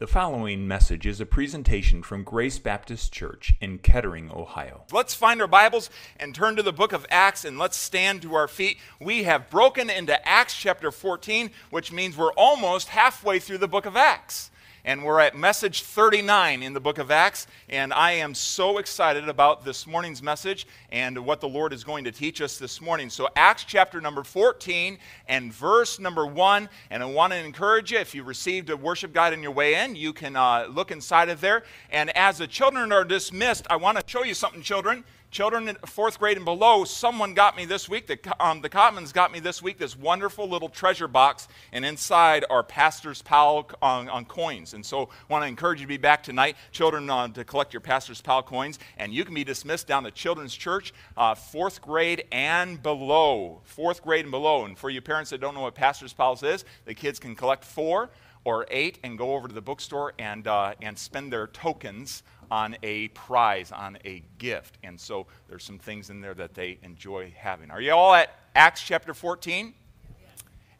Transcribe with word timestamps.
The 0.00 0.06
following 0.06 0.66
message 0.66 1.06
is 1.06 1.20
a 1.20 1.26
presentation 1.26 2.02
from 2.02 2.24
Grace 2.24 2.58
Baptist 2.58 3.12
Church 3.12 3.52
in 3.60 3.76
Kettering, 3.76 4.30
Ohio. 4.32 4.84
Let's 4.90 5.12
find 5.12 5.42
our 5.42 5.46
Bibles 5.46 5.90
and 6.18 6.34
turn 6.34 6.56
to 6.56 6.62
the 6.62 6.72
book 6.72 6.94
of 6.94 7.04
Acts 7.10 7.44
and 7.44 7.58
let's 7.58 7.76
stand 7.76 8.22
to 8.22 8.34
our 8.34 8.48
feet. 8.48 8.78
We 8.98 9.24
have 9.24 9.50
broken 9.50 9.90
into 9.90 10.26
Acts 10.26 10.56
chapter 10.56 10.90
14, 10.90 11.50
which 11.68 11.92
means 11.92 12.16
we're 12.16 12.32
almost 12.32 12.88
halfway 12.88 13.40
through 13.40 13.58
the 13.58 13.68
book 13.68 13.84
of 13.84 13.94
Acts 13.94 14.50
and 14.84 15.04
we're 15.04 15.20
at 15.20 15.36
message 15.36 15.82
39 15.82 16.62
in 16.62 16.72
the 16.72 16.80
book 16.80 16.98
of 16.98 17.10
Acts. 17.10 17.46
And 17.68 17.92
I 17.92 18.12
am 18.12 18.34
so 18.34 18.78
excited 18.78 19.28
about 19.28 19.64
this 19.64 19.86
morning's 19.86 20.22
message 20.22 20.66
and 20.90 21.18
what 21.18 21.40
the 21.40 21.48
Lord 21.48 21.72
is 21.72 21.84
going 21.84 22.04
to 22.04 22.12
teach 22.12 22.40
us 22.40 22.58
this 22.58 22.80
morning. 22.80 23.10
So, 23.10 23.28
Acts 23.36 23.64
chapter 23.64 24.00
number 24.00 24.24
14 24.24 24.98
and 25.28 25.52
verse 25.52 25.98
number 25.98 26.26
1. 26.26 26.68
And 26.90 27.02
I 27.02 27.06
want 27.06 27.32
to 27.32 27.38
encourage 27.38 27.92
you, 27.92 27.98
if 27.98 28.14
you 28.14 28.22
received 28.22 28.70
a 28.70 28.76
worship 28.76 29.12
guide 29.12 29.32
on 29.32 29.42
your 29.42 29.52
way 29.52 29.82
in, 29.84 29.96
you 29.96 30.12
can 30.12 30.36
uh, 30.36 30.66
look 30.70 30.90
inside 30.90 31.28
of 31.28 31.40
there. 31.40 31.62
And 31.90 32.14
as 32.16 32.38
the 32.38 32.46
children 32.46 32.92
are 32.92 33.04
dismissed, 33.04 33.66
I 33.68 33.76
want 33.76 33.98
to 33.98 34.04
show 34.06 34.24
you 34.24 34.34
something, 34.34 34.62
children. 34.62 35.04
Children 35.30 35.68
in 35.68 35.76
fourth 35.86 36.18
grade 36.18 36.38
and 36.38 36.44
below, 36.44 36.82
someone 36.84 37.34
got 37.34 37.56
me 37.56 37.64
this 37.64 37.88
week, 37.88 38.08
the, 38.08 38.18
um, 38.44 38.62
the 38.62 38.68
Cotmans 38.68 39.12
got 39.12 39.30
me 39.30 39.38
this 39.38 39.62
week 39.62 39.78
this 39.78 39.96
wonderful 39.96 40.48
little 40.48 40.68
treasure 40.68 41.06
box, 41.06 41.46
and 41.70 41.84
inside 41.84 42.44
are 42.50 42.64
Pastor's 42.64 43.22
Pal 43.22 43.70
on, 43.80 44.08
on 44.08 44.24
coins. 44.24 44.74
And 44.74 44.84
so 44.84 45.08
want 45.28 45.44
to 45.44 45.46
encourage 45.46 45.78
you 45.78 45.86
to 45.86 45.88
be 45.88 45.98
back 45.98 46.24
tonight, 46.24 46.56
children, 46.72 47.08
uh, 47.08 47.28
to 47.28 47.44
collect 47.44 47.72
your 47.72 47.80
Pastor's 47.80 48.20
Pal 48.20 48.42
coins, 48.42 48.80
and 48.98 49.14
you 49.14 49.24
can 49.24 49.32
be 49.32 49.44
dismissed 49.44 49.86
down 49.86 50.02
to 50.02 50.10
Children's 50.10 50.54
Church, 50.54 50.92
uh, 51.16 51.36
fourth 51.36 51.80
grade 51.80 52.24
and 52.32 52.82
below. 52.82 53.60
Fourth 53.62 54.02
grade 54.02 54.24
and 54.24 54.32
below. 54.32 54.64
And 54.64 54.76
for 54.76 54.90
you 54.90 55.00
parents 55.00 55.30
that 55.30 55.40
don't 55.40 55.54
know 55.54 55.62
what 55.62 55.76
Pastor's 55.76 56.12
Pals 56.12 56.42
is, 56.42 56.64
the 56.86 56.94
kids 56.94 57.20
can 57.20 57.36
collect 57.36 57.64
four 57.64 58.10
or 58.42 58.66
eight 58.68 58.98
and 59.04 59.16
go 59.16 59.34
over 59.34 59.46
to 59.46 59.54
the 59.54 59.60
bookstore 59.60 60.12
and, 60.18 60.48
uh, 60.48 60.74
and 60.82 60.98
spend 60.98 61.32
their 61.32 61.46
tokens 61.46 62.24
on 62.50 62.76
a 62.82 63.08
prize, 63.08 63.72
on 63.72 63.98
a 64.04 64.22
gift. 64.38 64.78
And 64.82 64.98
so 64.98 65.26
there's 65.48 65.64
some 65.64 65.78
things 65.78 66.10
in 66.10 66.20
there 66.20 66.34
that 66.34 66.54
they 66.54 66.78
enjoy 66.82 67.32
having. 67.36 67.70
Are 67.70 67.80
you 67.80 67.92
all 67.92 68.14
at 68.14 68.34
Acts 68.54 68.82
chapter 68.82 69.14
14? 69.14 69.74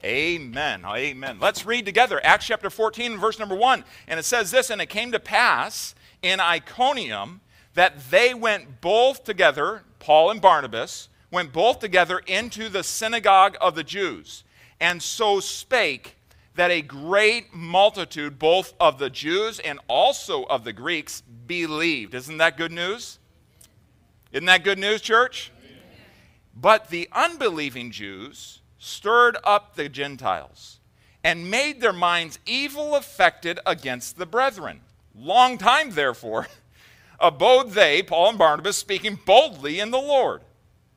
Amen. 0.03 0.85
Amen. 0.87 1.39
Let's 1.41 1.67
read 1.67 1.85
together 1.85 2.21
Acts 2.25 2.47
chapter 2.47 2.71
14, 2.71 3.19
verse 3.19 3.39
number 3.39 3.55
1. 3.55 3.85
And 4.09 4.19
it 4.19 4.25
says 4.25 4.51
this 4.51 4.71
And 4.71 4.81
it 4.81 4.87
came 4.87 5.13
to 5.13 5.21
pass 5.21 5.95
in 6.23 6.41
Iconium 6.41 7.41
that 7.75 8.11
they 8.11 8.35
went 8.35 8.81
both 8.81 9.25
together, 9.25 9.83
Paul 9.99 10.31
and 10.31 10.41
Barnabas, 10.41 11.09
went 11.31 11.53
both 11.53 11.79
together 11.79 12.19
into 12.27 12.69
the 12.69 12.83
synagogue 12.83 13.57
of 13.61 13.75
the 13.75 13.85
Jews, 13.85 14.43
and 14.81 15.03
so 15.03 15.41
spake 15.41 16.17
that 16.61 16.71
a 16.71 16.83
great 16.83 17.55
multitude, 17.55 18.39
both 18.39 18.75
of 18.79 18.99
the 18.99 19.09
Jews 19.09 19.61
and 19.61 19.79
also 19.89 20.43
of 20.43 20.63
the 20.63 20.75
Greeks, 20.75 21.23
believed. 21.47 22.15
Isn't 22.15 22.37
that 22.37 22.59
good 22.59 22.71
news? 22.71 23.19
Isn't 24.31 24.45
that 24.45 24.63
good 24.63 24.79
news, 24.79 25.01
church? 25.01 25.53
But 26.55 26.91
the 26.91 27.09
unbelieving 27.13 27.91
Jews 27.91 28.61
stirred 28.79 29.39
up 29.43 29.75
the 29.75 29.89
Gentiles 29.89 30.81
and 31.25 31.51
made 31.51 31.81
their 31.81 31.95
minds 31.95 32.39
evil 32.45 32.95
affected 32.95 33.59
against 33.65 34.19
the 34.19 34.27
brethren. 34.27 34.83
Long 35.15 35.57
time, 35.57 35.93
therefore, 35.93 36.47
abode 37.21 37.71
they, 37.71 38.03
Paul 38.03 38.29
and 38.29 38.39
Barnabas, 38.39 38.77
speaking 38.77 39.19
boldly 39.25 39.81
in 39.81 39.93
the 39.93 39.97
Lord, 39.97 40.43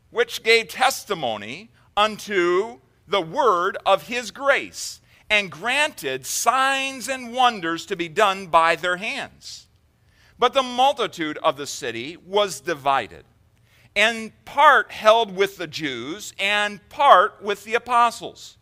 which 0.09 0.43
gave 0.43 0.67
testimony 0.67 1.69
unto 1.95 2.81
the 3.07 3.21
word 3.21 3.77
of 3.85 4.07
his 4.07 4.29
grace 4.29 4.99
and 5.33 5.49
granted 5.49 6.27
signs 6.27 7.09
and 7.09 7.33
wonders 7.33 7.87
to 7.87 7.95
be 7.95 8.07
done 8.07 8.45
by 8.45 8.75
their 8.75 8.97
hands. 8.97 9.65
But 10.37 10.53
the 10.53 10.61
multitude 10.61 11.39
of 11.39 11.57
the 11.57 11.65
city 11.65 12.17
was 12.17 12.59
divided, 12.59 13.25
and 13.95 14.31
part 14.45 14.91
held 14.91 15.35
with 15.35 15.57
the 15.57 15.65
Jews, 15.65 16.35
and 16.37 16.87
part 16.87 17.41
with 17.41 17.63
the 17.63 17.73
apostles. 17.73 18.57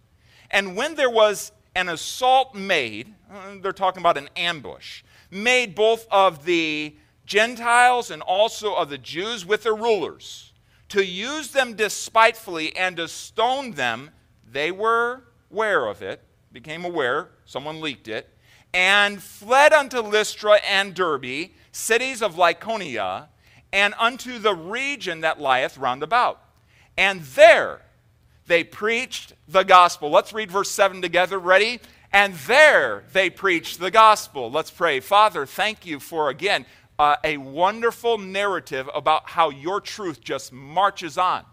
And 0.50 0.78
when 0.78 0.96
there 0.96 1.10
was 1.10 1.52
an 1.76 1.90
assault 1.90 2.56
made, 2.56 3.16
uh, 3.30 3.56
they're 3.62 3.74
talking 3.74 4.02
about 4.02 4.18
an 4.18 4.30
ambush, 4.38 5.04
made 5.30 5.76
both 5.76 6.08
of 6.10 6.46
the 6.46 6.96
Gentiles 7.26 8.12
and 8.12 8.22
also 8.22 8.76
of 8.76 8.90
the 8.90 8.98
Jews 8.98 9.46
with 9.46 9.64
their 9.64 9.76
rulers, 9.76 10.54
to 10.88 11.06
use 11.06 11.52
them 11.52 11.74
despitefully 11.74 12.74
and 12.78 12.96
to 12.96 13.10
stone 13.10 13.72
them, 13.72 14.12
they 14.50 14.72
were 14.72 15.24
aware 15.52 15.86
of 15.88 16.02
it 16.02 16.24
became 16.52 16.86
aware, 16.86 17.30
someone 17.46 17.82
leaked 17.82 18.08
it, 18.08 18.30
and 18.74 19.22
fled 19.22 19.74
unto 19.74 20.00
Lystra 20.00 20.60
and 20.68 20.94
Derbe, 20.94 21.50
cities 21.72 22.22
of 22.22 22.36
Lycaonia, 22.36 23.28
and 23.74 23.94
unto 24.00 24.38
the 24.40 24.54
region 24.54 25.22
that 25.22 25.40
lieth 25.40 25.78
round 25.78 26.04
about. 26.04 26.42
And 26.98 27.22
there 27.22 27.82
they 28.48 28.64
preached 28.64 29.34
the 29.48 29.64
gospel. 29.64 30.10
Let's 30.10 30.34
read 30.34 30.52
verse 30.52 30.70
7 30.72 31.02
together. 31.02 31.40
Ready? 31.40 31.80
And 32.12 32.34
there 32.34 33.06
they 33.14 33.30
preached 33.30 33.80
the 33.80 33.92
gospel. 33.92 34.52
Let's 34.52 34.72
pray. 34.72 35.00
Father, 35.00 35.46
thank 35.46 35.86
you 35.86 36.00
for 36.00 36.30
again 36.30 36.66
uh, 37.00 37.16
a 37.24 37.38
wonderful 37.38 38.18
narrative 38.18 38.90
about 38.94 39.30
how 39.30 39.50
your 39.50 39.80
truth 39.80 40.22
just 40.22 40.52
marches 40.52 41.18
on 41.18 41.46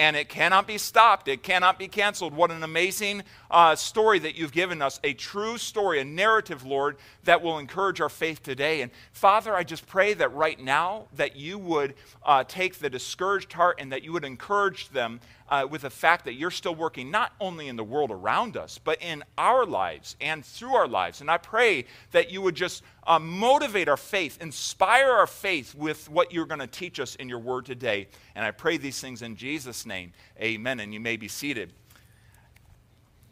and 0.00 0.16
it 0.16 0.30
cannot 0.30 0.66
be 0.66 0.78
stopped. 0.78 1.28
It 1.28 1.42
cannot 1.42 1.78
be 1.78 1.86
canceled. 1.86 2.32
What 2.32 2.50
an 2.50 2.62
amazing 2.62 3.22
uh, 3.50 3.76
story 3.76 4.18
that 4.20 4.34
you've 4.34 4.50
given 4.50 4.80
us. 4.80 4.98
A 5.04 5.12
true 5.12 5.58
story, 5.58 6.00
a 6.00 6.04
narrative, 6.04 6.64
Lord, 6.64 6.96
that 7.24 7.42
will 7.42 7.58
encourage 7.58 8.00
our 8.00 8.08
faith 8.08 8.42
today. 8.42 8.80
And 8.80 8.90
Father, 9.12 9.54
I 9.54 9.62
just 9.62 9.86
pray 9.86 10.14
that 10.14 10.32
right 10.32 10.58
now 10.58 11.04
that 11.16 11.36
you 11.36 11.58
would 11.58 11.92
uh, 12.24 12.44
take 12.48 12.78
the 12.78 12.88
discouraged 12.88 13.52
heart 13.52 13.76
and 13.78 13.92
that 13.92 14.02
you 14.02 14.14
would 14.14 14.24
encourage 14.24 14.88
them 14.88 15.20
uh, 15.50 15.66
with 15.68 15.82
the 15.82 15.90
fact 15.90 16.24
that 16.24 16.32
you're 16.32 16.50
still 16.50 16.74
working 16.74 17.10
not 17.10 17.32
only 17.38 17.68
in 17.68 17.76
the 17.76 17.84
world 17.84 18.10
around 18.10 18.56
us, 18.56 18.80
but 18.82 19.02
in 19.02 19.22
our 19.36 19.66
lives 19.66 20.16
and 20.18 20.42
through 20.42 20.74
our 20.74 20.88
lives. 20.88 21.20
And 21.20 21.30
I 21.30 21.36
pray 21.36 21.84
that 22.12 22.30
you 22.30 22.40
would 22.40 22.54
just 22.54 22.82
uh, 23.10 23.18
motivate 23.18 23.88
our 23.88 23.96
faith, 23.96 24.38
inspire 24.40 25.10
our 25.10 25.26
faith 25.26 25.74
with 25.74 26.08
what 26.08 26.32
you're 26.32 26.46
going 26.46 26.60
to 26.60 26.66
teach 26.68 27.00
us 27.00 27.16
in 27.16 27.28
your 27.28 27.40
word 27.40 27.66
today. 27.66 28.06
And 28.36 28.44
I 28.44 28.52
pray 28.52 28.76
these 28.76 29.00
things 29.00 29.22
in 29.22 29.34
Jesus' 29.34 29.84
name. 29.84 30.12
Amen. 30.40 30.78
And 30.78 30.94
you 30.94 31.00
may 31.00 31.16
be 31.16 31.26
seated. 31.26 31.72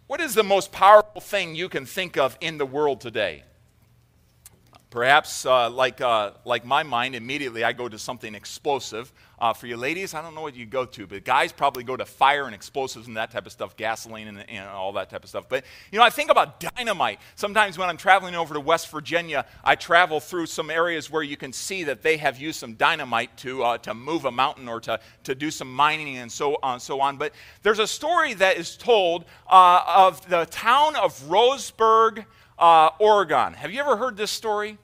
What 0.08 0.20
is 0.20 0.34
the 0.34 0.42
most 0.42 0.72
powerful 0.72 1.20
thing 1.20 1.54
you 1.54 1.68
can 1.68 1.86
think 1.86 2.16
of 2.16 2.36
in 2.40 2.58
the 2.58 2.66
world 2.66 3.00
today? 3.00 3.44
Perhaps, 4.90 5.46
uh, 5.46 5.70
like, 5.70 6.00
uh, 6.00 6.32
like 6.44 6.64
my 6.64 6.82
mind, 6.82 7.14
immediately 7.14 7.62
I 7.62 7.72
go 7.72 7.88
to 7.88 8.00
something 8.00 8.34
explosive. 8.34 9.12
Uh, 9.40 9.52
for 9.52 9.68
you 9.68 9.76
ladies, 9.76 10.14
I 10.14 10.22
don't 10.22 10.34
know 10.34 10.40
what 10.40 10.56
you 10.56 10.66
go 10.66 10.84
to, 10.84 11.06
but 11.06 11.24
guys 11.24 11.52
probably 11.52 11.84
go 11.84 11.96
to 11.96 12.04
fire 12.04 12.46
and 12.46 12.54
explosives 12.54 13.06
and 13.06 13.16
that 13.16 13.30
type 13.30 13.46
of 13.46 13.52
stuff, 13.52 13.76
gasoline 13.76 14.26
and, 14.26 14.50
and, 14.50 14.68
all 14.68 14.92
that 14.94 15.10
type 15.10 15.22
of 15.22 15.30
stuff. 15.30 15.48
But, 15.48 15.64
you 15.92 15.98
know, 15.98 16.04
I 16.04 16.10
think 16.10 16.30
about 16.30 16.58
dynamite. 16.58 17.20
Sometimes 17.36 17.78
when 17.78 17.88
I'm 17.88 17.96
traveling 17.96 18.34
over 18.34 18.54
to 18.54 18.60
West 18.60 18.90
Virginia, 18.90 19.46
I 19.62 19.76
travel 19.76 20.18
through 20.18 20.46
some 20.46 20.70
areas 20.70 21.08
where 21.08 21.22
you 21.22 21.36
can 21.36 21.52
see 21.52 21.84
that 21.84 22.02
they 22.02 22.16
have 22.16 22.38
used 22.38 22.58
some 22.58 22.74
dynamite 22.74 23.36
to, 23.38 23.62
uh, 23.62 23.78
to 23.78 23.94
move 23.94 24.24
a 24.24 24.32
mountain 24.32 24.68
or 24.68 24.80
to, 24.80 24.98
to 25.24 25.34
do 25.36 25.52
some 25.52 25.72
mining 25.72 26.16
and 26.16 26.32
so 26.32 26.58
on, 26.62 26.80
so 26.80 27.00
on. 27.00 27.16
But 27.16 27.32
there's 27.62 27.78
a 27.78 27.86
story 27.86 28.34
that 28.34 28.56
is 28.56 28.76
told 28.76 29.24
uh, 29.48 29.84
of 29.86 30.28
the 30.28 30.46
town 30.46 30.96
of 30.96 31.16
Roseburg, 31.28 32.24
uh, 32.58 32.90
Oregon. 32.98 33.54
Have 33.54 33.70
you 33.70 33.80
ever 33.80 33.96
heard 33.96 34.16
this 34.16 34.32
story? 34.32 34.78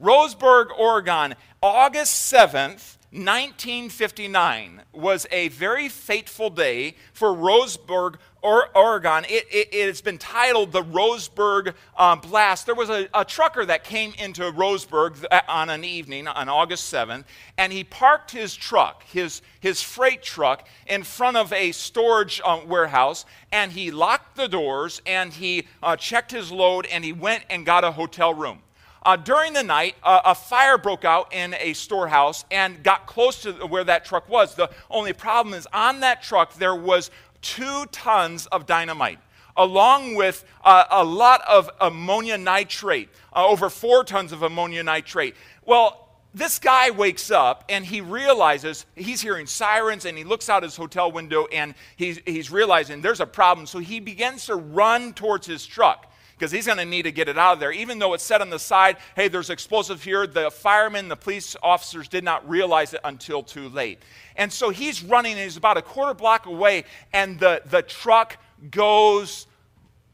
Roseburg, 0.00 0.76
Oregon, 0.76 1.36
August 1.62 2.32
7th, 2.32 2.96
1959 3.12 4.80
was 4.94 5.26
a 5.30 5.48
very 5.48 5.90
fateful 5.90 6.48
day 6.48 6.94
for 7.12 7.28
Roseburg, 7.28 8.16
Oregon. 8.42 9.26
It, 9.28 9.46
it, 9.50 9.68
it, 9.70 9.86
has 9.86 10.00
been 10.00 10.16
titled 10.16 10.72
the 10.72 10.82
Roseburg 10.82 11.74
um, 11.98 12.20
Blast. 12.20 12.64
There 12.64 12.74
was 12.74 12.88
a, 12.88 13.10
a, 13.12 13.22
trucker 13.22 13.66
that 13.66 13.84
came 13.84 14.14
into 14.16 14.50
Roseburg 14.50 15.26
on 15.46 15.68
an 15.68 15.84
evening 15.84 16.26
on 16.26 16.48
August 16.48 16.90
7th, 16.90 17.24
and 17.58 17.70
he 17.70 17.84
parked 17.84 18.30
his 18.30 18.56
truck, 18.56 19.02
his, 19.02 19.42
his 19.60 19.82
freight 19.82 20.22
truck, 20.22 20.66
in 20.86 21.02
front 21.02 21.36
of 21.36 21.52
a 21.52 21.72
storage 21.72 22.40
uh, 22.42 22.60
warehouse, 22.66 23.26
and 23.52 23.72
he 23.72 23.90
locked 23.90 24.36
the 24.36 24.48
doors, 24.48 25.02
and 25.04 25.34
he 25.34 25.66
uh, 25.82 25.96
checked 25.96 26.30
his 26.30 26.50
load, 26.50 26.86
and 26.86 27.04
he 27.04 27.12
went 27.12 27.44
and 27.50 27.66
got 27.66 27.84
a 27.84 27.92
hotel 27.92 28.32
room. 28.32 28.60
Uh, 29.04 29.16
during 29.16 29.52
the 29.52 29.62
night, 29.62 29.96
uh, 30.04 30.20
a 30.24 30.34
fire 30.34 30.78
broke 30.78 31.04
out 31.04 31.32
in 31.34 31.54
a 31.58 31.72
storehouse 31.72 32.44
and 32.50 32.82
got 32.84 33.06
close 33.06 33.42
to 33.42 33.52
where 33.66 33.82
that 33.84 34.04
truck 34.04 34.28
was. 34.28 34.54
The 34.54 34.70
only 34.90 35.12
problem 35.12 35.54
is 35.54 35.66
on 35.72 36.00
that 36.00 36.22
truck 36.22 36.54
there 36.54 36.76
was 36.76 37.10
two 37.40 37.86
tons 37.86 38.46
of 38.46 38.64
dynamite, 38.64 39.18
along 39.56 40.14
with 40.14 40.44
uh, 40.64 40.84
a 40.90 41.04
lot 41.04 41.42
of 41.48 41.68
ammonia 41.80 42.38
nitrate, 42.38 43.08
uh, 43.34 43.44
over 43.44 43.68
four 43.68 44.04
tons 44.04 44.30
of 44.30 44.42
ammonia 44.42 44.84
nitrate. 44.84 45.34
Well, 45.66 45.98
this 46.34 46.58
guy 46.58 46.90
wakes 46.90 47.30
up 47.30 47.64
and 47.68 47.84
he 47.84 48.00
realizes 48.00 48.86
he's 48.94 49.20
hearing 49.20 49.46
sirens 49.46 50.06
and 50.06 50.16
he 50.16 50.24
looks 50.24 50.48
out 50.48 50.62
his 50.62 50.76
hotel 50.76 51.12
window 51.12 51.46
and 51.52 51.74
he's, 51.96 52.20
he's 52.24 52.50
realizing 52.50 53.02
there's 53.02 53.20
a 53.20 53.26
problem. 53.26 53.66
So 53.66 53.80
he 53.80 54.00
begins 54.00 54.46
to 54.46 54.54
run 54.54 55.12
towards 55.12 55.46
his 55.46 55.66
truck 55.66 56.11
because 56.42 56.50
he's 56.50 56.66
going 56.66 56.78
to 56.78 56.84
need 56.84 57.02
to 57.02 57.12
get 57.12 57.28
it 57.28 57.38
out 57.38 57.52
of 57.52 57.60
there. 57.60 57.70
Even 57.70 58.00
though 58.00 58.14
it's 58.14 58.24
said 58.24 58.40
on 58.40 58.50
the 58.50 58.58
side, 58.58 58.96
hey, 59.14 59.28
there's 59.28 59.48
explosive 59.48 60.02
here, 60.02 60.26
the 60.26 60.50
firemen, 60.50 61.08
the 61.08 61.14
police 61.14 61.54
officers 61.62 62.08
did 62.08 62.24
not 62.24 62.48
realize 62.48 62.92
it 62.94 63.00
until 63.04 63.44
too 63.44 63.68
late. 63.68 64.02
And 64.34 64.52
so 64.52 64.70
he's 64.70 65.04
running, 65.04 65.34
and 65.34 65.42
he's 65.42 65.56
about 65.56 65.76
a 65.76 65.82
quarter 65.82 66.14
block 66.14 66.46
away, 66.46 66.82
and 67.12 67.38
the, 67.38 67.62
the 67.66 67.82
truck 67.82 68.38
goes 68.72 69.46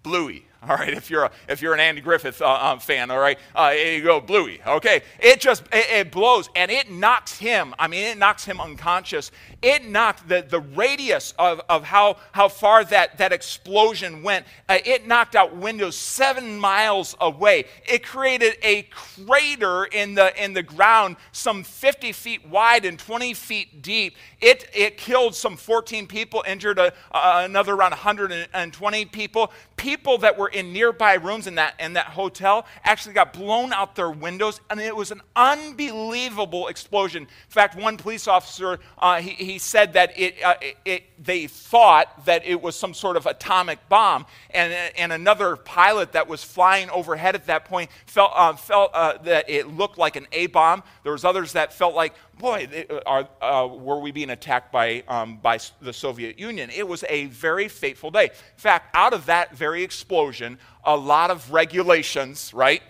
bluey. 0.03 0.45
All 0.61 0.77
right, 0.77 0.93
if 0.93 1.09
you're 1.09 1.25
a, 1.25 1.31
if 1.49 1.63
you're 1.63 1.73
an 1.73 1.81
Andy 1.81 2.01
Griffith 2.01 2.43
uh, 2.43 2.73
um, 2.73 2.81
fan, 2.81 3.13
all 3.13 3.21
right, 3.21 3.39
uh, 3.55 3.73
you 3.75 4.03
go 4.03 4.21
bluey. 4.21 4.61
Okay, 4.67 5.03
it 5.21 5.41
just 5.41 5.63
it, 5.73 5.87
it, 5.91 6.11
blows 6.11 6.51
and 6.57 6.69
it 6.69 6.91
knocks 6.91 7.39
him. 7.39 7.77
I 7.79 7.87
mean, 7.87 8.05
it 8.05 8.19
knocks 8.19 8.45
him 8.45 8.61
unconscious. 8.61 9.31
It 9.61 9.85
knocked 9.85 10.29
the, 10.29 10.47
the 10.49 10.61
radius 10.61 11.35
of, 11.37 11.61
of 11.69 11.83
how 11.83 12.19
how 12.31 12.49
far 12.49 12.85
that 12.85 13.19
that 13.19 13.33
explosion 13.33 14.23
went. 14.23 14.47
Uh, 14.69 14.79
it 14.85 15.07
knocked 15.07 15.35
out 15.35 15.57
windows 15.57 15.97
seven 15.97 16.57
miles 16.61 17.17
away. 17.21 17.65
It 17.85 18.05
created 18.05 18.57
a 18.63 18.83
crater 18.91 19.87
in 19.87 20.15
the 20.15 20.33
in 20.43 20.53
the 20.53 20.63
ground, 20.63 21.17
some 21.33 21.65
50 21.65 22.13
feet 22.13 22.47
wide 22.47 22.85
and 22.85 23.01
20 23.01 23.35
feet 23.35 23.83
deep. 23.83 24.15
It 24.41 24.69
it 24.73 24.97
killed 24.97 25.35
some 25.35 25.57
14 25.57 26.07
people, 26.07 26.45
injured 26.47 26.79
a, 26.79 26.93
another 27.13 27.75
around 27.75 27.91
120 27.91 29.05
people. 29.07 29.53
People 29.77 30.19
that 30.19 30.37
were 30.37 30.49
in 30.49 30.73
nearby 30.73 31.15
rooms 31.15 31.47
in 31.47 31.55
that, 31.55 31.75
in 31.79 31.93
that 31.93 32.07
hotel 32.07 32.67
actually 32.83 33.15
got 33.15 33.33
blown 33.33 33.73
out 33.73 33.95
their 33.95 34.11
windows, 34.11 34.61
and 34.71 34.81
it 34.81 34.95
was 34.95 35.13
an 35.13 35.21
unbelievable 35.37 36.67
explosion. 36.67 37.23
In 37.23 37.29
fact, 37.49 37.77
one 37.77 37.97
police 37.97 38.27
officer, 38.27 38.81
uh, 38.99 39.21
he, 39.21 39.31
he 39.31 39.48
said 39.57 39.95
that 39.95 40.19
it, 40.19 40.35
uh, 40.45 40.57
it, 40.85 41.05
they 41.19 41.47
thought 41.47 42.27
that 42.27 42.45
it 42.45 42.61
was 42.61 42.77
some 42.77 42.93
sort 42.93 43.17
of 43.17 43.25
atomic 43.25 43.79
bomb, 43.89 44.27
and, 44.51 44.75
and 44.99 45.13
another 45.13 45.57
pilot 45.57 46.13
that 46.13 46.29
was 46.29 46.45
flying 46.45 46.91
overhead 46.91 47.35
at 47.35 47.47
that 47.47 47.65
point 47.65 47.89
felt, 48.05 48.33
uh, 48.35 48.53
felt 48.53 48.91
uh, 48.93 49.17
that 49.23 49.49
it 49.49 49.69
looked 49.69 49.97
like 49.97 50.17
an 50.17 50.27
A-bomb. 50.33 50.83
There 51.05 51.13
was 51.13 51.25
others 51.25 51.55
that 51.55 51.73
felt 51.73 51.95
like 51.95 52.13
boy, 52.39 52.87
uh, 52.91 53.01
are, 53.07 53.29
uh, 53.43 53.67
were 53.67 53.99
we 53.99 54.13
being 54.13 54.31
attacked 54.31 54.73
by, 54.73 55.03
um, 55.09 55.39
by 55.39 55.59
the 55.81 55.93
Soviet 55.93 56.39
Union? 56.39 56.71
It 56.71 56.87
was 56.87 57.05
a 57.09 57.27
very 57.27 57.69
fateful 57.69 58.11
day. 58.11 58.25
In 58.25 58.59
fact, 58.59 58.95
out 58.95 59.13
of 59.13 59.27
that 59.27 59.57
very 59.57 59.83
explosion, 59.83 60.59
a 60.85 60.97
lot 60.97 61.31
of 61.31 61.53
regulations, 61.53 62.53
right? 62.55 62.83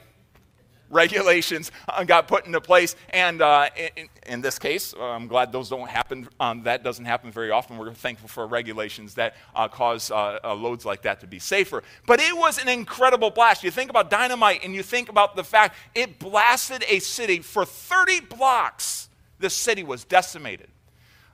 Regulations 0.91 1.71
uh, 1.89 2.05
got 2.05 2.29
put 2.29 2.47
into 2.47 2.61
place. 2.61 2.97
And 3.11 3.43
uh, 3.43 3.69
in, 3.97 4.09
in, 4.27 4.41
this 4.41 4.59
case, 4.59 4.95
uh, 4.95 5.03
I'm 5.03 5.29
glad 5.29 5.53
those 5.53 5.69
don't 5.69 5.89
happen. 5.89 6.29
Um, 6.41 6.63
that 6.65 6.83
doesn't 6.83 7.05
happen 7.05 7.31
very 7.31 7.51
often. 7.51 7.79
We're 7.79 7.93
thankful 7.93 8.29
for 8.29 8.47
regulations 8.47 9.15
that 9.15 9.37
uh, 9.55 9.69
cause 9.69 10.11
uh, 10.11 10.39
uh, 10.43 10.55
loads 10.55 10.85
like 10.85 11.03
that 11.03 11.21
to 11.21 11.27
be 11.27 11.39
safer. 11.39 11.83
But 12.07 12.21
it 12.21 12.37
was 12.37 12.59
an 12.59 12.69
incredible 12.69 13.31
blast. 13.31 13.65
You 13.65 13.71
think 13.71 13.91
about 13.91 14.11
dynamite 14.11 14.65
and 14.65 14.75
you 14.75 14.83
think 14.83 15.09
about 15.09 15.37
the 15.37 15.45
fact 15.45 15.77
it 15.95 16.19
blasted 16.19 16.85
a 16.89 16.99
city 17.01 17.41
for 17.41 17.65
30 17.65 18.21
blocks 18.21 19.09
The 19.39 19.51
city 19.51 19.85
was 19.85 20.05
decimated. 20.05 20.69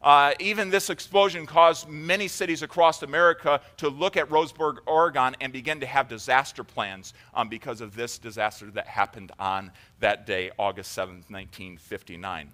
Uh, 0.05 0.35
even 0.39 0.69
this 0.69 0.91
explosion 0.91 1.47
caused 1.47 1.89
many 1.89 2.29
cities 2.29 2.63
across 2.63 3.03
America 3.03 3.59
to 3.79 3.89
look 3.89 4.19
at 4.19 4.29
Roseburg, 4.29 4.77
Oregon, 4.85 5.35
and 5.41 5.51
begin 5.51 5.81
to 5.81 5.87
have 5.87 6.09
disaster 6.09 6.63
plans 6.63 7.15
um, 7.33 7.49
because 7.49 7.81
of 7.81 7.97
this 7.97 8.19
disaster 8.19 8.71
that 8.73 8.87
happened 8.87 9.33
on 9.39 9.73
that 10.01 10.27
day, 10.27 10.51
August 10.59 10.93
7, 10.93 11.15
1959. 11.29 12.53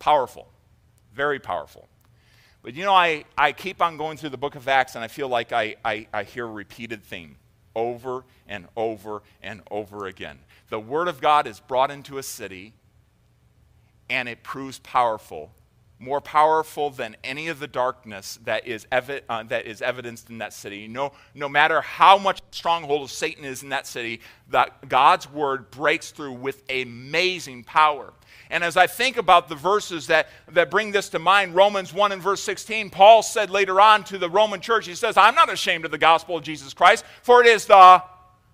Powerful, 0.00 0.48
very 1.14 1.38
powerful. 1.38 1.88
But 2.62 2.74
you 2.74 2.82
know, 2.82 2.94
I, 2.94 3.26
I 3.38 3.52
keep 3.52 3.80
on 3.80 3.96
going 3.96 4.16
through 4.16 4.30
the 4.30 4.36
book 4.36 4.56
of 4.56 4.66
Acts, 4.66 4.96
and 4.96 5.04
I 5.04 5.08
feel 5.08 5.28
like 5.28 5.52
I, 5.52 5.76
I, 5.84 6.08
I 6.12 6.24
hear 6.24 6.46
a 6.46 6.50
repeated 6.50 7.04
theme 7.04 7.36
over 7.76 8.24
and 8.48 8.66
over 8.76 9.22
and 9.40 9.62
over 9.70 10.06
again. 10.06 10.40
The 10.70 10.80
Word 10.80 11.06
of 11.06 11.20
God 11.20 11.46
is 11.46 11.60
brought 11.60 11.92
into 11.92 12.18
a 12.18 12.24
city 12.24 12.72
and 14.10 14.28
it 14.28 14.42
proves 14.42 14.80
powerful, 14.80 15.52
more 15.98 16.20
powerful 16.20 16.90
than 16.90 17.16
any 17.24 17.48
of 17.48 17.58
the 17.58 17.66
darkness 17.66 18.38
that 18.44 18.66
is, 18.66 18.86
evi- 18.92 19.22
uh, 19.28 19.42
that 19.44 19.66
is 19.66 19.80
evidenced 19.80 20.28
in 20.28 20.38
that 20.38 20.52
city. 20.52 20.86
No, 20.86 21.12
no 21.34 21.48
matter 21.48 21.80
how 21.80 22.18
much 22.18 22.40
stronghold 22.50 23.02
of 23.02 23.10
Satan 23.10 23.44
is 23.44 23.62
in 23.62 23.70
that 23.70 23.86
city, 23.86 24.20
that 24.50 24.88
God's 24.88 25.30
word 25.30 25.70
breaks 25.70 26.10
through 26.10 26.32
with 26.32 26.62
amazing 26.68 27.64
power. 27.64 28.12
And 28.50 28.62
as 28.62 28.76
I 28.76 28.86
think 28.86 29.16
about 29.16 29.48
the 29.48 29.54
verses 29.54 30.06
that, 30.08 30.28
that 30.52 30.70
bring 30.70 30.92
this 30.92 31.08
to 31.10 31.18
mind, 31.18 31.54
Romans 31.54 31.92
1 31.92 32.12
and 32.12 32.22
verse 32.22 32.42
16, 32.42 32.90
Paul 32.90 33.22
said 33.22 33.50
later 33.50 33.80
on 33.80 34.04
to 34.04 34.18
the 34.18 34.30
Roman 34.30 34.60
church, 34.60 34.86
he 34.86 34.94
says, 34.94 35.16
I'm 35.16 35.34
not 35.34 35.52
ashamed 35.52 35.84
of 35.84 35.90
the 35.90 35.98
gospel 35.98 36.36
of 36.36 36.44
Jesus 36.44 36.74
Christ, 36.74 37.04
for 37.22 37.40
it 37.40 37.46
is 37.46 37.64
the 37.64 38.02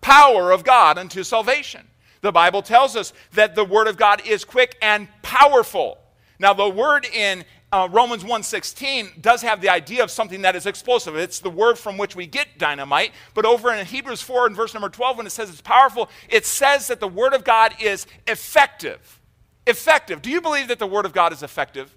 power 0.00 0.50
of 0.50 0.64
God 0.64 0.96
unto 0.96 1.22
salvation. 1.22 1.86
The 2.20 2.32
Bible 2.32 2.62
tells 2.62 2.94
us 2.94 3.12
that 3.32 3.56
the 3.56 3.64
Word 3.64 3.88
of 3.88 3.96
God 3.96 4.22
is 4.24 4.44
quick 4.44 4.78
and 4.80 5.08
powerful. 5.22 5.98
Now, 6.38 6.52
the 6.52 6.68
word 6.68 7.06
in 7.06 7.44
uh, 7.72 7.88
Romans 7.90 8.22
1.16 8.22 9.22
does 9.22 9.40
have 9.42 9.62
the 9.62 9.70
idea 9.70 10.02
of 10.02 10.10
something 10.10 10.42
that 10.42 10.54
is 10.54 10.66
explosive. 10.66 11.16
It's 11.16 11.38
the 11.38 11.50
word 11.50 11.78
from 11.78 11.96
which 11.96 12.14
we 12.14 12.26
get 12.26 12.58
dynamite. 12.58 13.12
But 13.32 13.46
over 13.46 13.72
in 13.72 13.84
Hebrews 13.86 14.20
4 14.20 14.46
and 14.46 14.56
verse 14.56 14.74
number 14.74 14.90
12, 14.90 15.16
when 15.16 15.26
it 15.26 15.30
says 15.30 15.48
it's 15.48 15.62
powerful, 15.62 16.10
it 16.28 16.44
says 16.44 16.88
that 16.88 17.00
the 17.00 17.08
Word 17.08 17.32
of 17.32 17.44
God 17.44 17.74
is 17.80 18.06
effective. 18.26 19.20
Effective. 19.66 20.20
Do 20.20 20.30
you 20.30 20.42
believe 20.42 20.68
that 20.68 20.78
the 20.78 20.86
Word 20.86 21.06
of 21.06 21.14
God 21.14 21.32
is 21.32 21.42
effective? 21.42 21.94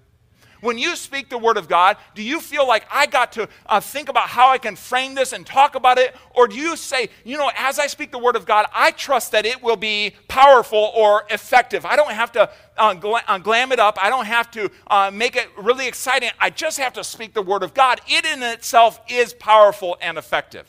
When 0.60 0.78
you 0.78 0.96
speak 0.96 1.28
the 1.28 1.38
Word 1.38 1.56
of 1.56 1.68
God, 1.68 1.96
do 2.14 2.22
you 2.22 2.40
feel 2.40 2.66
like 2.66 2.86
I 2.90 3.06
got 3.06 3.32
to 3.32 3.48
uh, 3.66 3.80
think 3.80 4.08
about 4.08 4.28
how 4.28 4.48
I 4.48 4.58
can 4.58 4.76
frame 4.76 5.14
this 5.14 5.32
and 5.32 5.46
talk 5.46 5.74
about 5.74 5.98
it? 5.98 6.16
Or 6.34 6.48
do 6.48 6.56
you 6.56 6.76
say, 6.76 7.10
you 7.24 7.36
know, 7.36 7.50
as 7.56 7.78
I 7.78 7.86
speak 7.86 8.10
the 8.10 8.18
Word 8.18 8.36
of 8.36 8.46
God, 8.46 8.66
I 8.74 8.90
trust 8.90 9.32
that 9.32 9.46
it 9.46 9.62
will 9.62 9.76
be 9.76 10.14
powerful 10.28 10.92
or 10.94 11.24
effective? 11.30 11.84
I 11.84 11.96
don't 11.96 12.12
have 12.12 12.32
to 12.32 12.50
uh, 12.76 12.94
gla- 12.94 13.22
uh, 13.26 13.38
glam 13.38 13.72
it 13.72 13.78
up, 13.78 13.98
I 14.02 14.10
don't 14.10 14.26
have 14.26 14.50
to 14.52 14.70
uh, 14.88 15.10
make 15.12 15.36
it 15.36 15.48
really 15.58 15.86
exciting. 15.86 16.30
I 16.38 16.50
just 16.50 16.78
have 16.78 16.92
to 16.94 17.04
speak 17.04 17.34
the 17.34 17.42
Word 17.42 17.62
of 17.62 17.74
God. 17.74 18.00
It 18.06 18.24
in 18.24 18.42
itself 18.42 19.00
is 19.08 19.32
powerful 19.32 19.96
and 20.00 20.18
effective. 20.18 20.66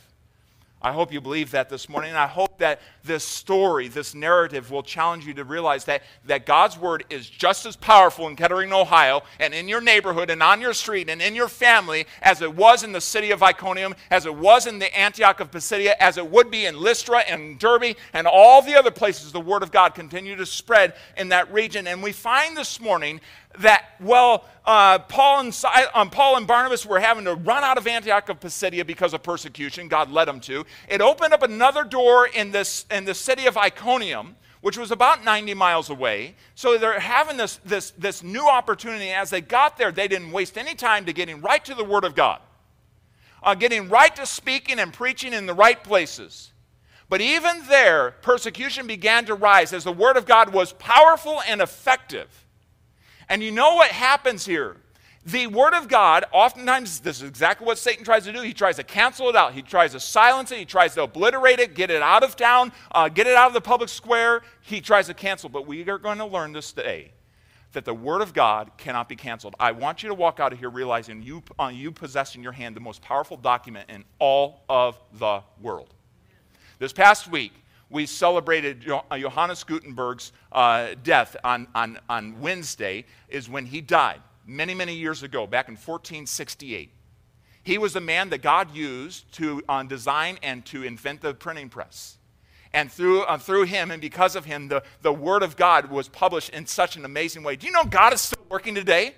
I 0.81 0.92
hope 0.92 1.12
you 1.12 1.19
believe 1.19 1.51
that 1.51 1.69
this 1.69 1.90
morning. 1.90 2.12
And 2.12 2.19
I 2.19 2.28
hope 2.28 2.60
that 2.60 2.81
this 3.07 3.24
story, 3.24 3.88
this 3.88 4.13
narrative, 4.13 4.69
will 4.69 4.83
challenge 4.83 5.25
you 5.25 5.33
to 5.33 5.44
realize 5.44 5.86
that, 5.86 6.04
that 6.25 6.45
God's 6.45 6.77
word 6.77 7.06
is 7.09 7.30
just 7.30 7.65
as 7.65 7.75
powerful 7.75 8.27
in 8.27 8.36
Kettering, 8.36 8.71
Ohio, 8.74 9.24
and 9.39 9.54
in 9.54 9.68
your 9.68 9.81
neighborhood, 9.81 10.30
and 10.30 10.44
on 10.44 10.62
your 10.62 10.74
street, 10.74 11.09
and 11.09 11.21
in 11.21 11.33
your 11.33 11.48
family, 11.48 12.06
as 12.21 12.42
it 12.42 12.54
was 12.54 12.83
in 12.83 12.92
the 12.92 13.01
city 13.01 13.31
of 13.31 13.42
Iconium, 13.42 13.95
as 14.12 14.25
it 14.25 14.36
was 14.36 14.68
in 14.68 14.77
the 14.77 14.95
Antioch 14.98 15.39
of 15.39 15.50
Pisidia, 15.50 15.95
as 16.00 16.18
it 16.18 16.30
would 16.30 16.51
be 16.51 16.65
in 16.65 16.80
Lystra 16.80 17.19
and 17.19 17.57
Derbe, 17.57 17.95
and 18.13 18.27
all 18.27 18.62
the 18.62 18.75
other 18.75 18.92
places 18.92 19.31
the 19.31 19.39
word 19.39 19.63
of 19.63 19.71
God 19.71 19.95
continued 19.95 20.38
to 20.38 20.45
spread 20.45 20.94
in 21.15 21.30
that 21.30 21.51
region. 21.51 21.87
And 21.87 22.04
we 22.04 22.11
find 22.11 22.56
this 22.56 22.80
morning 22.80 23.21
that, 23.59 23.85
well, 23.99 24.45
uh, 24.66 24.99
Paul, 24.99 25.40
and, 25.40 25.64
um, 25.94 26.09
Paul 26.09 26.35
and 26.35 26.45
Barnabas 26.45 26.85
were 26.85 26.99
having 26.99 27.23
to 27.26 27.35
run 27.35 27.64
out 27.64 27.78
of 27.78 27.87
Antioch 27.87 28.30
of 28.30 28.40
Pisidia 28.40 28.85
because 28.85 29.14
of 29.14 29.23
persecution. 29.23 29.87
God 29.87 30.11
led 30.11 30.26
them 30.26 30.40
to. 30.42 30.66
It 30.90 31.02
opened 31.02 31.33
up 31.33 31.42
another 31.42 31.83
door 31.83 32.28
in, 32.28 32.52
this, 32.52 32.85
the 33.06 33.13
city 33.13 33.45
of 33.45 33.57
Iconium, 33.57 34.35
which 34.61 34.77
was 34.77 34.92
about 34.92 35.23
90 35.23 35.54
miles 35.54 35.89
away. 35.89 36.35
So 36.56 36.77
they're 36.77 36.99
having 36.99 37.37
this, 37.37 37.59
this, 37.63 37.92
this 37.92 38.23
new 38.23 38.47
opportunity. 38.47 39.09
As 39.09 39.30
they 39.30 39.42
got 39.42 39.77
there, 39.77 39.92
they 39.92 40.07
didn't 40.07 40.31
waste 40.31 40.57
any 40.57 40.75
time 40.75 41.06
to 41.06 41.13
getting 41.13 41.42
right 41.42 41.63
to 41.66 41.75
the 41.75 41.83
Word 41.83 42.04
of 42.04 42.16
God, 42.16 42.42
uh, 43.44 43.56
getting 43.56 43.89
right 43.89 44.16
to 44.16 44.25
speaking 44.25 44.80
and 44.80 44.94
preaching 44.94 45.33
in 45.33 45.45
the 45.45 45.54
right 45.54 45.81
places. 45.83 46.51
But 47.09 47.21
even 47.21 47.66
there, 47.68 48.11
persecution 48.21 48.87
began 48.87 49.25
to 49.25 49.35
rise 49.35 49.71
as 49.71 49.85
the 49.85 49.94
Word 49.94 50.18
of 50.18 50.25
God 50.25 50.51
was 50.51 50.73
powerful 50.73 51.42
and 51.47 51.61
effective. 51.61 52.45
And 53.30 53.44
you 53.44 53.51
know 53.51 53.75
what 53.75 53.92
happens 53.92 54.45
here? 54.45 54.77
The 55.28 55.48
Word 55.48 55.74
of 55.74 55.90
God, 55.90 56.24
oftentimes, 56.31 57.02
this 57.02 57.18
is 57.18 57.28
exactly 57.28 57.68
what 57.68 57.78
Satan 57.78 58.06
tries 58.06 58.24
to 58.24 58.31
do. 58.31 58.42
He 58.44 58.54
tries 58.54 58.78
to 58.78 58.84
cancel 58.84 59.28
it 59.28 59.36
out. 59.36 59.54
He 59.54 59.62
tries 59.62 59.92
to 59.92 60.00
silence 60.00 60.54
it. 60.54 60.57
He 60.57 60.64
tries 60.64 60.94
to 60.94 61.04
obliterate 61.04 61.60
it, 61.60 61.76
get 61.76 61.92
it 61.92 62.02
out 62.02 62.24
of 62.24 62.38
town, 62.38 62.72
uh, 62.94 63.10
get 63.10 63.28
it 63.28 63.36
out 63.36 63.48
of 63.48 63.54
the 63.54 63.60
public 63.60 63.90
square. 63.90 64.42
He 64.62 64.80
tries 64.80 65.07
to 65.07 65.14
cancel. 65.14 65.50
But 65.50 65.68
we 65.68 65.86
are 65.90 65.98
going 65.98 66.19
to 66.19 66.26
learn 66.26 66.54
this 66.54 66.72
today 66.72 67.12
that 67.74 67.84
the 67.84 67.94
Word 67.94 68.22
of 68.22 68.34
God 68.34 68.72
cannot 68.78 69.10
be 69.10 69.18
canceled. 69.18 69.54
I 69.60 69.74
want 69.74 70.02
you 70.02 70.07
to 70.07 70.16
walk 70.16 70.40
out 70.40 70.54
of 70.54 70.60
here 70.60 70.69
realizing 70.69 71.22
you, 71.22 71.44
uh, 71.60 71.72
you 71.74 71.92
possess 71.92 72.38
in 72.38 72.42
your 72.42 72.54
hand 72.54 72.74
the 72.74 72.80
most 72.80 73.02
powerful 73.02 73.36
document 73.36 73.90
in 73.90 74.06
all 74.19 74.62
of 74.69 74.98
the 75.19 75.42
world. 75.62 75.94
This 76.80 76.94
past 76.94 77.30
week, 77.30 77.52
we 77.90 78.06
celebrated 78.06 78.90
uh, 78.90 79.02
Johannes 79.18 79.66
Gutenberg's 79.66 80.31
uh, 80.54 80.96
death 81.04 81.36
on, 81.44 81.68
on, 81.76 82.00
on 82.07 82.40
Wednesday, 82.40 83.04
is 83.28 83.50
when 83.50 83.66
he 83.66 83.81
died 83.81 84.22
many, 84.47 84.73
many 84.73 84.95
years 84.95 85.21
ago, 85.21 85.45
back 85.45 85.68
in 85.68 85.73
1468. 85.73 86.92
He 87.63 87.77
was 87.77 87.94
the 87.94 88.01
man 88.01 88.30
that 88.30 88.42
God 88.42 88.73
used 88.73 89.31
to 89.33 89.61
uh, 89.68 89.83
design 89.83 90.39
and 90.42 90.66
to 90.68 90.83
invent 90.83 91.21
the 91.21 91.33
printing 91.33 91.69
press. 91.69 92.18
And 92.73 92.92
through, 92.92 93.23
uh, 93.23 93.37
through 93.37 93.63
him 93.63 93.92
and 93.92 94.01
because 94.01 94.35
of 94.35 94.45
him, 94.45 94.69
the, 94.69 94.83
the 95.01 95.11
Word 95.11 95.44
of 95.44 95.57
God 95.57 95.89
was 95.92 96.07
published 96.07 96.49
in 96.49 96.66
such 96.66 96.95
an 96.95 97.06
amazing 97.06 97.44
way. 97.44 97.56
Do 97.56 97.68
you 97.68 97.73
know 97.73 97.83
God 97.83 98.13
is 98.13 98.21
still 98.21 98.45
working 98.49 98.73
today? 98.73 99.16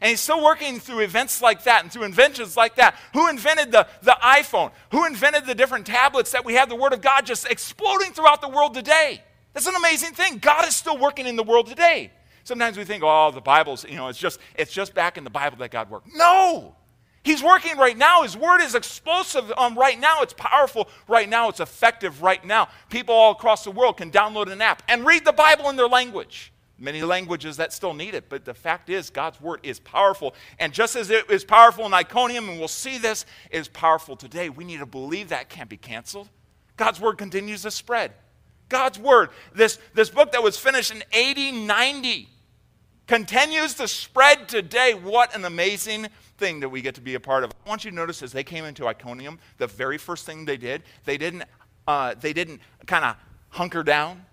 And 0.00 0.10
he's 0.10 0.20
still 0.20 0.44
working 0.44 0.78
through 0.78 1.00
events 1.00 1.40
like 1.40 1.64
that 1.64 1.82
and 1.82 1.90
through 1.90 2.04
inventions 2.04 2.56
like 2.56 2.76
that. 2.76 2.96
Who 3.14 3.28
invented 3.28 3.72
the, 3.72 3.88
the 4.02 4.16
iPhone? 4.22 4.72
Who 4.92 5.06
invented 5.06 5.46
the 5.46 5.54
different 5.54 5.86
tablets 5.86 6.32
that 6.32 6.44
we 6.44 6.54
have 6.54 6.68
the 6.68 6.76
Word 6.76 6.92
of 6.92 7.00
God 7.00 7.24
just 7.24 7.46
exploding 7.50 8.12
throughout 8.12 8.42
the 8.42 8.48
world 8.48 8.74
today? 8.74 9.22
That's 9.54 9.66
an 9.66 9.74
amazing 9.74 10.12
thing. 10.12 10.38
God 10.38 10.68
is 10.68 10.76
still 10.76 10.98
working 10.98 11.26
in 11.26 11.34
the 11.34 11.42
world 11.42 11.66
today. 11.66 12.12
Sometimes 12.46 12.78
we 12.78 12.84
think, 12.84 13.02
oh, 13.04 13.32
the 13.32 13.40
Bible's, 13.40 13.84
you 13.84 13.96
know, 13.96 14.06
it's 14.06 14.20
just, 14.20 14.38
it's 14.54 14.72
just 14.72 14.94
back 14.94 15.18
in 15.18 15.24
the 15.24 15.30
Bible 15.30 15.56
that 15.58 15.72
God 15.72 15.90
worked. 15.90 16.14
No! 16.14 16.76
He's 17.24 17.42
working 17.42 17.76
right 17.76 17.98
now. 17.98 18.22
His 18.22 18.36
word 18.36 18.60
is 18.60 18.76
explosive 18.76 19.52
um, 19.56 19.76
right 19.76 19.98
now. 19.98 20.22
It's 20.22 20.32
powerful 20.32 20.88
right 21.08 21.28
now. 21.28 21.48
It's 21.48 21.58
effective 21.58 22.22
right 22.22 22.44
now. 22.44 22.68
People 22.88 23.16
all 23.16 23.32
across 23.32 23.64
the 23.64 23.72
world 23.72 23.96
can 23.96 24.12
download 24.12 24.52
an 24.52 24.62
app 24.62 24.84
and 24.86 25.04
read 25.04 25.24
the 25.24 25.32
Bible 25.32 25.68
in 25.70 25.74
their 25.74 25.88
language. 25.88 26.52
Many 26.78 27.02
languages 27.02 27.56
that 27.56 27.72
still 27.72 27.94
need 27.94 28.14
it, 28.14 28.28
but 28.28 28.44
the 28.44 28.54
fact 28.54 28.90
is, 28.90 29.10
God's 29.10 29.40
word 29.40 29.58
is 29.64 29.80
powerful. 29.80 30.36
And 30.60 30.72
just 30.72 30.94
as 30.94 31.10
it 31.10 31.28
is 31.28 31.44
powerful 31.44 31.84
in 31.84 31.92
Iconium, 31.94 32.48
and 32.48 32.60
we'll 32.60 32.68
see 32.68 32.96
this, 32.96 33.26
is 33.50 33.66
powerful 33.66 34.14
today, 34.14 34.50
we 34.50 34.62
need 34.62 34.78
to 34.78 34.86
believe 34.86 35.30
that 35.30 35.48
can't 35.48 35.68
be 35.68 35.78
canceled. 35.78 36.28
God's 36.76 37.00
word 37.00 37.18
continues 37.18 37.62
to 37.62 37.72
spread. 37.72 38.12
God's 38.68 39.00
word, 39.00 39.30
this, 39.52 39.80
this 39.94 40.10
book 40.10 40.30
that 40.30 40.44
was 40.44 40.56
finished 40.56 40.92
in 40.92 41.02
8090, 41.12 42.28
continues 43.06 43.74
to 43.74 43.88
spread 43.88 44.48
today. 44.48 44.94
What 44.94 45.34
an 45.34 45.44
amazing 45.44 46.08
thing 46.38 46.60
that 46.60 46.68
we 46.68 46.82
get 46.82 46.94
to 46.96 47.00
be 47.00 47.14
a 47.14 47.20
part 47.20 47.44
of. 47.44 47.52
I 47.64 47.68
want 47.68 47.84
you 47.84 47.90
to 47.90 47.96
notice 47.96 48.22
as 48.22 48.32
they 48.32 48.44
came 48.44 48.64
into 48.64 48.86
Iconium, 48.86 49.38
the 49.58 49.66
very 49.66 49.98
first 49.98 50.26
thing 50.26 50.44
they 50.44 50.56
did, 50.56 50.82
they 51.04 51.16
didn't, 51.16 51.44
uh, 51.86 52.14
they 52.20 52.32
didn't 52.32 52.60
kind 52.86 53.04
of 53.04 53.16
hunker 53.50 53.82
down. 53.82 54.24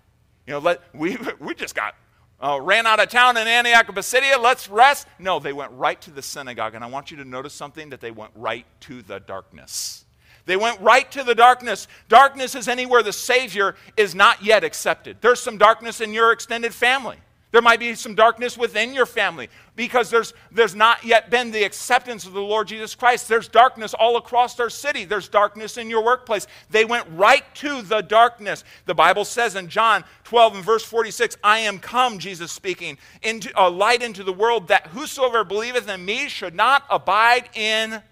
You 0.46 0.54
know, 0.54 0.58
let, 0.58 0.80
we, 0.94 1.16
we 1.40 1.54
just 1.54 1.74
got 1.74 1.94
uh, 2.40 2.60
ran 2.60 2.86
out 2.86 3.00
of 3.00 3.08
town 3.08 3.36
in 3.36 3.46
Antioch 3.46 3.88
of 3.88 3.94
Pisidia, 3.94 4.38
let's 4.38 4.68
rest. 4.68 5.06
No, 5.18 5.38
they 5.38 5.52
went 5.52 5.72
right 5.72 6.00
to 6.02 6.10
the 6.10 6.20
synagogue. 6.20 6.74
And 6.74 6.84
I 6.84 6.88
want 6.88 7.10
you 7.10 7.16
to 7.18 7.24
notice 7.24 7.54
something 7.54 7.90
that 7.90 8.00
they 8.00 8.10
went 8.10 8.32
right 8.34 8.66
to 8.80 9.02
the 9.02 9.20
darkness. 9.20 10.04
They 10.44 10.56
went 10.56 10.78
right 10.80 11.10
to 11.12 11.22
the 11.22 11.34
darkness. 11.34 11.88
Darkness 12.08 12.54
is 12.54 12.68
anywhere 12.68 13.02
the 13.02 13.14
Savior 13.14 13.76
is 13.96 14.14
not 14.14 14.44
yet 14.44 14.62
accepted. 14.62 15.18
There's 15.22 15.40
some 15.40 15.56
darkness 15.56 16.02
in 16.02 16.12
your 16.12 16.32
extended 16.32 16.74
family. 16.74 17.16
There 17.54 17.62
might 17.62 17.78
be 17.78 17.94
some 17.94 18.16
darkness 18.16 18.58
within 18.58 18.94
your 18.94 19.06
family 19.06 19.48
because 19.76 20.10
there's, 20.10 20.34
there's 20.50 20.74
not 20.74 21.04
yet 21.04 21.30
been 21.30 21.52
the 21.52 21.62
acceptance 21.62 22.26
of 22.26 22.32
the 22.32 22.40
Lord 22.40 22.66
Jesus 22.66 22.96
Christ. 22.96 23.28
There's 23.28 23.46
darkness 23.46 23.94
all 23.94 24.16
across 24.16 24.58
our 24.58 24.68
city. 24.68 25.04
There's 25.04 25.28
darkness 25.28 25.76
in 25.76 25.88
your 25.88 26.02
workplace. 26.02 26.48
They 26.70 26.84
went 26.84 27.06
right 27.12 27.44
to 27.54 27.82
the 27.82 28.00
darkness. 28.00 28.64
The 28.86 28.94
Bible 28.94 29.24
says 29.24 29.54
in 29.54 29.68
John 29.68 30.02
12 30.24 30.56
and 30.56 30.64
verse 30.64 30.84
46, 30.84 31.36
I 31.44 31.60
am 31.60 31.78
come, 31.78 32.18
Jesus 32.18 32.50
speaking, 32.50 32.98
into 33.22 33.52
a 33.54 33.70
light 33.70 34.02
into 34.02 34.24
the 34.24 34.32
world 34.32 34.66
that 34.66 34.88
whosoever 34.88 35.44
believeth 35.44 35.88
in 35.88 36.04
me 36.04 36.28
should 36.28 36.56
not 36.56 36.82
abide 36.90 37.50
in 37.54 38.02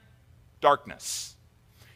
darkness. 0.61 1.35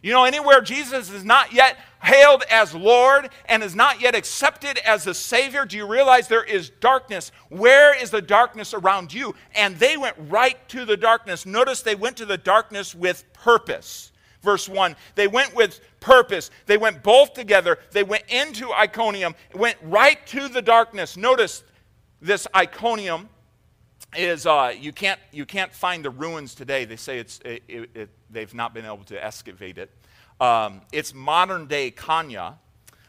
You 0.03 0.13
know, 0.13 0.25
anywhere 0.25 0.61
Jesus 0.63 1.11
is 1.11 1.25
not 1.25 1.53
yet 1.53 1.77
hailed 2.07 2.45
as 2.51 2.75
Lord 2.75 3.31
and 3.47 3.63
is 3.63 3.75
not 3.75 4.01
yet 4.01 4.15
accepted 4.15 4.79
as 4.79 5.05
the 5.05 5.15
Savior, 5.15 5.65
do 5.65 5.77
you 5.77 5.87
realize 5.87 6.29
there 6.29 6.45
is 6.45 6.71
darkness? 6.71 7.33
Where 7.49 8.01
is 8.01 8.11
the 8.11 8.23
darkness 8.23 8.73
around 8.73 9.13
you? 9.13 9.35
And 9.55 9.77
they 9.77 9.97
went 9.97 10.17
right 10.29 10.57
to 10.69 10.85
the 10.85 10.97
darkness. 10.97 11.45
Notice 11.45 11.83
they 11.83 11.97
went 11.97 12.17
to 12.19 12.27
the 12.27 12.39
darkness 12.39 12.95
with 12.95 13.25
purpose. 13.33 14.13
Verse 14.43 14.69
1 14.69 14.95
they 15.17 15.27
went 15.27 15.55
with 15.55 15.81
purpose. 15.99 16.51
They 16.67 16.79
went 16.79 17.03
both 17.03 17.35
together. 17.35 17.79
They 17.91 18.05
went 18.05 18.25
into 18.29 18.73
Iconium, 18.73 19.35
went 19.55 19.77
right 19.83 20.25
to 20.29 20.49
the 20.49 20.63
darkness. 20.63 21.17
Notice 21.17 21.65
this 22.23 22.47
Iconium 22.55 23.29
is 24.19 24.47
uh, 24.47 24.73
you 24.79 24.93
can't 24.93 25.21
you 25.33 25.45
can't 25.47 25.73
find 25.73 26.05
the 26.05 26.11
ruins 26.11 26.55
today. 26.55 26.85
They 26.85 26.97
say 26.97 27.19
it's 27.19 27.41
it, 27.45 27.63
it, 27.69 28.11
they've 28.31 28.53
not 28.55 28.75
been 28.75 28.85
able 28.85 29.05
to 29.05 29.25
excavate 29.25 29.79
it. 29.79 29.91
Um, 30.41 30.83
it's 30.93 31.15
modern 31.15 31.67
day 31.67 31.91
Konya, 31.91 32.55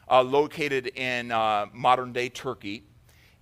uh, 0.10 0.22
located 0.22 0.88
in 0.88 1.32
uh, 1.32 1.68
modern 1.74 2.14
day 2.14 2.30
Turkey, 2.30 2.84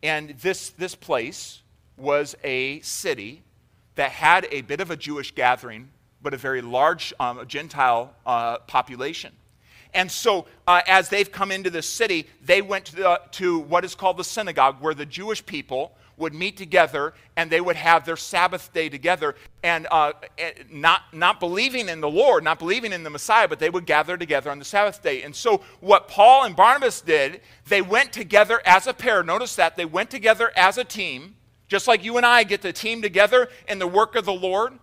and 0.03 0.29
this 0.41 0.69
this 0.71 0.95
place 0.95 1.61
was 1.97 2.35
a 2.43 2.79
city 2.81 3.43
that 3.95 4.11
had 4.11 4.47
a 4.51 4.61
bit 4.61 4.81
of 4.81 4.91
a 4.91 4.97
Jewish 4.97 5.31
gathering, 5.31 5.89
but 6.21 6.33
a 6.33 6.37
very 6.37 6.61
large 6.61 7.13
um, 7.19 7.45
Gentile 7.47 8.13
uh, 8.25 8.57
population. 8.59 9.31
And 9.93 10.11
so, 10.11 10.45
uh, 10.67 10.81
as 10.87 11.07
they've 11.07 11.31
come 11.31 11.53
into 11.53 11.69
the 11.69 11.81
city, 11.81 12.27
they 12.43 12.61
went 12.61 12.85
to, 12.85 12.95
the, 12.97 13.21
to 13.31 13.59
what 13.59 13.85
is 13.85 13.95
called 13.95 14.17
the 14.17 14.25
synagogue, 14.25 14.81
where 14.81 14.93
the 14.93 15.05
Jewish 15.05 15.45
people 15.45 15.95
would 16.17 16.33
meet 16.33 16.57
together 16.57 17.13
and 17.35 17.49
they 17.49 17.61
would 17.61 17.75
have 17.75 18.05
their 18.05 18.17
Sabbath 18.17 18.71
day 18.73 18.89
together 18.89 19.35
and 19.63 19.87
uh, 19.91 20.13
eh, 20.37 20.51
not, 20.71 21.01
not 21.13 21.39
believing 21.39 21.89
in 21.89 22.01
the 22.01 22.09
Lord, 22.09 22.43
not 22.43 22.59
believing 22.59 22.93
in 22.93 23.03
the 23.03 23.09
Messiah, 23.09 23.47
but 23.47 23.59
they 23.59 23.69
would 23.69 23.85
gather 23.85 24.17
together 24.17 24.49
on 24.49 24.59
the 24.59 24.65
Sabbath 24.65 25.01
day. 25.01 25.23
And 25.23 25.35
so, 25.35 25.61
what 25.79 26.07
Paul 26.07 26.45
and 26.45 26.55
Barnabas 26.55 27.01
did, 27.01 27.41
they 27.67 27.81
went 27.81 28.13
together 28.13 28.61
as 28.65 28.87
a 28.87 28.93
pair. 28.93 29.23
Notice 29.23 29.55
that 29.55 29.75
they 29.75 29.85
went 29.85 30.09
together 30.09 30.51
as 30.55 30.77
a 30.77 30.83
team, 30.83 31.35
just 31.67 31.87
like 31.87 32.03
you 32.03 32.17
and 32.17 32.25
I 32.25 32.43
get 32.43 32.61
to 32.61 32.71
team 32.71 33.01
together 33.01 33.49
in 33.67 33.79
the 33.79 33.87
work 33.87 34.15
of 34.15 34.25
the 34.25 34.33
Lord. 34.33 34.73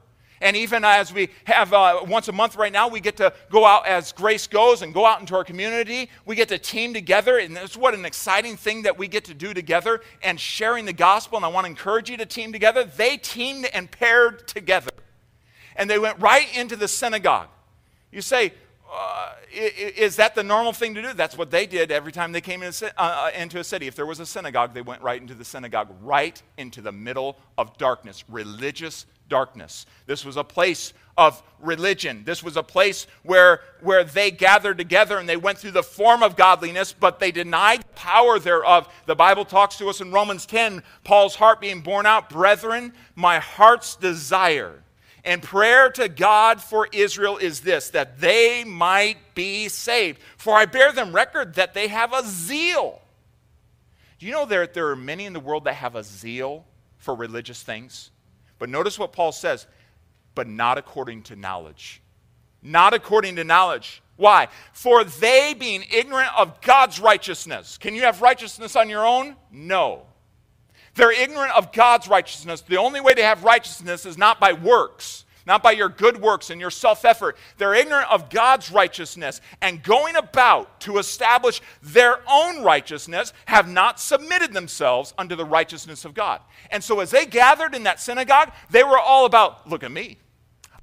And 0.42 0.56
even 0.56 0.84
as 0.84 1.12
we 1.12 1.28
have 1.44 1.72
uh, 1.72 2.00
once 2.04 2.26
a 2.26 2.32
month 2.32 2.56
right 2.56 2.72
now, 2.72 2.88
we 2.88 2.98
get 2.98 3.16
to 3.18 3.32
go 3.48 3.64
out 3.64 3.86
as 3.86 4.10
Grace 4.10 4.48
goes 4.48 4.82
and 4.82 4.92
go 4.92 5.06
out 5.06 5.20
into 5.20 5.36
our 5.36 5.44
community. 5.44 6.10
We 6.26 6.34
get 6.34 6.48
to 6.48 6.58
team 6.58 6.92
together. 6.92 7.38
And 7.38 7.56
that's 7.56 7.76
what 7.76 7.94
an 7.94 8.04
exciting 8.04 8.56
thing 8.56 8.82
that 8.82 8.98
we 8.98 9.06
get 9.06 9.24
to 9.26 9.34
do 9.34 9.54
together 9.54 10.00
and 10.20 10.38
sharing 10.38 10.84
the 10.84 10.92
gospel. 10.92 11.36
And 11.36 11.44
I 11.44 11.48
want 11.48 11.66
to 11.66 11.70
encourage 11.70 12.10
you 12.10 12.16
to 12.16 12.26
team 12.26 12.52
together. 12.52 12.82
They 12.82 13.18
teamed 13.18 13.66
and 13.72 13.88
paired 13.88 14.48
together. 14.48 14.90
And 15.76 15.88
they 15.88 16.00
went 16.00 16.18
right 16.18 16.48
into 16.56 16.74
the 16.74 16.88
synagogue. 16.88 17.48
You 18.10 18.20
say, 18.20 18.52
uh, 18.92 19.32
is 19.50 20.16
that 20.16 20.34
the 20.34 20.42
normal 20.42 20.72
thing 20.72 20.94
to 20.94 21.02
do? 21.02 21.12
That's 21.14 21.36
what 21.36 21.50
they 21.50 21.66
did 21.66 21.90
every 21.90 22.12
time 22.12 22.32
they 22.32 22.40
came 22.40 22.62
into, 22.62 22.86
uh, 23.00 23.30
uh, 23.32 23.38
into 23.38 23.58
a 23.58 23.64
city. 23.64 23.86
If 23.86 23.94
there 23.96 24.06
was 24.06 24.20
a 24.20 24.26
synagogue, 24.26 24.74
they 24.74 24.82
went 24.82 25.02
right 25.02 25.20
into 25.20 25.34
the 25.34 25.44
synagogue, 25.44 25.88
right 26.02 26.40
into 26.58 26.82
the 26.82 26.92
middle 26.92 27.38
of 27.56 27.76
darkness, 27.78 28.24
religious 28.28 29.06
darkness. 29.28 29.86
This 30.06 30.24
was 30.24 30.36
a 30.36 30.44
place 30.44 30.92
of 31.16 31.42
religion. 31.58 32.22
This 32.24 32.42
was 32.42 32.56
a 32.56 32.62
place 32.62 33.06
where, 33.22 33.60
where 33.80 34.04
they 34.04 34.30
gathered 34.30 34.78
together 34.78 35.18
and 35.18 35.28
they 35.28 35.36
went 35.36 35.58
through 35.58 35.70
the 35.72 35.82
form 35.82 36.22
of 36.22 36.36
godliness, 36.36 36.92
but 36.92 37.18
they 37.18 37.30
denied 37.30 37.80
the 37.80 37.94
power 37.94 38.38
thereof. 38.38 38.92
The 39.06 39.16
Bible 39.16 39.44
talks 39.44 39.76
to 39.78 39.88
us 39.88 40.00
in 40.00 40.12
Romans 40.12 40.44
10, 40.46 40.82
Paul's 41.04 41.34
heart 41.34 41.60
being 41.60 41.80
borne 41.80 42.06
out. 42.06 42.28
Brethren, 42.28 42.92
my 43.14 43.38
heart's 43.38 43.96
desire 43.96 44.82
and 45.24 45.42
prayer 45.42 45.90
to 45.90 46.08
God 46.08 46.60
for 46.60 46.88
Israel 46.92 47.36
is 47.36 47.60
this 47.60 47.90
that 47.90 48.20
they 48.20 48.64
might 48.64 49.34
be 49.34 49.68
saved. 49.68 50.20
For 50.36 50.54
I 50.54 50.66
bear 50.66 50.92
them 50.92 51.14
record 51.14 51.54
that 51.54 51.74
they 51.74 51.88
have 51.88 52.12
a 52.12 52.24
zeal. 52.24 53.00
Do 54.18 54.26
you 54.26 54.32
know 54.32 54.46
that 54.46 54.74
there 54.74 54.88
are 54.88 54.96
many 54.96 55.26
in 55.26 55.32
the 55.32 55.40
world 55.40 55.64
that 55.64 55.74
have 55.74 55.96
a 55.96 56.04
zeal 56.04 56.64
for 56.98 57.14
religious 57.14 57.62
things? 57.62 58.10
But 58.58 58.68
notice 58.68 58.98
what 58.98 59.12
Paul 59.12 59.32
says, 59.32 59.66
but 60.34 60.46
not 60.46 60.78
according 60.78 61.22
to 61.24 61.36
knowledge. 61.36 62.00
Not 62.62 62.94
according 62.94 63.36
to 63.36 63.44
knowledge. 63.44 64.02
Why? 64.16 64.48
For 64.72 65.02
they 65.02 65.54
being 65.54 65.84
ignorant 65.92 66.30
of 66.36 66.60
God's 66.60 67.00
righteousness. 67.00 67.76
Can 67.78 67.96
you 67.96 68.02
have 68.02 68.22
righteousness 68.22 68.76
on 68.76 68.88
your 68.88 69.04
own? 69.04 69.34
No. 69.50 70.06
They're 70.94 71.12
ignorant 71.12 71.54
of 71.54 71.72
God's 71.72 72.08
righteousness. 72.08 72.60
The 72.60 72.76
only 72.76 73.00
way 73.00 73.14
to 73.14 73.22
have 73.22 73.44
righteousness 73.44 74.04
is 74.04 74.18
not 74.18 74.38
by 74.38 74.52
works, 74.52 75.24
not 75.46 75.62
by 75.62 75.72
your 75.72 75.88
good 75.88 76.20
works 76.20 76.50
and 76.50 76.60
your 76.60 76.70
self 76.70 77.04
effort. 77.04 77.36
They're 77.56 77.74
ignorant 77.74 78.10
of 78.10 78.28
God's 78.30 78.70
righteousness 78.70 79.40
and 79.60 79.82
going 79.82 80.16
about 80.16 80.80
to 80.80 80.98
establish 80.98 81.60
their 81.82 82.20
own 82.30 82.62
righteousness 82.62 83.32
have 83.46 83.68
not 83.68 84.00
submitted 84.00 84.52
themselves 84.52 85.14
unto 85.16 85.34
the 85.34 85.46
righteousness 85.46 86.04
of 86.04 86.14
God. 86.14 86.40
And 86.70 86.84
so 86.84 87.00
as 87.00 87.10
they 87.10 87.26
gathered 87.26 87.74
in 87.74 87.84
that 87.84 88.00
synagogue, 88.00 88.52
they 88.70 88.84
were 88.84 88.98
all 88.98 89.24
about, 89.24 89.68
look 89.68 89.84
at 89.84 89.90
me. 89.90 90.18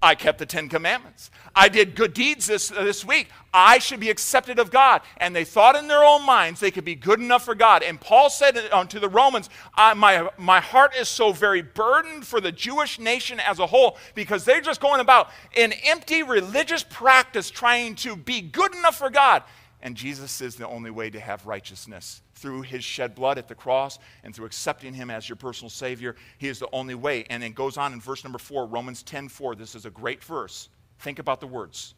I 0.01 0.15
kept 0.15 0.39
the 0.39 0.45
Ten 0.45 0.69
Commandments. 0.69 1.29
I 1.53 1.67
did 1.67 1.93
good 1.93 2.13
deeds 2.13 2.47
this, 2.47 2.69
this 2.69 3.03
week. 3.03 3.27
I 3.53 3.79
should 3.79 3.99
be 3.99 4.09
accepted 4.09 4.57
of 4.57 4.71
God. 4.71 5.01
And 5.17 5.35
they 5.35 5.43
thought 5.43 5.75
in 5.75 5.89
their 5.89 6.03
own 6.03 6.25
minds 6.25 6.61
they 6.61 6.71
could 6.71 6.85
be 6.85 6.95
good 6.95 7.19
enough 7.19 7.43
for 7.43 7.53
God. 7.53 7.83
And 7.83 7.99
Paul 7.99 8.29
said 8.29 8.57
unto 8.71 8.99
the 8.99 9.09
Romans, 9.09 9.49
my, 9.75 10.29
my 10.37 10.61
heart 10.61 10.95
is 10.95 11.09
so 11.09 11.33
very 11.33 11.61
burdened 11.61 12.25
for 12.25 12.39
the 12.39 12.51
Jewish 12.51 12.97
nation 12.97 13.41
as 13.41 13.59
a 13.59 13.67
whole 13.67 13.97
because 14.15 14.45
they're 14.45 14.61
just 14.61 14.79
going 14.79 15.01
about 15.01 15.31
in 15.53 15.73
empty 15.83 16.23
religious 16.23 16.83
practice 16.83 17.49
trying 17.49 17.95
to 17.95 18.15
be 18.15 18.39
good 18.41 18.73
enough 18.75 18.97
for 18.97 19.09
God. 19.09 19.43
And 19.81 19.95
Jesus 19.95 20.39
is 20.39 20.55
the 20.55 20.67
only 20.67 20.91
way 20.91 21.09
to 21.09 21.19
have 21.19 21.45
righteousness 21.45 22.21
through 22.39 22.61
his 22.61 22.83
shed 22.83 23.15
blood 23.15 23.37
at 23.37 23.47
the 23.47 23.55
cross 23.55 23.99
and 24.23 24.33
through 24.33 24.45
accepting 24.45 24.93
him 24.93 25.09
as 25.09 25.27
your 25.27 25.35
personal 25.35 25.69
Savior. 25.69 26.15
He 26.37 26.47
is 26.47 26.59
the 26.59 26.69
only 26.71 26.95
way. 26.95 27.25
And 27.29 27.43
it 27.43 27.55
goes 27.55 27.77
on 27.77 27.93
in 27.93 28.01
verse 28.01 28.23
number 28.23 28.39
four, 28.39 28.65
Romans 28.65 29.03
10 29.03 29.29
4. 29.29 29.55
This 29.55 29.75
is 29.75 29.85
a 29.85 29.89
great 29.89 30.23
verse. 30.23 30.69
Think 30.99 31.19
about 31.19 31.39
the 31.39 31.47
words. 31.47 31.95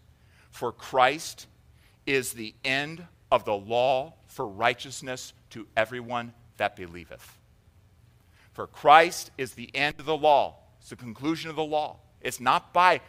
For 0.49 0.71
Christ 0.71 1.47
is 2.05 2.33
the 2.33 2.53
end 2.63 3.05
of 3.31 3.45
the 3.45 3.55
law 3.55 4.13
for 4.27 4.47
righteousness 4.47 5.33
to 5.51 5.67
everyone 5.77 6.33
that 6.57 6.75
believeth. 6.75 7.37
For 8.53 8.67
Christ 8.67 9.31
is 9.37 9.53
the 9.53 9.69
end 9.73 9.95
of 9.99 10.05
the 10.05 10.17
law 10.17 10.57
It's 10.79 10.89
the 10.89 10.95
conclusion 10.95 11.49
of 11.49 11.55
the 11.55 11.63
law. 11.63 11.97
It's 12.21 12.39
not 12.39 12.73
by 12.73 13.01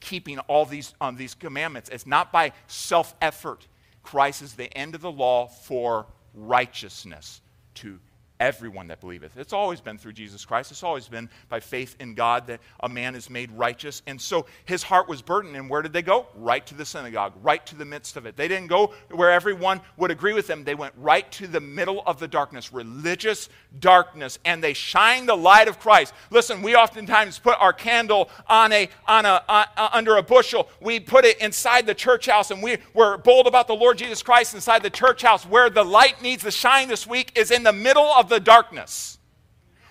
keeping 0.00 0.38
all 0.40 0.64
these, 0.64 0.94
um, 1.00 1.16
these 1.16 1.34
commandments, 1.34 1.90
it's 1.90 2.06
not 2.06 2.32
by 2.32 2.52
self 2.66 3.14
effort. 3.20 3.66
Christ 4.02 4.42
is 4.42 4.54
the 4.54 4.74
end 4.76 4.94
of 4.94 5.02
the 5.02 5.10
law 5.10 5.46
for 5.46 6.06
righteousness 6.34 7.40
to 7.74 7.98
everyone 8.40 8.88
that 8.88 9.00
believeth. 9.00 9.36
It's 9.36 9.52
always 9.52 9.80
been 9.80 9.98
through 9.98 10.14
Jesus 10.14 10.44
Christ. 10.44 10.72
It's 10.72 10.82
always 10.82 11.06
been 11.06 11.28
by 11.50 11.60
faith 11.60 11.94
in 12.00 12.14
God 12.14 12.46
that 12.46 12.60
a 12.80 12.88
man 12.88 13.14
is 13.14 13.28
made 13.28 13.52
righteous. 13.52 14.02
And 14.06 14.20
so 14.20 14.46
his 14.64 14.82
heart 14.82 15.08
was 15.08 15.20
burdened. 15.20 15.54
And 15.56 15.68
where 15.68 15.82
did 15.82 15.92
they 15.92 16.02
go? 16.02 16.26
Right 16.34 16.66
to 16.66 16.74
the 16.74 16.86
synagogue, 16.86 17.34
right 17.42 17.64
to 17.66 17.76
the 17.76 17.84
midst 17.84 18.16
of 18.16 18.24
it. 18.24 18.36
They 18.36 18.48
didn't 18.48 18.68
go 18.68 18.94
where 19.10 19.30
everyone 19.30 19.82
would 19.98 20.10
agree 20.10 20.32
with 20.32 20.46
them. 20.46 20.64
They 20.64 20.74
went 20.74 20.94
right 20.96 21.30
to 21.32 21.46
the 21.46 21.60
middle 21.60 22.02
of 22.06 22.18
the 22.18 22.26
darkness, 22.26 22.72
religious 22.72 23.50
darkness, 23.78 24.38
and 24.44 24.64
they 24.64 24.72
shined 24.72 25.28
the 25.28 25.36
light 25.36 25.68
of 25.68 25.78
Christ. 25.78 26.14
Listen, 26.30 26.62
we 26.62 26.74
oftentimes 26.74 27.38
put 27.38 27.60
our 27.60 27.74
candle 27.74 28.30
on 28.48 28.72
a, 28.72 28.88
on 29.06 29.26
a, 29.26 29.42
uh, 29.48 29.66
uh, 29.76 29.90
under 29.92 30.16
a 30.16 30.22
bushel. 30.22 30.68
We 30.80 30.98
put 30.98 31.26
it 31.26 31.38
inside 31.38 31.84
the 31.84 31.94
church 31.94 32.26
house, 32.26 32.50
and 32.50 32.62
we, 32.62 32.78
we're 32.94 33.18
bold 33.18 33.46
about 33.46 33.66
the 33.66 33.74
Lord 33.74 33.98
Jesus 33.98 34.22
Christ 34.22 34.54
inside 34.54 34.82
the 34.82 34.88
church 34.90 35.20
house. 35.22 35.44
Where 35.44 35.68
the 35.68 35.84
light 35.84 36.22
needs 36.22 36.42
to 36.44 36.50
shine 36.50 36.88
this 36.88 37.06
week 37.06 37.32
is 37.36 37.50
in 37.50 37.62
the 37.64 37.72
middle 37.72 38.06
of 38.06 38.29
the 38.30 38.40
darkness. 38.40 39.18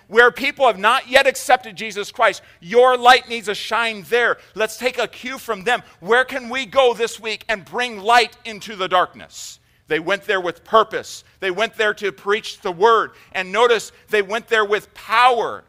Where 0.08 0.32
people 0.32 0.66
have 0.66 0.78
not 0.78 1.08
yet 1.08 1.28
accepted 1.28 1.76
Jesus 1.76 2.10
Christ, 2.10 2.42
your 2.58 2.96
light 2.96 3.28
needs 3.28 3.46
to 3.46 3.54
shine 3.54 4.02
there. 4.08 4.38
Let's 4.56 4.76
take 4.76 4.98
a 4.98 5.06
cue 5.06 5.38
from 5.38 5.62
them. 5.62 5.84
Where 6.00 6.24
can 6.24 6.48
we 6.48 6.66
go 6.66 6.94
this 6.94 7.20
week 7.20 7.44
and 7.48 7.64
bring 7.64 8.00
light 8.00 8.36
into 8.44 8.74
the 8.74 8.88
darkness? 8.88 9.60
They 9.86 10.00
went 10.00 10.24
there 10.24 10.40
with 10.40 10.64
purpose. 10.64 11.22
They 11.38 11.52
went 11.52 11.74
there 11.74 11.94
to 11.94 12.10
preach 12.10 12.60
the 12.60 12.72
word. 12.72 13.12
And 13.30 13.52
notice 13.52 13.92
they 14.08 14.22
went 14.22 14.48
there 14.48 14.64
with 14.64 14.92
power. 14.94 15.62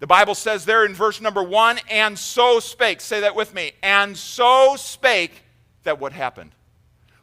The 0.00 0.08
Bible 0.08 0.34
says 0.34 0.64
there 0.64 0.84
in 0.84 0.94
verse 0.94 1.20
number 1.20 1.44
one, 1.44 1.78
and 1.88 2.18
so 2.18 2.58
spake. 2.58 3.00
Say 3.00 3.20
that 3.20 3.36
with 3.36 3.54
me. 3.54 3.72
And 3.84 4.16
so 4.16 4.74
spake 4.76 5.44
that 5.84 6.00
what 6.00 6.12
happened? 6.12 6.50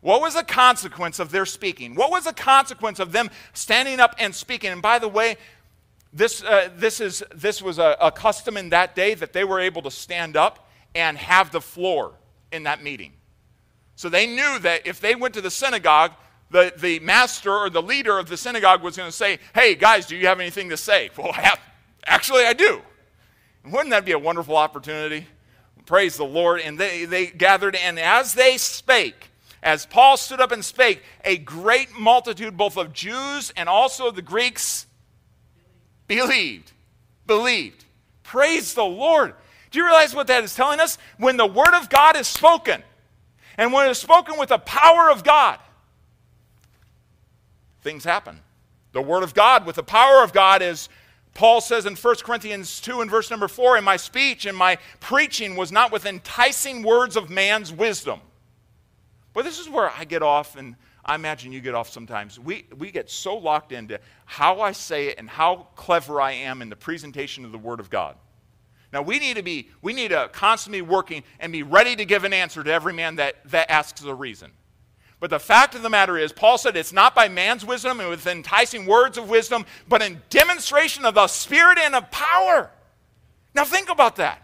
What 0.01 0.21
was 0.21 0.35
the 0.35 0.43
consequence 0.43 1.19
of 1.19 1.31
their 1.31 1.45
speaking? 1.45 1.95
What 1.95 2.09
was 2.09 2.23
the 2.23 2.33
consequence 2.33 2.99
of 2.99 3.11
them 3.11 3.29
standing 3.53 3.99
up 3.99 4.15
and 4.17 4.33
speaking? 4.33 4.71
And 4.71 4.81
by 4.81 4.99
the 4.99 5.09
way, 5.09 5.37
this, 6.13 6.43
uh, 6.43 6.69
this, 6.75 6.99
is, 6.99 7.23
this 7.35 7.61
was 7.61 7.77
a, 7.79 7.97
a 7.99 8.11
custom 8.11 8.57
in 8.57 8.69
that 8.69 8.95
day 8.95 9.13
that 9.13 9.33
they 9.33 9.43
were 9.43 9.59
able 9.59 9.81
to 9.83 9.91
stand 9.91 10.37
up 10.37 10.69
and 10.95 11.17
have 11.17 11.51
the 11.51 11.61
floor 11.61 12.13
in 12.51 12.63
that 12.63 12.81
meeting. 12.81 13.13
So 13.95 14.09
they 14.09 14.25
knew 14.25 14.59
that 14.59 14.87
if 14.87 15.01
they 15.01 15.15
went 15.15 15.33
to 15.35 15.41
the 15.41 15.51
synagogue, 15.51 16.13
the, 16.49 16.73
the 16.77 16.99
master 16.99 17.53
or 17.53 17.69
the 17.69 17.81
leader 17.81 18.17
of 18.17 18.27
the 18.27 18.37
synagogue 18.37 18.81
was 18.81 18.97
going 18.97 19.09
to 19.09 19.15
say, 19.15 19.39
Hey, 19.53 19.75
guys, 19.75 20.07
do 20.07 20.15
you 20.15 20.27
have 20.27 20.39
anything 20.39 20.69
to 20.69 20.77
say? 20.77 21.09
Well, 21.17 21.31
I 21.35 21.41
have, 21.41 21.59
actually, 22.05 22.45
I 22.45 22.53
do. 22.53 22.81
And 23.63 23.73
wouldn't 23.73 23.91
that 23.91 24.05
be 24.05 24.13
a 24.13 24.19
wonderful 24.19 24.55
opportunity? 24.55 25.27
Praise 25.85 26.17
the 26.17 26.23
Lord. 26.23 26.61
And 26.61 26.79
they, 26.79 27.05
they 27.05 27.27
gathered, 27.27 27.75
and 27.75 27.99
as 27.99 28.33
they 28.33 28.57
spake, 28.57 29.28
as 29.61 29.85
Paul 29.85 30.17
stood 30.17 30.39
up 30.39 30.51
and 30.51 30.63
spake, 30.63 31.03
a 31.25 31.37
great 31.37 31.97
multitude, 31.97 32.55
both 32.55 32.77
of 32.77 32.93
Jews 32.93 33.51
and 33.57 33.67
also 33.67 34.11
the 34.11 34.21
Greeks, 34.21 34.85
believed. 36.07 36.71
Believed. 37.27 37.85
Praise 38.23 38.73
the 38.73 38.83
Lord. 38.83 39.33
Do 39.71 39.79
you 39.79 39.85
realize 39.85 40.15
what 40.15 40.27
that 40.27 40.43
is 40.43 40.55
telling 40.55 40.79
us? 40.79 40.97
When 41.17 41.37
the 41.37 41.45
Word 41.45 41.75
of 41.75 41.89
God 41.89 42.15
is 42.15 42.27
spoken, 42.27 42.83
and 43.57 43.73
when 43.73 43.87
it 43.87 43.91
is 43.91 43.97
spoken 43.97 44.39
with 44.39 44.49
the 44.49 44.57
power 44.59 45.11
of 45.11 45.23
God, 45.23 45.59
things 47.81 48.03
happen. 48.03 48.39
The 48.93 49.01
Word 49.01 49.23
of 49.23 49.33
God 49.33 49.65
with 49.65 49.75
the 49.75 49.83
power 49.83 50.23
of 50.23 50.31
God 50.31 50.61
is, 50.61 50.89
Paul 51.33 51.59
says 51.59 51.85
in 51.85 51.95
1 51.95 52.15
Corinthians 52.23 52.79
2 52.79 53.01
and 53.01 53.11
verse 53.11 53.29
number 53.29 53.47
4, 53.47 53.77
in 53.77 53.83
my 53.83 53.97
speech 53.97 54.45
and 54.45 54.57
my 54.57 54.77
preaching 54.99 55.55
was 55.55 55.71
not 55.71 55.91
with 55.91 56.05
enticing 56.05 56.81
words 56.81 57.15
of 57.15 57.29
man's 57.29 57.71
wisdom 57.71 58.21
but 59.39 59.45
this 59.45 59.57
is 59.57 59.69
where 59.69 59.89
I 59.89 60.03
get 60.03 60.21
off, 60.21 60.57
and 60.57 60.75
I 61.05 61.15
imagine 61.15 61.53
you 61.53 61.61
get 61.61 61.73
off 61.73 61.89
sometimes. 61.89 62.37
We, 62.37 62.65
we 62.77 62.91
get 62.91 63.09
so 63.09 63.37
locked 63.37 63.71
into 63.71 63.97
how 64.25 64.59
I 64.59 64.73
say 64.73 65.07
it 65.07 65.15
and 65.17 65.29
how 65.29 65.67
clever 65.77 66.19
I 66.19 66.33
am 66.33 66.61
in 66.61 66.67
the 66.67 66.75
presentation 66.75 67.45
of 67.45 67.53
the 67.53 67.57
Word 67.57 67.79
of 67.79 67.89
God. 67.89 68.17
Now 68.91 69.01
we 69.01 69.17
need 69.17 69.37
to 69.37 69.41
be, 69.41 69.69
we 69.81 69.93
need 69.93 70.09
to 70.09 70.29
constantly 70.33 70.81
working 70.81 71.23
and 71.39 71.53
be 71.53 71.63
ready 71.63 71.95
to 71.95 72.03
give 72.03 72.25
an 72.25 72.33
answer 72.33 72.65
to 72.65 72.69
every 72.69 72.91
man 72.91 73.15
that, 73.15 73.35
that 73.45 73.71
asks 73.71 74.03
a 74.03 74.13
reason. 74.13 74.51
But 75.21 75.29
the 75.29 75.39
fact 75.39 75.73
of 75.73 75.83
the 75.83 75.89
matter 75.89 76.17
is, 76.17 76.33
Paul 76.33 76.57
said 76.57 76.75
it's 76.75 76.91
not 76.91 77.15
by 77.15 77.29
man's 77.29 77.63
wisdom 77.63 78.01
and 78.01 78.09
with 78.09 78.27
enticing 78.27 78.85
words 78.85 79.17
of 79.17 79.29
wisdom, 79.29 79.65
but 79.87 80.01
in 80.01 80.21
demonstration 80.29 81.05
of 81.05 81.13
the 81.13 81.27
Spirit 81.27 81.77
and 81.77 81.95
of 81.95 82.11
power. 82.11 82.71
Now 83.55 83.63
think 83.63 83.89
about 83.89 84.17
that. 84.17 84.41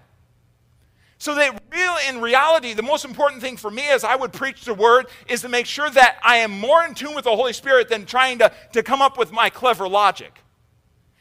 So 1.17 1.33
that 1.35 1.61
real 1.71 1.95
in 2.09 2.21
reality, 2.21 2.73
the 2.73 2.83
most 2.83 3.05
important 3.05 3.41
thing 3.41 3.57
for 3.57 3.71
me 3.71 3.89
as 3.89 4.03
I 4.03 4.15
would 4.15 4.33
preach 4.33 4.65
the 4.65 4.73
word 4.73 5.07
is 5.27 5.41
to 5.41 5.49
make 5.49 5.65
sure 5.65 5.89
that 5.89 6.17
I 6.23 6.37
am 6.37 6.51
more 6.51 6.83
in 6.83 6.93
tune 6.93 7.15
with 7.15 7.23
the 7.23 7.35
Holy 7.35 7.53
Spirit 7.53 7.89
than 7.89 8.05
trying 8.05 8.39
to, 8.39 8.51
to 8.73 8.83
come 8.83 9.01
up 9.01 9.17
with 9.17 9.31
my 9.31 9.49
clever 9.49 9.87
logic 9.87 10.41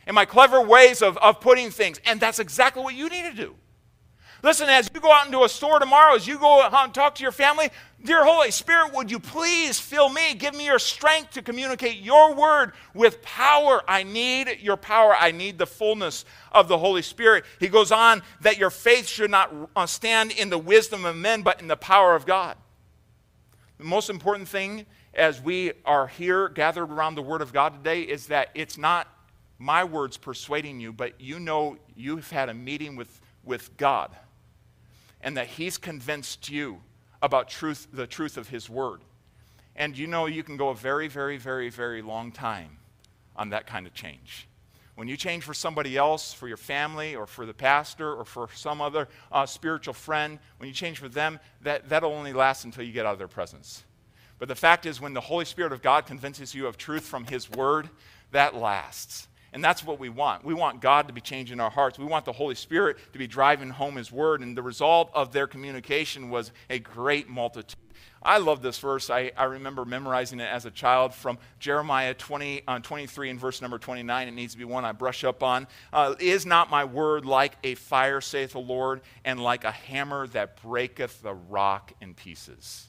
and 0.06 0.14
my 0.14 0.24
clever 0.24 0.60
ways 0.60 1.00
of, 1.00 1.16
of 1.18 1.40
putting 1.40 1.70
things. 1.70 2.00
And 2.06 2.20
that's 2.20 2.38
exactly 2.38 2.82
what 2.82 2.94
you 2.94 3.08
need 3.08 3.30
to 3.30 3.34
do. 3.34 3.54
Listen, 4.42 4.68
as 4.68 4.90
you 4.92 5.00
go 5.00 5.10
out 5.10 5.24
into 5.24 5.42
a 5.44 5.48
store 5.48 5.78
tomorrow, 5.78 6.14
as 6.14 6.26
you 6.26 6.38
go 6.38 6.60
out 6.60 6.84
and 6.84 6.92
talk 6.92 7.14
to 7.14 7.22
your 7.22 7.32
family, 7.32 7.70
dear 8.04 8.24
Holy 8.24 8.50
Spirit, 8.50 8.92
would 8.92 9.10
you 9.10 9.18
please 9.18 9.80
fill 9.80 10.08
me? 10.08 10.34
Give 10.34 10.54
me 10.54 10.66
your 10.66 10.78
strength 10.78 11.32
to 11.32 11.42
communicate 11.42 11.98
your 11.98 12.34
word 12.34 12.72
with 12.92 13.22
power. 13.22 13.82
I 13.88 14.02
need 14.02 14.58
your 14.60 14.76
power. 14.76 15.16
I 15.18 15.30
need 15.30 15.58
the 15.58 15.66
fullness 15.66 16.24
of 16.52 16.68
the 16.68 16.78
Holy 16.78 17.02
Spirit. 17.02 17.44
He 17.58 17.68
goes 17.68 17.90
on 17.90 18.22
that 18.42 18.58
your 18.58 18.70
faith 18.70 19.08
should 19.08 19.30
not 19.30 19.52
uh, 19.74 19.86
stand 19.86 20.32
in 20.32 20.50
the 20.50 20.58
wisdom 20.58 21.04
of 21.04 21.16
men, 21.16 21.42
but 21.42 21.60
in 21.60 21.68
the 21.68 21.76
power 21.76 22.14
of 22.14 22.26
God. 22.26 22.56
The 23.78 23.84
most 23.84 24.10
important 24.10 24.48
thing 24.48 24.86
as 25.14 25.40
we 25.40 25.72
are 25.84 26.06
here 26.06 26.48
gathered 26.48 26.90
around 26.90 27.14
the 27.14 27.22
Word 27.22 27.40
of 27.40 27.52
God 27.52 27.74
today 27.74 28.02
is 28.02 28.26
that 28.26 28.50
it's 28.54 28.76
not 28.76 29.08
my 29.58 29.84
words 29.84 30.16
persuading 30.16 30.80
you, 30.80 30.92
but 30.92 31.20
you 31.20 31.40
know 31.40 31.78
you've 31.96 32.30
had 32.30 32.48
a 32.48 32.54
meeting 32.54 32.96
with, 32.96 33.20
with 33.44 33.76
God 33.76 34.14
and 35.20 35.36
that 35.36 35.46
He's 35.46 35.78
convinced 35.78 36.50
you 36.50 36.80
about 37.24 37.48
truth, 37.48 37.88
the 37.90 38.06
truth 38.06 38.36
of 38.36 38.48
His 38.48 38.68
Word. 38.68 39.00
And 39.74 39.96
you 39.96 40.06
know 40.06 40.26
you 40.26 40.42
can 40.42 40.58
go 40.58 40.68
a 40.68 40.74
very, 40.74 41.08
very, 41.08 41.38
very, 41.38 41.70
very 41.70 42.02
long 42.02 42.30
time 42.30 42.76
on 43.34 43.48
that 43.48 43.66
kind 43.66 43.86
of 43.86 43.94
change. 43.94 44.46
When 44.94 45.08
you 45.08 45.16
change 45.16 45.42
for 45.42 45.54
somebody 45.54 45.96
else, 45.96 46.32
for 46.32 46.46
your 46.46 46.58
family, 46.58 47.16
or 47.16 47.26
for 47.26 47.46
the 47.46 47.54
pastor, 47.54 48.14
or 48.14 48.24
for 48.24 48.48
some 48.54 48.80
other 48.80 49.08
uh, 49.32 49.46
spiritual 49.46 49.94
friend, 49.94 50.38
when 50.58 50.68
you 50.68 50.74
change 50.74 50.98
for 50.98 51.08
them, 51.08 51.40
that, 51.62 51.88
that'll 51.88 52.12
only 52.12 52.32
last 52.32 52.64
until 52.64 52.84
you 52.84 52.92
get 52.92 53.06
out 53.06 53.14
of 53.14 53.18
their 53.18 53.26
presence. 53.26 53.82
But 54.38 54.48
the 54.48 54.54
fact 54.54 54.84
is, 54.86 55.00
when 55.00 55.14
the 55.14 55.20
Holy 55.20 55.46
Spirit 55.46 55.72
of 55.72 55.82
God 55.82 56.06
convinces 56.06 56.54
you 56.54 56.66
of 56.66 56.76
truth 56.76 57.04
from 57.04 57.24
His 57.24 57.50
Word, 57.50 57.88
that 58.32 58.54
lasts. 58.54 59.26
And 59.54 59.62
that's 59.62 59.84
what 59.84 60.00
we 60.00 60.08
want. 60.08 60.44
We 60.44 60.52
want 60.52 60.80
God 60.80 61.06
to 61.06 61.14
be 61.14 61.20
changing 61.20 61.60
our 61.60 61.70
hearts. 61.70 61.96
We 61.96 62.04
want 62.04 62.24
the 62.24 62.32
Holy 62.32 62.56
Spirit 62.56 62.98
to 63.12 63.18
be 63.20 63.28
driving 63.28 63.70
home 63.70 63.94
His 63.94 64.10
word. 64.10 64.40
And 64.40 64.56
the 64.56 64.62
result 64.62 65.12
of 65.14 65.32
their 65.32 65.46
communication 65.46 66.28
was 66.28 66.50
a 66.68 66.80
great 66.80 67.28
multitude. 67.28 67.78
I 68.20 68.38
love 68.38 68.62
this 68.62 68.78
verse. 68.78 69.10
I, 69.10 69.30
I 69.36 69.44
remember 69.44 69.84
memorizing 69.84 70.40
it 70.40 70.48
as 70.50 70.64
a 70.66 70.72
child 70.72 71.14
from 71.14 71.38
Jeremiah 71.60 72.14
20, 72.14 72.62
uh, 72.66 72.78
23 72.80 73.30
and 73.30 73.38
verse 73.38 73.62
number 73.62 73.78
29. 73.78 74.26
It 74.26 74.30
needs 74.32 74.54
to 74.54 74.58
be 74.58 74.64
one 74.64 74.84
I 74.84 74.90
brush 74.90 75.22
up 75.22 75.44
on. 75.44 75.68
Uh, 75.92 76.16
Is 76.18 76.44
not 76.44 76.68
my 76.68 76.84
word 76.84 77.24
like 77.24 77.56
a 77.62 77.76
fire, 77.76 78.20
saith 78.20 78.52
the 78.52 78.58
Lord, 78.58 79.02
and 79.24 79.40
like 79.40 79.62
a 79.62 79.70
hammer 79.70 80.26
that 80.28 80.60
breaketh 80.62 81.22
the 81.22 81.34
rock 81.34 81.92
in 82.00 82.14
pieces? 82.14 82.88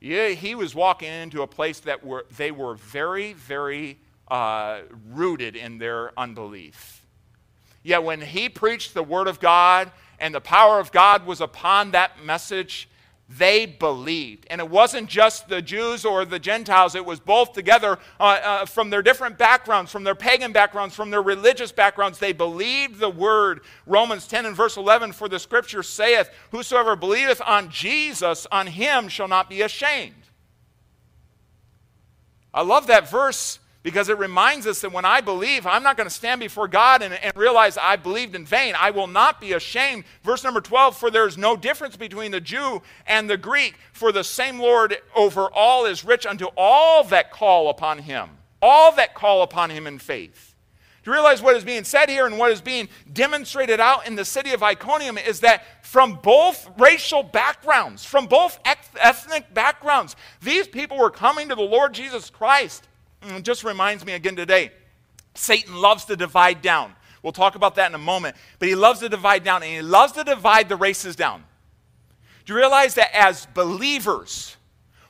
Yeah, 0.00 0.28
he 0.28 0.54
was 0.54 0.76
walking 0.76 1.10
into 1.10 1.42
a 1.42 1.46
place 1.48 1.80
that 1.80 2.04
were, 2.04 2.26
they 2.36 2.52
were 2.52 2.74
very, 2.74 3.32
very 3.32 3.98
uh, 4.28 4.80
rooted 5.10 5.56
in 5.56 5.78
their 5.78 6.12
unbelief. 6.18 7.04
Yet 7.82 8.02
when 8.02 8.20
he 8.20 8.48
preached 8.48 8.94
the 8.94 9.02
word 9.02 9.28
of 9.28 9.38
God 9.38 9.92
and 10.18 10.34
the 10.34 10.40
power 10.40 10.80
of 10.80 10.90
God 10.90 11.26
was 11.26 11.40
upon 11.40 11.92
that 11.92 12.24
message, 12.24 12.88
they 13.28 13.66
believed. 13.66 14.46
And 14.50 14.60
it 14.60 14.68
wasn't 14.68 15.08
just 15.08 15.48
the 15.48 15.60
Jews 15.60 16.04
or 16.04 16.24
the 16.24 16.38
Gentiles, 16.38 16.94
it 16.94 17.04
was 17.04 17.18
both 17.18 17.52
together 17.52 17.98
uh, 18.20 18.22
uh, 18.22 18.66
from 18.66 18.90
their 18.90 19.02
different 19.02 19.36
backgrounds, 19.36 19.90
from 19.90 20.04
their 20.04 20.14
pagan 20.14 20.52
backgrounds, 20.52 20.94
from 20.94 21.10
their 21.10 21.22
religious 21.22 21.72
backgrounds. 21.72 22.18
They 22.18 22.32
believed 22.32 22.98
the 22.98 23.10
word. 23.10 23.60
Romans 23.84 24.26
10 24.26 24.46
and 24.46 24.56
verse 24.56 24.76
11 24.76 25.12
For 25.12 25.28
the 25.28 25.38
scripture 25.38 25.82
saith, 25.82 26.30
Whosoever 26.52 26.94
believeth 26.94 27.42
on 27.44 27.68
Jesus, 27.68 28.46
on 28.52 28.68
him 28.68 29.08
shall 29.08 29.28
not 29.28 29.50
be 29.50 29.62
ashamed. 29.62 30.14
I 32.54 32.62
love 32.62 32.86
that 32.86 33.10
verse 33.10 33.58
because 33.86 34.08
it 34.08 34.18
reminds 34.18 34.66
us 34.66 34.80
that 34.80 34.90
when 34.90 35.04
I 35.04 35.20
believe, 35.20 35.64
I'm 35.64 35.84
not 35.84 35.96
going 35.96 36.08
to 36.08 36.14
stand 36.14 36.40
before 36.40 36.66
God 36.66 37.02
and, 37.02 37.14
and, 37.14 37.32
realize 37.36 37.78
I 37.78 37.94
believed 37.94 38.34
in 38.34 38.44
vain. 38.44 38.74
I 38.76 38.90
will 38.90 39.06
not 39.06 39.40
be 39.40 39.52
ashamed. 39.52 40.02
Verse 40.24 40.42
number 40.42 40.60
12 40.60 40.96
For 40.96 41.08
there 41.08 41.24
is 41.28 41.38
no 41.38 41.56
difference 41.56 41.96
between 41.96 42.32
the 42.32 42.40
Jew 42.40 42.82
and 43.06 43.30
the 43.30 43.36
Greek, 43.36 43.76
for 43.92 44.10
the 44.10 44.24
same 44.24 44.58
Lord 44.58 44.96
over 45.14 45.48
all 45.54 45.86
is 45.86 46.04
rich 46.04 46.26
unto 46.26 46.46
all 46.56 47.04
that 47.04 47.30
call 47.30 47.70
upon 47.70 47.98
him, 47.98 48.30
all 48.60 48.90
that 48.96 49.14
call 49.14 49.42
upon 49.42 49.70
him 49.70 49.86
in 49.86 50.00
faith. 50.00 50.56
Do 51.04 51.12
you 51.12 51.14
realize 51.14 51.40
what 51.40 51.54
is 51.54 51.62
being 51.62 51.84
said 51.84 52.08
here 52.08 52.26
and 52.26 52.40
what 52.40 52.50
is 52.50 52.60
being 52.60 52.88
demonstrated 53.12 53.78
out 53.78 54.08
in 54.08 54.16
the 54.16 54.24
city 54.24 54.50
of 54.50 54.64
Iconium 54.64 55.16
is 55.16 55.38
that 55.40 55.62
from 55.86 56.18
both 56.24 56.68
racial 56.76 57.22
backgrounds, 57.22 58.04
from 58.04 58.26
both 58.26 58.58
ethnic 58.64 59.54
backgrounds, 59.54 60.16
these 60.42 60.66
people 60.66 60.98
were 60.98 61.12
coming 61.12 61.50
to 61.50 61.54
the 61.54 61.62
Lord 61.62 61.94
Jesus 61.94 62.30
Christ. 62.30 62.88
It 63.22 63.42
just 63.42 63.64
reminds 63.64 64.04
me 64.04 64.12
again 64.12 64.36
today 64.36 64.72
Satan 65.34 65.74
loves 65.74 66.04
to 66.06 66.16
divide 66.16 66.62
down. 66.62 66.94
We'll 67.22 67.32
talk 67.32 67.54
about 67.54 67.74
that 67.74 67.90
in 67.90 67.94
a 67.94 67.98
moment. 67.98 68.36
But 68.58 68.68
he 68.68 68.74
loves 68.74 69.00
to 69.00 69.08
divide 69.08 69.44
down, 69.44 69.62
and 69.62 69.72
he 69.72 69.82
loves 69.82 70.12
to 70.12 70.24
divide 70.24 70.68
the 70.68 70.76
races 70.76 71.16
down. 71.16 71.44
Do 72.44 72.52
you 72.52 72.58
realize 72.58 72.94
that 72.94 73.10
as 73.12 73.46
believers, 73.46 74.56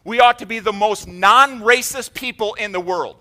we 0.05 0.21
ought 0.21 0.39
to 0.39 0.47
be 0.47 0.59
the 0.59 0.73
most 0.73 1.07
non 1.07 1.61
racist 1.61 2.15
people 2.15 2.55
in 2.55 2.73
the 2.73 2.81
world? 2.81 3.17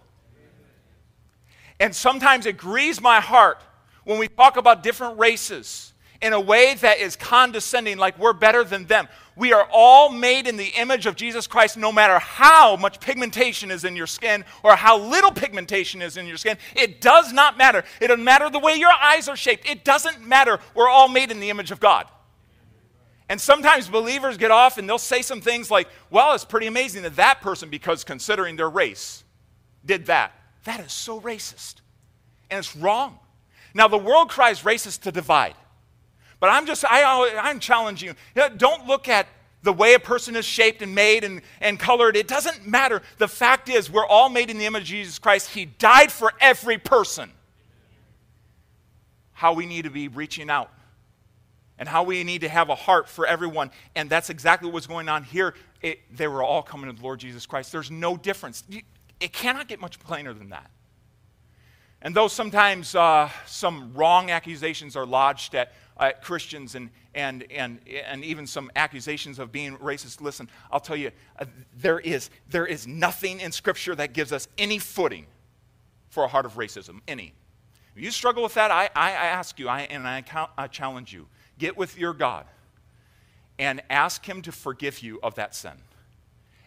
And 1.80 1.94
sometimes 1.94 2.46
it 2.46 2.58
grieves 2.58 3.02
my 3.02 3.20
heart 3.20 3.62
when 4.06 4.18
we 4.18 4.30
talk 4.30 4.56
about 4.56 4.82
different 4.82 5.20
races 5.20 5.94
in 6.22 6.32
a 6.32 6.40
way 6.40 6.76
that 6.76 7.00
is 7.00 7.16
condescending, 7.16 7.98
like 7.98 8.18
we're 8.18 8.34
better 8.34 8.64
than 8.64 8.86
them. 8.86 9.08
We 9.36 9.52
are 9.52 9.68
all 9.72 10.12
made 10.12 10.48
in 10.48 10.56
the 10.56 10.72
image 10.78 11.06
of 11.06 11.16
Jesus 11.16 11.46
Christ, 11.46 11.76
no 11.76 11.92
matter 11.92 12.20
how 12.20 12.78
much 12.78 13.00
pigmentation 13.02 13.70
is 13.70 13.84
in 13.84 13.96
your 13.96 14.08
skin 14.08 14.46
or 14.64 14.76
how 14.76 14.98
little 14.98 15.32
pigmentation 15.32 16.02
is 16.02 16.16
in 16.16 16.26
your 16.26 16.38
skin. 16.38 16.58
It 16.76 17.02
does 17.02 17.34
not 17.34 17.58
matter. 17.58 17.84
It 18.00 18.08
doesn't 18.08 18.24
matter 18.24 18.50
the 18.50 18.60
way 18.60 18.76
your 18.76 18.92
eyes 18.92 19.28
are 19.28 19.36
shaped. 19.36 19.70
It 19.70 19.84
doesn't 19.84 20.26
matter. 20.26 20.60
We're 20.74 20.90
all 20.90 21.10
made 21.10 21.32
in 21.32 21.42
the 21.42 21.50
image 21.50 21.72
of 21.72 21.82
God. 21.82 22.08
And 23.28 23.42
sometimes 23.42 23.90
believers 23.90 24.38
get 24.38 24.52
off 24.52 24.78
and 24.78 24.88
they'll 24.88 24.98
say 24.98 25.22
some 25.22 25.42
things 25.42 25.70
like, 25.70 25.90
well, 26.10 26.34
it's 26.34 26.46
pretty 26.46 26.68
amazing 26.68 27.04
that 27.04 27.16
that 27.16 27.42
person, 27.42 27.70
because 27.70 28.04
considering 28.04 28.56
their 28.56 28.70
race, 28.70 29.24
did 29.86 30.06
that. 30.06 30.32
That 30.64 30.80
is 30.80 30.94
so 30.94 31.20
racist. 31.20 31.76
And 32.50 32.60
it's 32.60 32.76
wrong. 32.76 33.20
Now, 33.74 33.88
the 33.88 33.98
world 33.98 34.30
cries 34.30 34.62
racist 34.62 35.02
to 35.02 35.12
divide. 35.12 35.56
But 36.40 36.48
I'm 36.48 36.66
just, 36.66 36.86
I, 36.86 37.40
I'm 37.42 37.60
challenging 37.60 38.16
you. 38.36 38.50
Don't 38.58 38.88
look 38.88 39.08
at 39.08 39.28
the 39.64 39.74
way 39.74 39.96
a 39.96 40.00
person 40.00 40.36
is 40.36 40.46
shaped 40.46 40.82
and 40.82 40.94
made 40.94 41.24
and, 41.24 41.42
and 41.60 41.80
colored. 41.80 42.16
It 42.16 42.28
doesn't 42.28 42.66
matter. 42.68 43.02
The 43.18 43.28
fact 43.28 43.68
is, 43.68 43.90
we're 43.92 44.06
all 44.06 44.30
made 44.30 44.50
in 44.50 44.58
the 44.58 44.66
image 44.66 44.84
of 44.84 44.88
Jesus 44.88 45.20
Christ. 45.20 45.50
He 45.50 45.66
died 45.66 46.12
for 46.12 46.32
every 46.40 46.78
person. 46.78 47.32
How 49.34 49.54
we 49.54 49.66
need 49.66 49.84
to 49.84 49.90
be 49.90 50.08
reaching 50.08 50.50
out 50.50 50.72
and 51.78 51.90
how 51.90 52.04
we 52.04 52.24
need 52.24 52.42
to 52.42 52.50
have 52.50 52.70
a 52.70 52.76
heart 52.76 53.10
for 53.10 53.26
everyone. 53.26 53.70
And 53.96 54.10
that's 54.10 54.30
exactly 54.30 54.70
what's 54.70 54.88
going 54.88 55.10
on 55.10 55.24
here. 55.24 55.56
It, 55.82 56.00
they 56.16 56.28
were 56.28 56.42
all 56.42 56.64
coming 56.64 56.90
to 56.90 56.96
the 56.96 57.04
Lord 57.04 57.20
Jesus 57.20 57.46
Christ. 57.46 57.72
There's 57.72 57.92
no 57.92 58.16
difference. 58.16 58.64
It 59.20 59.34
cannot 59.34 59.68
get 59.68 59.82
much 59.82 60.00
plainer 60.00 60.34
than 60.34 60.50
that. 60.50 60.70
And 62.02 62.16
though 62.16 62.28
sometimes 62.28 62.96
uh, 62.96 63.30
some 63.46 63.94
wrong 63.94 64.30
accusations 64.30 64.96
are 64.96 65.06
lodged 65.06 65.56
at 65.56 65.74
uh, 65.98 66.12
Christians 66.22 66.76
and, 66.76 66.90
and, 67.14 67.46
and, 67.52 67.80
and 67.88 68.24
even 68.24 68.46
some 68.46 68.70
accusations 68.76 69.40
of 69.40 69.52
being 69.52 69.78
racist, 69.78 70.22
listen, 70.22 70.50
I'll 70.72 70.80
tell 70.80 70.96
you, 70.96 71.12
uh, 71.40 71.46
there, 71.78 72.00
is, 72.00 72.30
there 72.50 72.66
is 72.66 72.86
nothing 72.86 73.40
in 73.40 73.52
Scripture 73.52 73.96
that 73.96 74.14
gives 74.14 74.32
us 74.32 74.48
any 74.58 74.80
footing 74.80 75.26
for 76.10 76.24
a 76.24 76.28
heart 76.28 76.46
of 76.46 76.56
racism, 76.56 77.02
any. 77.08 77.34
If 77.96 78.04
you 78.04 78.12
struggle 78.12 78.44
with 78.44 78.56
that, 78.56 78.72
I, 78.72 78.90
I, 78.96 79.12
ask 79.12 79.58
you, 79.58 79.70
I, 79.70 79.82
and 79.82 80.06
I, 80.08 80.24
I 80.58 80.68
challenge 80.68 81.14
you, 81.14 81.28
get 81.58 81.78
with 81.78 81.98
your 81.98 82.14
God 82.14 82.46
and 83.58 83.82
ask 83.90 84.28
Him 84.28 84.42
to 84.44 84.52
forgive 84.52 85.00
you 85.00 85.20
of 85.24 85.36
that 85.36 85.56
sin. 85.56 85.74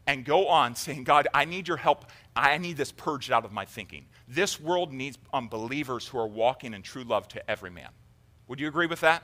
And 0.07 0.25
go 0.25 0.49
on 0.49 0.75
saying, 0.75 1.05
God, 1.05 1.29
I 1.35 1.45
need 1.45 1.69
your 1.69 1.77
help. 1.77 2.07
I 2.35 2.57
need 2.57 2.79
this 2.79 2.93
purged 2.93 3.31
out 3.31 3.45
of 3.45 3.53
my 3.53 3.67
thinking. 3.67 4.07
This 4.27 4.59
world 4.59 4.91
needs 4.91 5.19
unbelievers 5.35 6.09
who 6.09 6.19
are 6.19 6.27
walking 6.27 6.73
in 6.73 6.81
true 6.81 7.05
love 7.05 7.29
to 7.29 7.51
every 7.51 7.71
man. 7.71 7.91
Would 8.49 8.61
you 8.61 8.69
agree 8.69 8.87
with 8.87 9.01
that? 9.01 9.23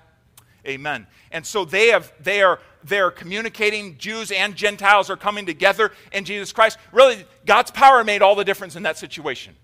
Amen. 0.66 1.06
And 1.30 1.44
so 1.44 1.64
they 1.64 1.88
have 1.88 2.12
they 2.20 2.42
are 2.42 2.58
they're 2.84 3.10
communicating, 3.10 3.96
Jews 3.98 4.30
and 4.30 4.54
Gentiles 4.54 5.10
are 5.10 5.16
coming 5.16 5.46
together 5.46 5.90
in 6.12 6.24
Jesus 6.24 6.52
Christ. 6.52 6.78
Really, 6.92 7.24
God's 7.46 7.70
power 7.70 8.04
made 8.04 8.22
all 8.22 8.34
the 8.34 8.44
difference 8.44 8.76
in 8.76 8.82
that 8.82 8.98
situation. 8.98 9.56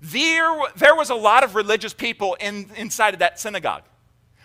There, 0.00 0.50
there 0.76 0.94
was 0.94 1.10
a 1.10 1.14
lot 1.14 1.44
of 1.44 1.54
religious 1.54 1.92
people 1.92 2.36
in, 2.40 2.70
inside 2.76 3.14
of 3.14 3.20
that 3.20 3.38
synagogue. 3.38 3.82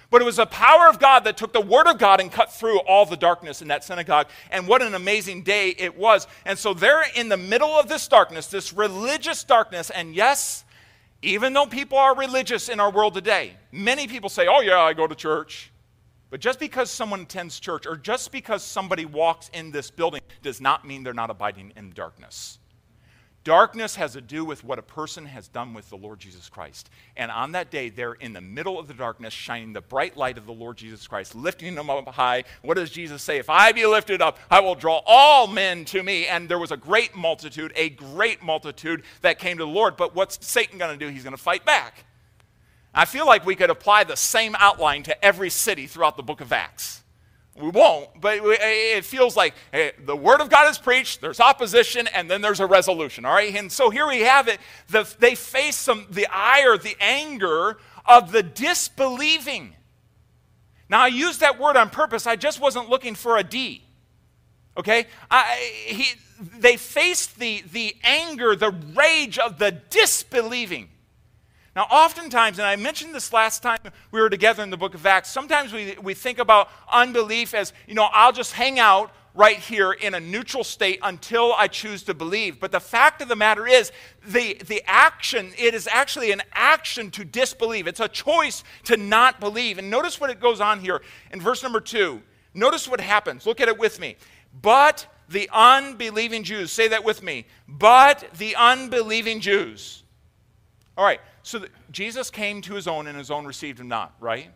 But 0.10 0.22
it 0.22 0.26
was 0.26 0.36
the 0.36 0.46
power 0.46 0.90
of 0.90 1.00
God 1.00 1.24
that 1.24 1.38
took 1.38 1.54
the 1.54 1.62
word 1.62 1.88
of 1.88 1.98
God 1.98 2.20
and 2.20 2.30
cut 2.30 2.52
through 2.52 2.80
all 2.80 3.06
the 3.06 3.16
darkness 3.16 3.62
in 3.62 3.70
that 3.70 3.86
synagogue. 3.86 4.28
And 4.50 4.68
what 4.68 4.82
an 4.82 4.94
amazing 4.94 5.44
day 5.44 5.70
it 5.70 5.98
was. 5.98 6.28
And 6.46 6.60
so 6.60 6.74
they're 6.74 7.06
in 7.16 7.30
the 7.30 7.38
middle 7.38 7.70
of 7.70 7.88
this 7.88 8.10
darkness, 8.10 8.48
this 8.48 8.74
religious 8.74 9.46
darkness. 9.46 9.90
And 9.90 10.14
yes, 10.14 10.66
even 11.22 11.54
though 11.54 11.66
people 11.66 11.98
are 11.98 12.16
religious 12.16 12.70
in 12.70 12.80
our 12.80 12.92
world 12.92 13.14
today, 13.14 13.54
many 13.72 14.08
people 14.08 14.30
say, 14.30 14.48
oh, 14.48 14.62
yeah, 14.62 14.80
I 14.80 14.94
go 14.94 15.08
to 15.08 15.16
church. 15.16 15.72
But 16.30 16.40
just 16.40 16.60
because 16.60 16.90
someone 16.90 17.22
attends 17.22 17.60
church 17.60 17.86
or 17.86 17.98
just 17.98 18.32
because 18.32 18.64
somebody 18.64 19.06
walks 19.06 19.50
in 19.54 19.72
this 19.72 19.92
building 19.92 20.22
does 20.42 20.62
not 20.62 20.88
mean 20.88 21.04
they're 21.04 21.14
not 21.14 21.30
abiding 21.30 21.74
in 21.76 21.92
darkness. 21.92 22.58
Darkness 23.44 23.96
has 23.96 24.14
to 24.14 24.22
do 24.22 24.46
with 24.46 24.64
what 24.64 24.78
a 24.78 24.84
person 24.84 25.26
has 25.26 25.48
done 25.48 25.74
with 25.74 25.90
the 25.90 25.98
Lord 25.98 26.20
Jesus 26.20 26.48
Christ. 26.48 26.92
And 27.18 27.32
on 27.32 27.54
that 27.54 27.72
day, 27.72 27.90
they're 27.90 28.14
in 28.14 28.34
the 28.34 28.42
middle 28.42 28.78
of 28.78 28.88
the 28.88 28.94
darkness, 28.94 29.34
shining 29.34 29.74
the 29.74 29.82
bright 29.82 30.16
light 30.16 30.38
of 30.38 30.46
the 30.46 30.52
Lord 30.52 30.78
Jesus 30.78 31.08
Christ, 31.08 31.34
lifting 31.34 31.74
them 31.74 31.90
up 31.90 32.08
high. 32.10 32.44
What 32.62 32.76
does 32.76 32.92
Jesus 32.92 33.24
say? 33.24 33.38
If 33.38 33.50
I 33.50 33.72
be 33.72 33.84
lifted 33.88 34.22
up, 34.22 34.38
I 34.52 34.60
will 34.60 34.76
draw 34.76 35.02
all 35.08 35.48
men 35.48 35.86
to 35.86 36.04
me. 36.04 36.28
And 36.28 36.48
there 36.48 36.60
was 36.60 36.72
a 36.72 36.78
great 36.78 37.16
multitude, 37.16 37.74
a 37.76 37.90
great 37.90 38.44
multitude 38.44 39.02
that 39.22 39.40
came 39.40 39.58
to 39.58 39.66
the 39.66 39.72
Lord. 39.72 39.98
But 39.98 40.14
what's 40.14 40.46
Satan 40.46 40.78
going 40.78 40.98
to 40.98 41.04
do? 41.04 41.12
He's 41.12 41.24
going 41.24 41.36
to 41.36 41.42
fight 41.42 41.66
back. 41.66 42.06
I 42.94 43.06
feel 43.06 43.26
like 43.26 43.44
we 43.44 43.56
could 43.56 43.72
apply 43.72 44.04
the 44.04 44.18
same 44.18 44.56
outline 44.60 45.02
to 45.04 45.26
every 45.26 45.50
city 45.50 45.88
throughout 45.88 46.16
the 46.16 46.24
book 46.24 46.42
of 46.42 46.54
Acts. 46.54 47.01
We 47.60 47.70
won't, 47.70 48.10
but 48.22 48.40
it 48.42 49.04
feels 49.04 49.36
like 49.36 49.54
the 49.72 50.16
word 50.16 50.40
of 50.40 50.50
God 50.50 50.70
is 50.70 50.78
preached, 50.78 51.20
there's 51.20 51.42
opposition, 51.42 52.08
and 52.08 52.32
then 52.32 52.42
there's 52.42 52.62
a 52.62 52.66
resolution, 52.66 53.26
all 53.26 53.34
right? 53.34 53.54
And 53.54 53.70
so 53.70 53.90
here 53.90 54.08
we 54.08 54.22
have 54.22 54.48
it. 54.48 54.60
The, 54.88 55.08
they 55.20 55.36
face 55.36 55.76
some, 55.76 56.08
the 56.10 56.28
ire, 56.28 56.78
the 56.78 56.96
anger 57.02 57.78
of 58.06 58.32
the 58.32 58.42
disbelieving. 58.42 59.76
Now, 60.90 61.02
I 61.02 61.08
use 61.08 61.40
that 61.40 61.60
word 61.60 61.76
on 61.76 61.90
purpose. 61.90 62.26
I 62.26 62.38
just 62.38 62.60
wasn't 62.60 62.90
looking 62.90 63.16
for 63.16 63.38
a 63.38 63.44
D. 63.44 63.84
Okay? 64.78 65.08
I, 65.30 65.72
he, 65.88 66.06
they 66.58 66.78
faced 66.78 67.38
the, 67.38 67.64
the 67.72 67.96
anger, 68.04 68.56
the 68.56 68.72
rage 68.96 69.38
of 69.38 69.60
the 69.60 69.72
disbelieving. 69.72 70.90
Now, 71.76 71.84
oftentimes, 71.84 72.60
and 72.60 72.68
I 72.68 72.76
mentioned 72.76 73.16
this 73.16 73.32
last 73.32 73.64
time 73.64 73.80
we 74.12 74.20
were 74.20 74.30
together 74.30 74.62
in 74.62 74.70
the 74.70 74.78
book 74.78 74.94
of 74.94 75.06
Acts, 75.06 75.30
sometimes 75.30 75.72
we, 75.72 75.96
we 76.02 76.14
think 76.14 76.38
about 76.38 76.70
unbelief 76.92 77.54
as, 77.54 77.72
you 77.88 77.94
know, 77.94 78.10
I'll 78.12 78.34
just 78.34 78.54
hang 78.54 78.78
out 78.78 79.12
right 79.34 79.58
here 79.58 79.94
in 79.94 80.14
a 80.14 80.20
neutral 80.20 80.66
state 80.66 81.00
until 81.02 81.54
I 81.54 81.68
choose 81.68 82.04
to 82.04 82.14
believe. 82.14 82.60
But 82.60 82.74
the 82.74 82.82
fact 82.82 83.22
of 83.22 83.30
the 83.30 83.38
matter 83.38 83.66
is, 83.66 83.94
the, 84.28 84.60
the 84.68 84.84
action, 84.86 85.54
it 85.58 85.74
is 85.74 85.88
actually 85.88 86.34
an 86.34 86.42
action 86.54 87.10
to 87.12 87.24
disbelieve. 87.24 87.88
It's 87.88 88.02
a 88.02 88.10
choice 88.10 88.66
to 88.84 88.98
not 88.98 89.40
believe. 89.40 89.78
And 89.78 89.90
notice 89.90 90.20
what 90.20 90.30
it 90.30 90.42
goes 90.42 90.60
on 90.60 90.82
here 90.82 91.02
in 91.32 91.40
verse 91.40 91.64
number 91.64 91.80
two. 91.80 92.22
Notice 92.54 92.88
what 92.90 93.00
happens. 93.00 93.46
Look 93.46 93.62
at 93.62 93.70
it 93.70 93.80
with 93.80 93.98
me. 94.00 94.18
But 94.62 95.08
the 95.30 95.50
unbelieving 95.54 96.44
Jews, 96.44 96.74
say 96.74 96.90
that 96.90 97.06
with 97.06 97.24
me. 97.24 97.46
But 97.70 98.28
the 98.38 98.58
unbelieving 98.58 99.40
Jews. 99.40 100.01
All 100.98 101.06
right. 101.06 101.20
So 101.44 101.66
Jesus 101.92 102.30
came 102.30 102.62
to 102.62 102.74
his 102.74 102.88
own, 102.88 103.08
and 103.08 103.18
his 103.18 103.32
own 103.32 103.46
received 103.46 103.80
him 103.80 103.88
not, 103.88 104.14
right? 104.20 104.52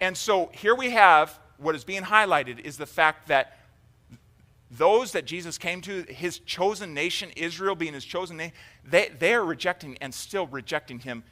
And 0.00 0.16
so 0.16 0.50
here 0.52 0.74
we 0.74 0.90
have 0.90 1.38
what 1.58 1.74
is 1.74 1.84
being 1.84 2.02
highlighted 2.02 2.60
is 2.60 2.76
the 2.76 2.86
fact 2.86 3.28
that 3.28 3.58
those 4.70 5.12
that 5.12 5.24
Jesus 5.24 5.58
came 5.58 5.80
to, 5.82 6.02
his 6.02 6.38
chosen 6.40 6.94
nation, 6.94 7.30
Israel 7.36 7.74
being 7.74 7.94
his 7.94 8.04
chosen 8.04 8.36
nation, 8.36 8.52
they, 8.84 9.08
they 9.18 9.34
are 9.34 9.44
rejecting 9.44 9.96
and 10.00 10.14
still 10.14 10.46
rejecting 10.46 10.98
him 11.00 11.24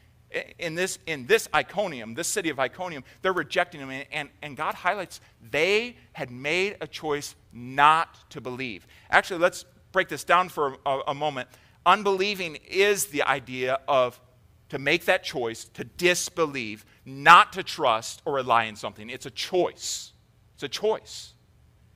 in 0.59 0.75
this, 0.75 0.99
in 1.07 1.27
this 1.27 1.49
Iconium, 1.55 2.15
this 2.15 2.29
city 2.29 2.51
of 2.51 2.59
Iconium, 2.59 3.05
they're 3.23 3.33
rejecting 3.33 3.81
him. 3.81 4.05
And, 4.11 4.29
and 4.43 4.57
God 4.57 4.75
highlights 4.75 5.21
they 5.51 5.97
had 6.13 6.31
made 6.31 6.77
a 6.81 6.87
choice 6.87 7.35
not 7.53 8.31
to 8.31 8.41
believe. 8.41 8.87
Actually, 9.11 9.41
let's 9.41 9.65
break 9.93 10.09
this 10.09 10.25
down 10.25 10.49
for 10.49 10.77
a, 10.85 11.01
a 11.09 11.15
moment. 11.15 11.49
Unbelieving 11.87 12.59
is 12.69 13.07
the 13.07 13.23
idea 13.23 13.79
of 13.87 14.21
to 14.71 14.79
make 14.79 15.05
that 15.05 15.23
choice 15.23 15.65
to 15.75 15.85
disbelieve, 15.85 16.85
not 17.05 17.53
to 17.53 17.63
trust 17.63 18.21
or 18.25 18.35
rely 18.35 18.67
on 18.67 18.75
something. 18.75 19.09
It's 19.09 19.27
a 19.27 19.31
choice. 19.31 20.13
It's 20.55 20.65
a 20.65 20.69
choice. 20.69 21.33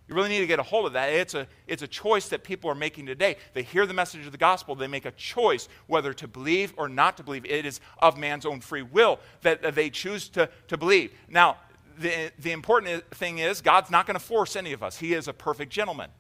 You 0.07 0.15
really 0.15 0.29
need 0.29 0.41
to 0.41 0.47
get 0.47 0.61
a 0.61 0.65
hold 0.65 0.87
of 0.87 0.93
that. 0.93 1.13
It's 1.13 1.35
a, 1.35 1.47
it's 1.67 1.83
a 1.83 1.89
choice 1.89 2.29
that 2.29 2.45
people 2.45 2.71
are 2.71 2.75
making 2.75 3.07
today. 3.07 3.37
They 3.53 3.63
hear 3.63 3.87
the 3.87 3.95
message 3.95 4.27
of 4.27 4.33
the 4.33 4.39
gospel, 4.39 4.75
they 4.75 4.87
make 4.87 5.07
a 5.07 5.13
choice 5.13 5.69
whether 5.89 6.13
to 6.15 6.29
believe 6.29 6.73
or 6.77 6.89
not 6.89 7.17
to 7.17 7.25
believe. 7.25 7.45
It 7.45 7.67
is 7.67 7.81
of 7.99 8.17
man's 8.17 8.47
own 8.47 8.61
free 8.61 8.83
will 8.83 9.19
that 9.43 9.75
they 9.75 9.91
choose 9.91 10.29
to, 10.31 10.49
to 10.69 10.77
believe. 10.77 11.13
Now, 11.29 11.59
the, 11.99 12.33
the 12.39 12.53
important 12.53 13.09
thing 13.11 13.39
is, 13.39 13.61
God's 13.61 13.91
not 13.91 14.07
going 14.07 14.19
to 14.19 14.25
force 14.25 14.57
any 14.57 14.73
of 14.73 14.83
us. 14.83 14.97
He 14.97 15.15
is 15.15 15.29
a 15.29 15.33
perfect 15.33 15.73
gentleman. 15.73 16.11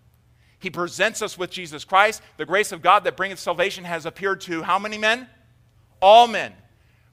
He 0.60 0.70
presents 0.70 1.22
us 1.22 1.36
with 1.36 1.50
Jesus 1.50 1.84
Christ. 1.84 2.22
The 2.36 2.46
grace 2.46 2.70
of 2.70 2.82
God 2.82 3.04
that 3.04 3.16
bringeth 3.16 3.38
salvation 3.38 3.84
has 3.84 4.06
appeared 4.06 4.42
to 4.42 4.62
how 4.62 4.78
many 4.78 4.98
men? 4.98 5.26
All 6.00 6.28
men. 6.28 6.52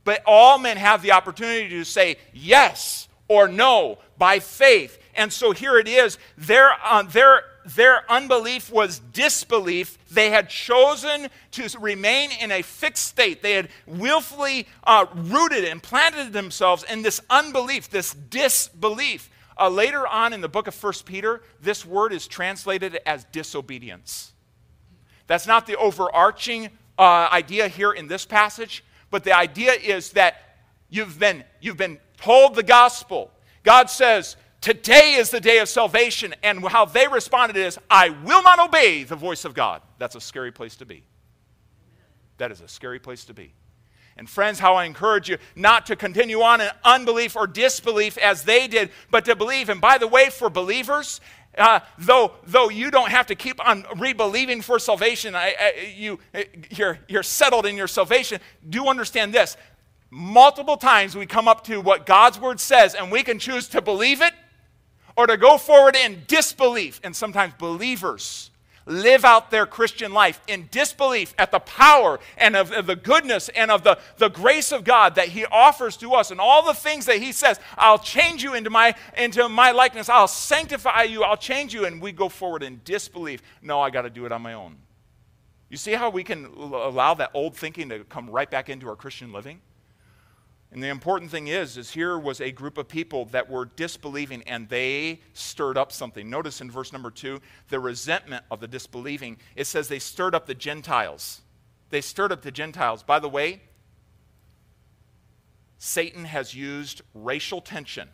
But 0.04 0.22
all 0.26 0.60
men 0.60 0.78
have 0.78 1.02
the 1.02 1.14
opportunity 1.14 1.70
to 1.70 1.84
say 1.84 2.18
yes 2.34 3.08
or 3.28 3.48
no 3.48 4.00
by 4.18 4.40
faith. 4.40 5.00
And 5.16 5.32
so 5.32 5.52
here 5.52 5.78
it 5.78 5.88
is. 5.88 6.18
Their, 6.38 6.72
uh, 6.84 7.04
their, 7.04 7.44
their 7.66 8.10
unbelief 8.12 8.72
was 8.72 9.00
disbelief. 9.00 9.98
They 10.12 10.30
had 10.30 10.50
chosen 10.50 11.28
to 11.52 11.80
remain 11.80 12.32
in 12.40 12.52
a 12.52 12.62
fixed 12.62 13.06
state. 13.06 13.42
They 13.42 13.54
had 13.54 13.70
willfully 13.86 14.68
uh, 14.84 15.06
rooted 15.14 15.64
and 15.64 15.82
planted 15.82 16.34
themselves 16.34 16.84
in 16.84 17.02
this 17.02 17.22
unbelief, 17.30 17.90
this 17.90 18.14
disbelief. 18.14 19.30
Uh, 19.60 19.70
later 19.70 20.08
on 20.08 20.34
in 20.34 20.42
the 20.42 20.50
book 20.50 20.68
of 20.68 20.76
First 20.76 21.06
Peter, 21.06 21.42
this 21.62 21.86
word 21.86 22.14
is 22.14 22.28
translated 22.28 23.00
as 23.06 23.26
disobedience. 23.26 24.34
That's 25.28 25.48
not 25.48 25.68
the 25.68 25.76
overarching 25.78 26.70
uh, 26.98 27.30
idea 27.32 27.68
here 27.68 27.92
in 27.92 28.08
this 28.08 28.26
passage, 28.26 28.84
but 29.10 29.24
the 29.24 29.36
idea 29.36 29.74
is 29.74 30.12
that 30.12 30.58
you've 30.90 31.20
been, 31.20 31.44
you've 31.60 31.78
been 31.78 32.00
told 32.18 32.56
the 32.56 32.64
gospel. 32.64 33.32
God 33.64 33.90
says, 33.90 34.38
Today 34.62 35.14
is 35.14 35.30
the 35.30 35.40
day 35.40 35.60
of 35.60 35.70
salvation. 35.70 36.34
And 36.44 36.66
how 36.68 36.86
they 36.86 37.08
responded 37.08 37.58
is, 37.58 37.78
I 37.90 38.10
will 38.10 38.44
not 38.44 38.60
obey 38.60 39.04
the 39.04 39.16
voice 39.16 39.46
of 39.46 39.54
God. 39.54 39.82
That's 39.98 40.16
a 40.16 40.22
scary 40.22 40.52
place 40.52 40.76
to 40.78 40.86
be. 40.86 41.04
That 42.38 42.52
is 42.52 42.62
a 42.62 42.68
scary 42.68 43.00
place 43.00 43.26
to 43.26 43.34
be. 43.34 43.54
And 44.18 44.30
friends, 44.30 44.60
how 44.60 44.76
I 44.76 44.86
encourage 44.86 45.30
you 45.30 45.38
not 45.56 45.86
to 45.88 45.96
continue 45.96 46.42
on 46.42 46.60
in 46.60 46.70
unbelief 46.84 47.36
or 47.36 47.46
disbelief 47.46 48.18
as 48.18 48.44
they 48.44 48.68
did, 48.68 48.90
but 49.12 49.26
to 49.26 49.36
believe. 49.36 49.70
And 49.70 49.80
by 49.80 50.00
the 50.00 50.08
way, 50.08 50.30
for 50.30 50.50
believers, 50.50 51.22
uh, 51.58 51.80
though, 51.98 52.34
though 52.46 52.70
you 52.70 52.92
don't 52.92 53.10
have 53.10 53.28
to 53.28 53.36
keep 53.36 53.64
on 53.66 53.86
rebelieving 53.98 54.62
for 54.62 54.80
salvation, 54.80 55.36
I, 55.36 55.56
I, 55.60 55.94
you, 55.96 56.20
you're, 56.72 57.00
you're 57.08 57.24
settled 57.24 57.66
in 57.66 57.76
your 57.76 57.88
salvation, 57.88 58.42
do 58.68 58.88
understand 58.88 59.34
this. 59.34 59.56
Multiple 60.10 60.78
times 60.78 61.16
we 61.16 61.26
come 61.26 61.48
up 61.48 61.64
to 61.66 61.82
what 61.82 62.06
God's 62.06 62.40
word 62.40 62.60
says, 62.60 62.96
and 62.96 63.12
we 63.12 63.24
can 63.24 63.40
choose 63.40 63.68
to 63.70 63.82
believe 63.82 64.22
it 64.22 64.34
or 65.16 65.28
to 65.28 65.38
go 65.38 65.58
forward 65.58 65.96
in 65.96 66.24
disbelief. 66.28 67.00
And 67.04 67.16
sometimes 67.16 67.54
believers 67.58 68.52
live 68.88 69.26
out 69.26 69.52
their 69.52 69.66
Christian 69.66 70.14
life 70.14 70.42
in 70.48 70.68
disbelief 70.72 71.36
at 71.38 71.52
the 71.52 71.60
power 71.60 72.20
and 72.38 72.56
of, 72.56 72.72
of, 72.72 72.88
the 72.88 72.96
goodness 72.96 73.50
and 73.50 73.70
of 73.70 73.84
the, 73.84 74.00
the 74.18 74.30
grace 74.30 74.72
of 74.72 74.84
God 74.84 75.16
that 75.16 75.28
He 75.28 75.46
offers 75.46 75.98
to 75.98 76.14
us 76.14 76.32
and 76.32 76.40
all 76.40 76.66
the 76.66 76.74
things 76.74 77.06
that 77.06 77.18
He 77.18 77.32
says, 77.32 77.60
I'll 77.78 78.00
change 78.00 78.44
you 78.44 78.54
into 78.54 78.70
my, 78.70 78.96
into 79.18 79.48
my 79.50 79.72
likeness, 79.72 80.10
I'll 80.10 80.28
sanctify 80.28 81.04
you, 81.04 81.24
I'll 81.24 81.38
change 81.38 81.74
you, 81.74 81.86
and 81.86 82.02
we 82.02 82.12
go 82.12 82.30
forward 82.30 82.64
in 82.64 82.82
disbelief. 82.84 83.42
No, 83.62 83.82
I 83.82 83.90
got 83.90 84.04
to 84.04 84.10
do 84.10 84.26
it 84.26 84.32
on 84.32 84.42
my 84.42 84.54
own. 84.54 84.78
You 85.70 85.78
see 85.78 85.94
how 85.94 86.10
we 86.10 86.24
can 86.24 86.46
allow 86.46 87.14
that 87.16 87.32
old 87.34 87.56
thinking 87.56 87.90
to 87.90 88.04
come 88.06 88.30
right 88.30 88.50
back 88.50 88.70
into 88.70 88.88
our 88.88 88.96
Christian 88.96 89.34
living? 89.34 89.60
And 90.78 90.84
the 90.84 90.90
important 90.90 91.32
thing 91.32 91.48
is, 91.48 91.76
is 91.76 91.90
here 91.90 92.20
was 92.20 92.40
a 92.40 92.52
group 92.52 92.78
of 92.78 92.88
people 92.88 93.26
that 93.32 93.50
were 93.50 93.66
disbelieving 93.66 94.44
and 94.46 94.70
they 94.70 95.22
stirred 95.34 95.76
up 95.76 95.92
something. 95.92 96.30
Notice 96.30 96.62
in 96.62 96.70
verse 96.70 96.94
number 96.94 97.10
two, 97.10 97.42
the 97.70 97.80
resentment 97.80 98.46
of 98.52 98.60
the 98.60 98.68
disbelieving. 98.68 99.38
It 99.56 99.66
says 99.66 99.88
they 99.88 99.98
stirred 99.98 100.36
up 100.36 100.46
the 100.46 100.54
Gentiles. 100.54 101.42
They 101.90 102.00
stirred 102.00 102.32
up 102.32 102.44
the 102.44 102.52
Gentiles. 102.52 103.02
By 103.02 103.18
the 103.18 103.28
way, 103.28 103.64
Satan 105.80 106.26
has 106.26 106.54
used 106.54 107.02
racial 107.16 107.60
tension 107.60 108.10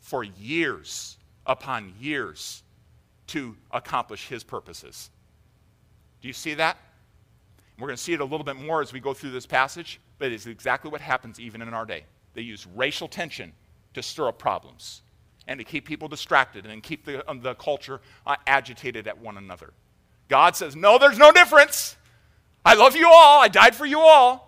for 0.00 0.24
years 0.24 1.16
upon 1.46 1.94
years 2.00 2.64
to 3.28 3.54
accomplish 3.70 4.26
his 4.26 4.42
purposes. 4.42 5.10
Do 6.20 6.26
you 6.26 6.34
see 6.34 6.54
that? 6.54 6.76
We're 7.78 7.86
going 7.86 7.96
to 7.96 8.02
see 8.02 8.14
it 8.14 8.20
a 8.20 8.24
little 8.24 8.42
bit 8.42 8.56
more 8.56 8.82
as 8.82 8.92
we 8.92 8.98
go 8.98 9.14
through 9.14 9.30
this 9.30 9.46
passage. 9.46 10.00
But 10.18 10.32
it's 10.32 10.46
exactly 10.46 10.90
what 10.90 11.00
happens 11.00 11.38
even 11.38 11.62
in 11.62 11.74
our 11.74 11.84
day. 11.84 12.04
They 12.34 12.42
use 12.42 12.66
racial 12.74 13.08
tension 13.08 13.52
to 13.94 14.02
stir 14.02 14.28
up 14.28 14.38
problems 14.38 15.02
and 15.46 15.58
to 15.58 15.64
keep 15.64 15.86
people 15.86 16.08
distracted 16.08 16.66
and 16.66 16.82
keep 16.82 17.04
the, 17.04 17.28
um, 17.30 17.40
the 17.40 17.54
culture 17.54 18.00
uh, 18.26 18.36
agitated 18.46 19.06
at 19.06 19.18
one 19.18 19.36
another. 19.36 19.72
God 20.28 20.56
says, 20.56 20.74
No, 20.74 20.98
there's 20.98 21.18
no 21.18 21.32
difference. 21.32 21.96
I 22.64 22.74
love 22.74 22.96
you 22.96 23.08
all. 23.08 23.40
I 23.40 23.48
died 23.48 23.74
for 23.74 23.86
you 23.86 24.00
all. 24.00 24.42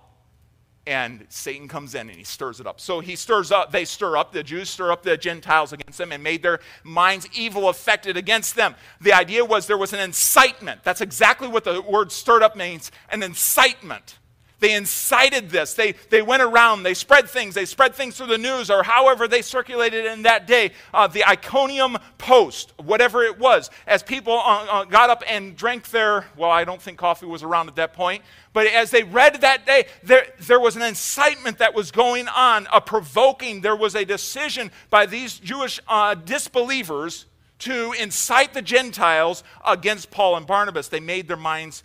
And 0.86 1.26
Satan 1.28 1.68
comes 1.68 1.94
in 1.94 2.08
and 2.08 2.18
he 2.18 2.24
stirs 2.24 2.60
it 2.60 2.66
up. 2.66 2.80
So 2.80 3.00
he 3.00 3.14
stirs 3.14 3.52
up, 3.52 3.70
they 3.72 3.84
stir 3.84 4.16
up, 4.16 4.32
the 4.32 4.42
Jews 4.42 4.70
stir 4.70 4.90
up 4.90 5.02
the 5.02 5.18
Gentiles 5.18 5.74
against 5.74 5.98
them 5.98 6.12
and 6.12 6.22
made 6.22 6.42
their 6.42 6.60
minds 6.82 7.28
evil 7.34 7.68
affected 7.68 8.16
against 8.16 8.56
them. 8.56 8.74
The 9.02 9.12
idea 9.12 9.44
was 9.44 9.66
there 9.66 9.76
was 9.76 9.92
an 9.92 10.00
incitement. 10.00 10.82
That's 10.84 11.02
exactly 11.02 11.46
what 11.46 11.64
the 11.64 11.82
word 11.82 12.10
stirred 12.10 12.42
up 12.42 12.56
means 12.56 12.90
an 13.10 13.22
incitement. 13.22 14.18
They 14.60 14.74
incited 14.74 15.50
this. 15.50 15.74
They, 15.74 15.92
they 16.10 16.20
went 16.20 16.42
around, 16.42 16.82
they 16.82 16.94
spread 16.94 17.28
things, 17.28 17.54
they 17.54 17.64
spread 17.64 17.94
things 17.94 18.16
through 18.16 18.26
the 18.26 18.38
news 18.38 18.70
or 18.70 18.82
however 18.82 19.28
they 19.28 19.40
circulated 19.40 20.04
in 20.06 20.22
that 20.22 20.48
day. 20.48 20.72
Uh, 20.92 21.06
the 21.06 21.24
Iconium 21.24 21.96
Post, 22.18 22.72
whatever 22.76 23.22
it 23.22 23.38
was, 23.38 23.70
as 23.86 24.02
people 24.02 24.32
uh, 24.32 24.66
uh, 24.68 24.84
got 24.84 25.10
up 25.10 25.22
and 25.28 25.54
drank 25.56 25.90
their, 25.90 26.26
well, 26.36 26.50
I 26.50 26.64
don't 26.64 26.82
think 26.82 26.98
coffee 26.98 27.26
was 27.26 27.44
around 27.44 27.68
at 27.68 27.76
that 27.76 27.92
point, 27.92 28.22
but 28.52 28.66
as 28.66 28.90
they 28.90 29.04
read 29.04 29.40
that 29.42 29.64
day, 29.64 29.86
there, 30.02 30.26
there 30.40 30.58
was 30.58 30.74
an 30.74 30.82
incitement 30.82 31.58
that 31.58 31.74
was 31.74 31.92
going 31.92 32.26
on, 32.26 32.66
a 32.72 32.80
provoking. 32.80 33.60
There 33.60 33.76
was 33.76 33.94
a 33.94 34.04
decision 34.04 34.72
by 34.90 35.06
these 35.06 35.38
Jewish 35.38 35.78
uh, 35.86 36.14
disbelievers 36.14 37.26
to 37.60 37.92
incite 37.92 38.54
the 38.54 38.62
Gentiles 38.62 39.44
against 39.66 40.10
Paul 40.10 40.36
and 40.36 40.46
Barnabas. 40.46 40.88
They 40.88 41.00
made 41.00 41.28
their 41.28 41.36
minds 41.36 41.82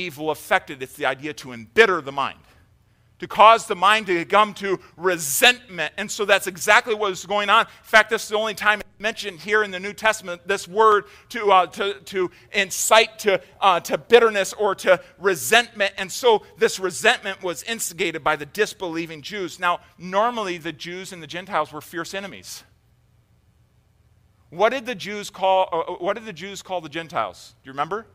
evil 0.00 0.30
affected. 0.30 0.82
It's 0.82 0.94
the 0.94 1.06
idea 1.06 1.32
to 1.34 1.52
embitter 1.52 2.00
the 2.00 2.12
mind, 2.12 2.38
to 3.18 3.26
cause 3.26 3.66
the 3.66 3.76
mind 3.76 4.06
to 4.06 4.24
come 4.24 4.54
to 4.54 4.80
resentment. 4.96 5.92
And 5.96 6.10
so 6.10 6.24
that's 6.24 6.46
exactly 6.46 6.94
what 6.94 7.12
is 7.12 7.26
going 7.26 7.50
on. 7.50 7.66
In 7.66 7.84
fact, 7.84 8.10
this 8.10 8.24
is 8.24 8.28
the 8.30 8.36
only 8.36 8.54
time 8.54 8.80
mentioned 8.98 9.40
here 9.40 9.64
in 9.64 9.70
the 9.70 9.80
New 9.80 9.94
Testament, 9.94 10.46
this 10.46 10.68
word 10.68 11.06
to, 11.30 11.50
uh, 11.50 11.66
to, 11.68 11.94
to 12.00 12.30
incite 12.52 13.18
to, 13.20 13.40
uh, 13.60 13.80
to 13.80 13.96
bitterness 13.96 14.52
or 14.52 14.74
to 14.74 15.00
resentment. 15.18 15.92
And 15.96 16.12
so 16.12 16.42
this 16.58 16.78
resentment 16.78 17.42
was 17.42 17.62
instigated 17.62 18.22
by 18.22 18.36
the 18.36 18.46
disbelieving 18.46 19.22
Jews. 19.22 19.58
Now, 19.58 19.80
normally 19.98 20.58
the 20.58 20.72
Jews 20.72 21.12
and 21.12 21.22
the 21.22 21.26
Gentiles 21.26 21.72
were 21.72 21.80
fierce 21.80 22.14
enemies. 22.14 22.62
What 24.50 24.70
did 24.70 24.84
the 24.84 24.94
Jews 24.94 25.30
call, 25.30 25.68
uh, 25.72 25.92
what 25.94 26.14
did 26.14 26.26
the 26.26 26.32
Jews 26.32 26.60
call 26.60 26.80
the 26.80 26.88
Gentiles? 26.88 27.54
Do 27.62 27.68
you 27.68 27.72
remember? 27.72 28.06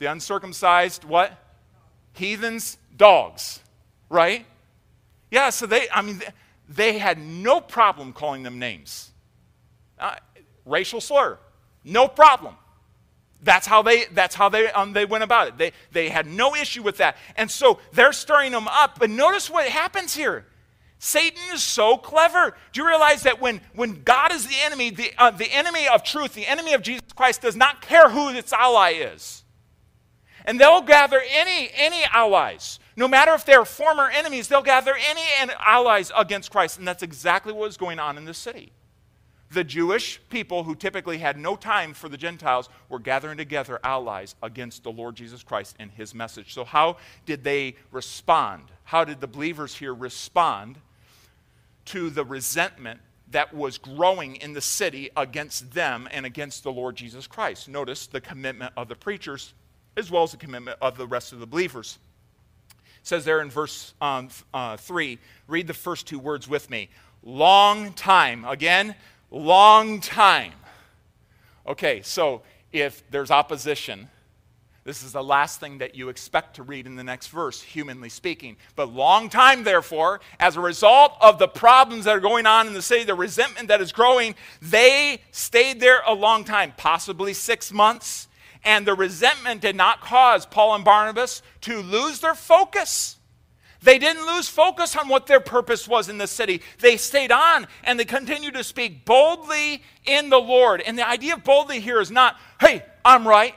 The 0.00 0.06
uncircumcised, 0.06 1.04
what? 1.04 1.32
Heathens, 2.14 2.78
dogs, 2.96 3.60
right? 4.08 4.46
Yeah, 5.30 5.50
so 5.50 5.66
they, 5.66 5.88
I 5.92 6.00
mean, 6.02 6.22
they 6.68 6.98
had 6.98 7.18
no 7.18 7.60
problem 7.60 8.12
calling 8.12 8.42
them 8.42 8.58
names. 8.58 9.10
Uh, 9.98 10.16
racial 10.64 11.02
slur, 11.02 11.38
no 11.84 12.08
problem. 12.08 12.56
That's 13.42 13.66
how 13.66 13.82
they, 13.82 14.06
that's 14.06 14.34
how 14.34 14.48
they, 14.48 14.68
um, 14.68 14.94
they 14.94 15.04
went 15.04 15.22
about 15.22 15.48
it. 15.48 15.58
They, 15.58 15.72
they 15.92 16.08
had 16.08 16.26
no 16.26 16.56
issue 16.56 16.82
with 16.82 16.96
that. 16.96 17.16
And 17.36 17.50
so 17.50 17.78
they're 17.92 18.12
stirring 18.12 18.52
them 18.52 18.68
up. 18.68 18.98
But 18.98 19.10
notice 19.10 19.50
what 19.50 19.68
happens 19.68 20.14
here. 20.14 20.46
Satan 20.98 21.40
is 21.52 21.62
so 21.62 21.96
clever. 21.96 22.54
Do 22.72 22.80
you 22.80 22.86
realize 22.86 23.22
that 23.22 23.40
when, 23.40 23.60
when 23.74 24.02
God 24.02 24.32
is 24.32 24.46
the 24.46 24.56
enemy, 24.64 24.90
the, 24.90 25.12
uh, 25.16 25.30
the 25.30 25.50
enemy 25.50 25.88
of 25.88 26.04
truth, 26.04 26.34
the 26.34 26.46
enemy 26.46 26.72
of 26.72 26.82
Jesus 26.82 27.12
Christ, 27.14 27.42
does 27.42 27.56
not 27.56 27.82
care 27.82 28.10
who 28.10 28.28
its 28.30 28.52
ally 28.52 28.92
is? 28.92 29.42
And 30.44 30.60
they'll 30.60 30.82
gather 30.82 31.20
any, 31.30 31.70
any 31.74 32.02
allies. 32.12 32.78
No 32.96 33.08
matter 33.08 33.34
if 33.34 33.44
they're 33.44 33.64
former 33.64 34.10
enemies, 34.10 34.48
they'll 34.48 34.62
gather 34.62 34.94
any 34.94 35.22
allies 35.58 36.10
against 36.16 36.50
Christ. 36.50 36.78
And 36.78 36.86
that's 36.86 37.02
exactly 37.02 37.52
what 37.52 37.62
was 37.62 37.76
going 37.76 37.98
on 37.98 38.18
in 38.18 38.24
this 38.24 38.38
city. 38.38 38.72
The 39.52 39.64
Jewish 39.64 40.20
people, 40.30 40.62
who 40.62 40.76
typically 40.76 41.18
had 41.18 41.36
no 41.36 41.56
time 41.56 41.92
for 41.92 42.08
the 42.08 42.16
Gentiles, 42.16 42.68
were 42.88 43.00
gathering 43.00 43.36
together 43.36 43.80
allies 43.82 44.36
against 44.42 44.84
the 44.84 44.92
Lord 44.92 45.16
Jesus 45.16 45.42
Christ 45.42 45.74
and 45.80 45.90
his 45.90 46.14
message. 46.14 46.54
So, 46.54 46.64
how 46.64 46.98
did 47.26 47.42
they 47.42 47.74
respond? 47.90 48.64
How 48.84 49.04
did 49.04 49.20
the 49.20 49.26
believers 49.26 49.74
here 49.74 49.92
respond 49.92 50.78
to 51.86 52.10
the 52.10 52.24
resentment 52.24 53.00
that 53.32 53.52
was 53.52 53.76
growing 53.76 54.36
in 54.36 54.52
the 54.52 54.60
city 54.60 55.10
against 55.16 55.72
them 55.72 56.08
and 56.12 56.24
against 56.24 56.62
the 56.62 56.70
Lord 56.70 56.94
Jesus 56.94 57.26
Christ? 57.26 57.68
Notice 57.68 58.06
the 58.06 58.20
commitment 58.20 58.72
of 58.76 58.86
the 58.88 58.96
preachers 58.96 59.52
as 59.96 60.10
well 60.10 60.22
as 60.22 60.32
the 60.32 60.36
commitment 60.36 60.76
of 60.80 60.96
the 60.96 61.06
rest 61.06 61.32
of 61.32 61.40
the 61.40 61.46
believers. 61.46 61.98
It 62.70 63.06
says 63.06 63.24
there 63.24 63.40
in 63.40 63.50
verse 63.50 63.94
um, 64.00 64.28
uh, 64.52 64.76
3, 64.76 65.18
read 65.48 65.66
the 65.66 65.74
first 65.74 66.06
two 66.06 66.18
words 66.18 66.48
with 66.48 66.70
me. 66.70 66.88
Long 67.22 67.92
time. 67.92 68.44
Again, 68.44 68.94
long 69.30 70.00
time. 70.00 70.52
Okay, 71.66 72.02
so 72.02 72.42
if 72.72 73.08
there's 73.10 73.30
opposition, 73.30 74.08
this 74.84 75.02
is 75.02 75.12
the 75.12 75.22
last 75.22 75.60
thing 75.60 75.78
that 75.78 75.94
you 75.94 76.08
expect 76.08 76.56
to 76.56 76.62
read 76.62 76.86
in 76.86 76.96
the 76.96 77.04
next 77.04 77.28
verse, 77.28 77.60
humanly 77.60 78.08
speaking. 78.08 78.56
But 78.76 78.92
long 78.92 79.28
time, 79.28 79.62
therefore, 79.62 80.20
as 80.38 80.56
a 80.56 80.60
result 80.60 81.12
of 81.20 81.38
the 81.38 81.48
problems 81.48 82.06
that 82.06 82.16
are 82.16 82.20
going 82.20 82.46
on 82.46 82.66
in 82.66 82.72
the 82.72 82.80
city, 82.80 83.04
the 83.04 83.14
resentment 83.14 83.68
that 83.68 83.82
is 83.82 83.92
growing, 83.92 84.34
they 84.62 85.20
stayed 85.32 85.80
there 85.80 86.00
a 86.06 86.14
long 86.14 86.44
time, 86.44 86.72
possibly 86.78 87.34
six 87.34 87.70
months, 87.70 88.26
And 88.64 88.86
the 88.86 88.94
resentment 88.94 89.60
did 89.60 89.76
not 89.76 90.00
cause 90.00 90.44
Paul 90.44 90.74
and 90.74 90.84
Barnabas 90.84 91.42
to 91.62 91.80
lose 91.80 92.20
their 92.20 92.34
focus. 92.34 93.16
They 93.82 93.98
didn't 93.98 94.26
lose 94.26 94.48
focus 94.48 94.94
on 94.96 95.08
what 95.08 95.26
their 95.26 95.40
purpose 95.40 95.88
was 95.88 96.08
in 96.10 96.18
the 96.18 96.26
city. 96.26 96.60
They 96.80 96.98
stayed 96.98 97.32
on 97.32 97.66
and 97.82 97.98
they 97.98 98.04
continued 98.04 98.54
to 98.54 98.64
speak 98.64 99.06
boldly 99.06 99.82
in 100.04 100.28
the 100.28 100.38
Lord. 100.38 100.82
And 100.82 100.98
the 100.98 101.08
idea 101.08 101.34
of 101.34 101.44
boldly 101.44 101.80
here 101.80 102.00
is 102.00 102.10
not, 102.10 102.36
hey, 102.60 102.84
I'm 103.04 103.26
right. 103.26 103.54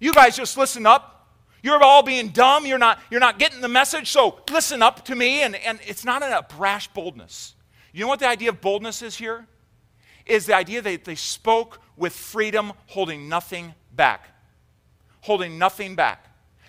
You 0.00 0.12
guys 0.12 0.36
just 0.36 0.56
listen 0.56 0.86
up. 0.86 1.28
You're 1.62 1.82
all 1.82 2.02
being 2.02 2.28
dumb. 2.28 2.64
You're 2.64 2.78
not, 2.78 2.98
you're 3.10 3.20
not 3.20 3.38
getting 3.38 3.60
the 3.60 3.68
message, 3.68 4.10
so 4.10 4.40
listen 4.50 4.82
up 4.82 5.04
to 5.04 5.14
me. 5.14 5.42
And, 5.42 5.54
and 5.54 5.78
it's 5.86 6.04
not 6.04 6.22
a 6.22 6.44
brash 6.56 6.88
boldness. 6.88 7.54
You 7.92 8.00
know 8.00 8.08
what 8.08 8.20
the 8.20 8.28
idea 8.28 8.48
of 8.48 8.60
boldness 8.60 9.02
is 9.02 9.16
here? 9.16 9.46
Is 10.24 10.46
the 10.46 10.54
idea 10.54 10.80
that 10.80 11.04
they 11.04 11.14
spoke 11.14 11.80
with 11.96 12.14
freedom, 12.14 12.72
holding 12.86 13.28
nothing 13.28 13.74
back. 13.94 14.28
Holding 15.22 15.58
nothing 15.58 15.94
back. 15.94 16.26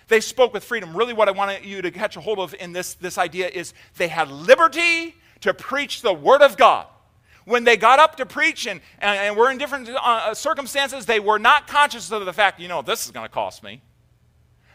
They 0.08 0.20
spoke 0.20 0.52
with 0.52 0.64
freedom. 0.64 0.96
Really, 0.96 1.12
what 1.12 1.28
I 1.28 1.32
want 1.32 1.64
you 1.64 1.82
to 1.82 1.90
catch 1.90 2.16
a 2.16 2.20
hold 2.20 2.38
of 2.38 2.54
in 2.60 2.72
this, 2.72 2.94
this 2.94 3.18
idea 3.18 3.48
is 3.48 3.72
they 3.96 4.08
had 4.08 4.30
liberty 4.30 5.16
to 5.40 5.54
preach 5.54 6.02
the 6.02 6.12
Word 6.12 6.42
of 6.42 6.56
God. 6.56 6.86
When 7.46 7.64
they 7.64 7.76
got 7.76 7.98
up 7.98 8.16
to 8.16 8.26
preach 8.26 8.66
and, 8.66 8.80
and, 8.98 9.18
and 9.18 9.36
were 9.36 9.50
in 9.50 9.58
different 9.58 9.88
uh, 9.88 10.32
circumstances, 10.34 11.04
they 11.04 11.20
were 11.20 11.38
not 11.38 11.66
conscious 11.66 12.10
of 12.10 12.24
the 12.24 12.32
fact, 12.32 12.60
you 12.60 12.68
know, 12.68 12.80
this 12.80 13.04
is 13.04 13.10
going 13.10 13.24
to 13.24 13.32
cost 13.32 13.62
me. 13.62 13.82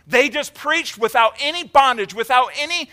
They 0.10 0.28
just 0.28 0.56
preached 0.56 0.98
without 0.98 1.36
any 1.40 1.64
bondage, 1.64 2.16
without 2.16 2.50
any 2.60 2.90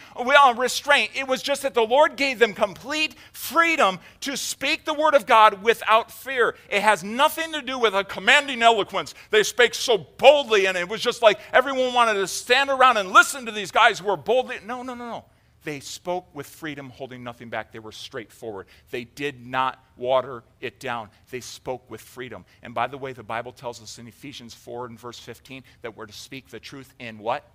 restraint. 0.54 1.12
It 1.14 1.26
was 1.26 1.42
just 1.42 1.62
that 1.62 1.72
the 1.72 1.82
Lord 1.82 2.16
gave 2.16 2.38
them 2.38 2.52
complete 2.52 3.14
freedom 3.32 4.00
to 4.20 4.36
speak 4.36 4.84
the 4.84 4.92
word 4.92 5.14
of 5.14 5.24
God 5.24 5.62
without 5.62 6.10
fear. 6.10 6.56
It 6.68 6.82
has 6.82 7.02
nothing 7.02 7.52
to 7.54 7.62
do 7.62 7.78
with 7.78 7.94
a 7.94 8.04
commanding 8.04 8.60
eloquence. 8.60 9.14
They 9.30 9.42
spake 9.44 9.72
so 9.72 9.96
boldly, 9.96 10.66
and 10.66 10.76
it 10.76 10.90
was 10.90 11.00
just 11.00 11.22
like 11.22 11.40
everyone 11.54 11.94
wanted 11.94 12.14
to 12.14 12.26
stand 12.26 12.68
around 12.68 12.98
and 12.98 13.10
listen 13.10 13.46
to 13.46 13.52
these 13.52 13.70
guys 13.70 13.98
who 13.98 14.08
were 14.08 14.18
boldly. 14.18 14.56
No, 14.66 14.82
no, 14.82 14.92
no, 14.92 15.08
no. 15.08 15.24
They 15.66 15.80
spoke 15.80 16.32
with 16.32 16.46
freedom, 16.46 16.90
holding 16.90 17.24
nothing 17.24 17.48
back. 17.48 17.72
They 17.72 17.80
were 17.80 17.90
straightforward. 17.90 18.68
They 18.92 19.02
did 19.02 19.44
not 19.44 19.84
water 19.96 20.44
it 20.60 20.78
down. 20.78 21.08
They 21.32 21.40
spoke 21.40 21.90
with 21.90 22.00
freedom. 22.00 22.44
And 22.62 22.72
by 22.72 22.86
the 22.86 22.96
way, 22.96 23.12
the 23.12 23.24
Bible 23.24 23.50
tells 23.50 23.82
us 23.82 23.98
in 23.98 24.06
Ephesians 24.06 24.54
4 24.54 24.86
and 24.86 24.96
verse 24.96 25.18
15 25.18 25.64
that 25.82 25.96
we're 25.96 26.06
to 26.06 26.12
speak 26.12 26.50
the 26.50 26.60
truth 26.60 26.94
in 27.00 27.18
what? 27.18 27.50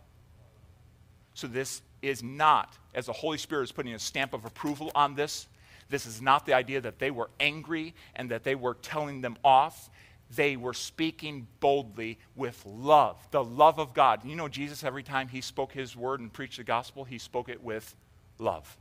So 1.35 1.47
this 1.47 1.81
is 2.01 2.21
not, 2.21 2.77
as 2.93 3.05
the 3.05 3.13
Holy 3.13 3.37
Spirit 3.37 3.63
is 3.63 3.71
putting 3.71 3.93
a 3.93 3.99
stamp 3.99 4.33
of 4.33 4.43
approval 4.43 4.91
on 4.93 5.15
this, 5.15 5.47
this 5.87 6.05
is 6.05 6.21
not 6.21 6.45
the 6.45 6.53
idea 6.53 6.81
that 6.81 6.99
they 6.99 7.11
were 7.11 7.29
angry 7.39 7.93
and 8.17 8.29
that 8.31 8.43
they 8.43 8.55
were 8.55 8.73
telling 8.73 9.21
them 9.21 9.37
off 9.41 9.89
they 10.35 10.55
were 10.55 10.73
speaking 10.73 11.47
boldly 11.59 12.17
with 12.35 12.65
love, 12.65 13.17
the 13.31 13.43
love 13.43 13.79
of 13.79 13.93
God. 13.93 14.23
You 14.23 14.35
know, 14.35 14.47
Jesus, 14.47 14.83
every 14.83 15.03
time 15.03 15.27
he 15.27 15.41
spoke 15.41 15.73
his 15.73 15.95
word 15.95 16.19
and 16.19 16.31
preached 16.31 16.57
the 16.57 16.63
gospel, 16.63 17.03
he 17.03 17.17
spoke 17.17 17.49
it 17.49 17.63
with 17.63 17.95
love. 18.39 18.77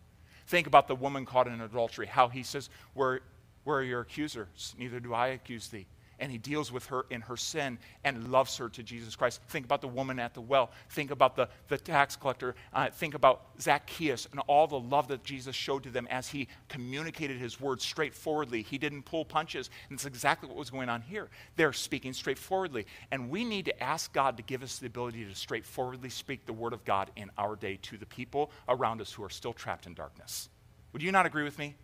Think 0.47 0.67
about 0.67 0.89
the 0.89 0.95
woman 0.95 1.27
caught 1.27 1.47
in 1.47 1.61
adultery, 1.61 2.07
how 2.07 2.29
he 2.29 2.43
says, 2.43 2.71
Where, 2.95 3.21
where 3.65 3.79
are 3.79 3.83
your 3.83 4.01
accusers? 4.01 4.75
Neither 4.79 5.01
do 5.01 5.15
I 5.15 5.29
accuse 5.29 5.69
thee 5.69 5.87
and 6.21 6.31
he 6.31 6.39
deals 6.39 6.71
with 6.71 6.87
her 6.87 7.07
in 7.11 7.23
her 7.23 7.37
sin 7.37 7.79
and 8.05 8.31
loves 8.31 8.57
her 8.59 8.69
to 8.69 8.83
Jesus 8.83 9.17
Christ. 9.17 9.41
Think 9.49 9.65
about 9.65 9.81
the 9.81 9.89
woman 9.89 10.19
at 10.19 10.35
the 10.35 10.41
well. 10.41 10.71
Think 10.91 11.11
about 11.11 11.35
the, 11.35 11.49
the 11.69 11.79
tax 11.79 12.15
collector. 12.15 12.55
Uh, 12.73 12.91
think 12.91 13.15
about 13.15 13.43
Zacchaeus 13.61 14.29
and 14.31 14.41
all 14.47 14.67
the 14.67 14.79
love 14.79 15.09
that 15.09 15.25
Jesus 15.25 15.57
showed 15.57 15.83
to 15.85 15.91
them 15.91 16.07
as 16.11 16.29
he 16.29 16.49
communicated 16.69 17.39
his 17.39 17.61
words 17.61 17.85
straightforwardly. 17.85 18.63
He 18.63 18.79
didn't 18.79 19.03
pull 19.03 19.25
punches. 19.25 19.71
And 19.89 19.97
it's 19.97 20.07
exactly 20.07 20.49
what 20.49 20.59
was 20.59 20.71
going 20.71 20.89
on 20.89 21.03
here. 21.03 21.29
They're 21.57 21.73
speaking 21.73 22.13
straightforwardly. 22.13 22.87
And 23.11 23.31
we 23.31 23.45
need 23.45 23.65
to 23.65 23.83
ask 23.83 24.13
God 24.13 24.37
to 24.37 24.43
give 24.43 24.63
us 24.63 24.79
the 24.79 24.87
ability 24.87 25.25
to 25.25 25.35
straightforwardly 25.35 26.11
speak 26.11 26.47
the 26.47 26.53
word 26.53 26.73
of 26.73 26.85
God 26.85 27.11
in 27.17 27.31
our 27.39 27.57
day 27.57 27.79
to 27.83 27.97
the 27.97 28.07
people 28.07 28.51
around 28.69 29.01
us 29.01 29.13
who 29.13 29.25
are 29.25 29.31
still 29.31 29.53
trapped 29.53 29.87
in 29.87 29.95
darkness. 29.95 30.49
Would 30.93 31.03
you 31.03 31.13
not 31.13 31.27
agree 31.27 31.45
with 31.45 31.59
me? 31.59 31.77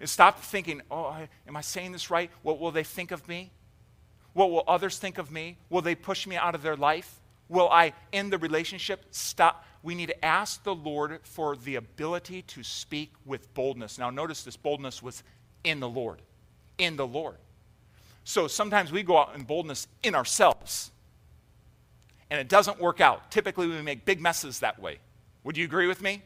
And 0.00 0.08
stop 0.08 0.40
thinking, 0.40 0.82
oh, 0.90 1.16
am 1.46 1.56
I 1.56 1.60
saying 1.60 1.92
this 1.92 2.10
right? 2.10 2.30
What 2.42 2.58
will 2.58 2.70
they 2.70 2.84
think 2.84 3.10
of 3.10 3.26
me? 3.28 3.52
What 4.32 4.50
will 4.50 4.64
others 4.66 4.98
think 4.98 5.18
of 5.18 5.30
me? 5.30 5.58
Will 5.68 5.82
they 5.82 5.94
push 5.94 6.26
me 6.26 6.36
out 6.36 6.54
of 6.54 6.62
their 6.62 6.76
life? 6.76 7.20
Will 7.48 7.68
I 7.68 7.92
end 8.12 8.32
the 8.32 8.38
relationship? 8.38 9.04
Stop. 9.10 9.64
We 9.82 9.94
need 9.94 10.06
to 10.06 10.24
ask 10.24 10.62
the 10.64 10.74
Lord 10.74 11.20
for 11.24 11.56
the 11.56 11.74
ability 11.74 12.42
to 12.42 12.62
speak 12.62 13.12
with 13.24 13.52
boldness. 13.52 13.98
Now, 13.98 14.10
notice 14.10 14.42
this 14.42 14.56
boldness 14.56 15.02
was 15.02 15.22
in 15.64 15.80
the 15.80 15.88
Lord. 15.88 16.22
In 16.78 16.96
the 16.96 17.06
Lord. 17.06 17.36
So 18.24 18.46
sometimes 18.46 18.92
we 18.92 19.02
go 19.02 19.18
out 19.18 19.34
in 19.34 19.42
boldness 19.42 19.88
in 20.02 20.14
ourselves, 20.14 20.92
and 22.30 22.40
it 22.40 22.48
doesn't 22.48 22.80
work 22.80 23.00
out. 23.00 23.30
Typically, 23.30 23.66
we 23.66 23.82
make 23.82 24.04
big 24.04 24.20
messes 24.20 24.60
that 24.60 24.80
way. 24.80 24.98
Would 25.44 25.56
you 25.56 25.64
agree 25.64 25.88
with 25.88 26.00
me? 26.00 26.22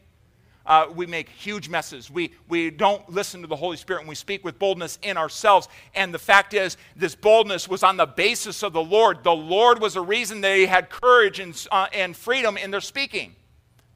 Uh, 0.67 0.87
we 0.93 1.05
make 1.05 1.29
huge 1.29 1.69
messes. 1.69 2.11
We, 2.11 2.31
we 2.49 2.69
don't 2.69 3.09
listen 3.09 3.41
to 3.41 3.47
the 3.47 3.55
Holy 3.55 3.77
Spirit 3.77 4.01
and 4.01 4.09
we 4.09 4.15
speak 4.15 4.43
with 4.43 4.59
boldness 4.59 4.99
in 5.01 5.17
ourselves. 5.17 5.69
And 5.95 6.13
the 6.13 6.19
fact 6.19 6.53
is, 6.53 6.77
this 6.95 7.15
boldness 7.15 7.67
was 7.67 7.83
on 7.83 7.97
the 7.97 8.05
basis 8.05 8.63
of 8.63 8.73
the 8.73 8.83
Lord. 8.83 9.23
The 9.23 9.33
Lord 9.33 9.79
was 9.79 9.93
the 9.93 10.01
reason 10.01 10.41
they 10.41 10.65
had 10.65 10.89
courage 10.89 11.39
and, 11.39 11.67
uh, 11.71 11.87
and 11.93 12.15
freedom 12.15 12.57
in 12.57 12.69
their 12.69 12.81
speaking. 12.81 13.35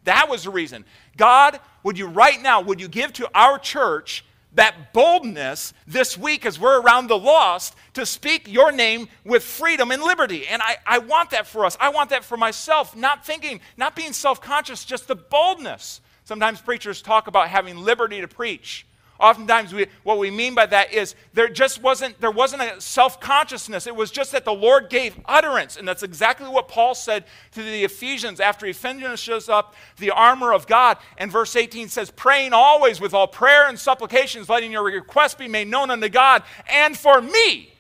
That 0.05 0.29
was 0.29 0.45
the 0.45 0.49
reason. 0.49 0.86
God, 1.17 1.60
would 1.84 1.97
you 1.97 2.07
right 2.07 2.41
now, 2.41 2.62
would 2.62 2.79
you 2.79 2.88
give 2.88 3.13
to 3.13 3.29
our 3.36 3.60
church 3.60 4.25
that 4.53 4.91
boldness 4.93 5.73
this 5.88 6.17
week 6.17 6.45
as 6.45 6.60
we're 6.60 6.81
around 6.81 7.07
the 7.07 7.17
lost 7.17 7.75
to 7.93 8.05
speak 8.05 8.51
your 8.51 8.71
name 8.71 9.07
with 9.23 9.43
freedom 9.43 9.91
and 9.91 10.03
liberty. 10.03 10.45
And 10.47 10.62
I, 10.62 10.77
I 10.86 10.97
want 10.99 11.29
that 11.29 11.47
for 11.47 11.65
us. 11.65 11.77
I 11.79 11.89
want 11.89 12.10
that 12.10 12.25
for 12.25 12.36
myself, 12.36 12.95
not 12.95 13.25
thinking, 13.25 13.62
not 13.77 13.95
being 13.95 14.12
self 14.12 14.41
conscious, 14.41 14.84
just 14.84 15.07
the 15.07 15.15
boldness 15.15 16.01
Sometimes 16.32 16.62
preachers 16.62 17.02
talk 17.02 17.28
about 17.28 17.50
having 17.50 17.76
liberty 17.76 18.22
to 18.22 18.28
preach. 18.30 18.88
Oftentimes, 19.20 19.74
we, 19.74 19.88
what 20.04 20.17
we 20.17 20.32
mean 20.32 20.56
by 20.56 20.65
that 20.65 20.94
is 20.94 21.13
there 21.34 21.50
just 21.50 21.84
wasn't 21.84 22.22
there 22.22 22.32
wasn't 22.32 22.62
a 22.62 22.80
self-consciousness. 22.80 23.86
It 23.86 23.98
was 23.98 24.12
just 24.12 24.32
that 24.32 24.46
the 24.46 24.54
Lord 24.54 24.89
gave 24.89 25.20
utterance, 25.26 25.76
and 25.76 25.86
that's 25.86 26.04
exactly 26.04 26.48
what 26.48 26.70
Paul 26.70 26.96
said 26.96 27.26
to 27.52 27.62
the 27.62 27.84
Ephesians 27.84 28.39
after 28.39 28.65
he 28.65 28.72
finishes 28.72 29.50
up 29.50 29.76
the 29.98 30.12
armor 30.12 30.54
of 30.54 30.67
God. 30.67 31.00
And 31.17 31.30
verse 31.30 31.54
18 31.54 31.89
says, 31.89 32.12
"Praying 32.12 32.54
always 32.54 33.02
with 33.02 33.13
all 33.13 33.28
prayer 33.28 33.67
and 33.67 33.78
supplications, 33.78 34.48
letting 34.48 34.72
your 34.72 34.84
requests 34.84 35.36
be 35.36 35.50
made 35.50 35.67
known 35.67 35.91
unto 35.91 36.08
God, 36.08 36.44
and 36.65 36.98
for 36.98 37.20
me, 37.20 37.74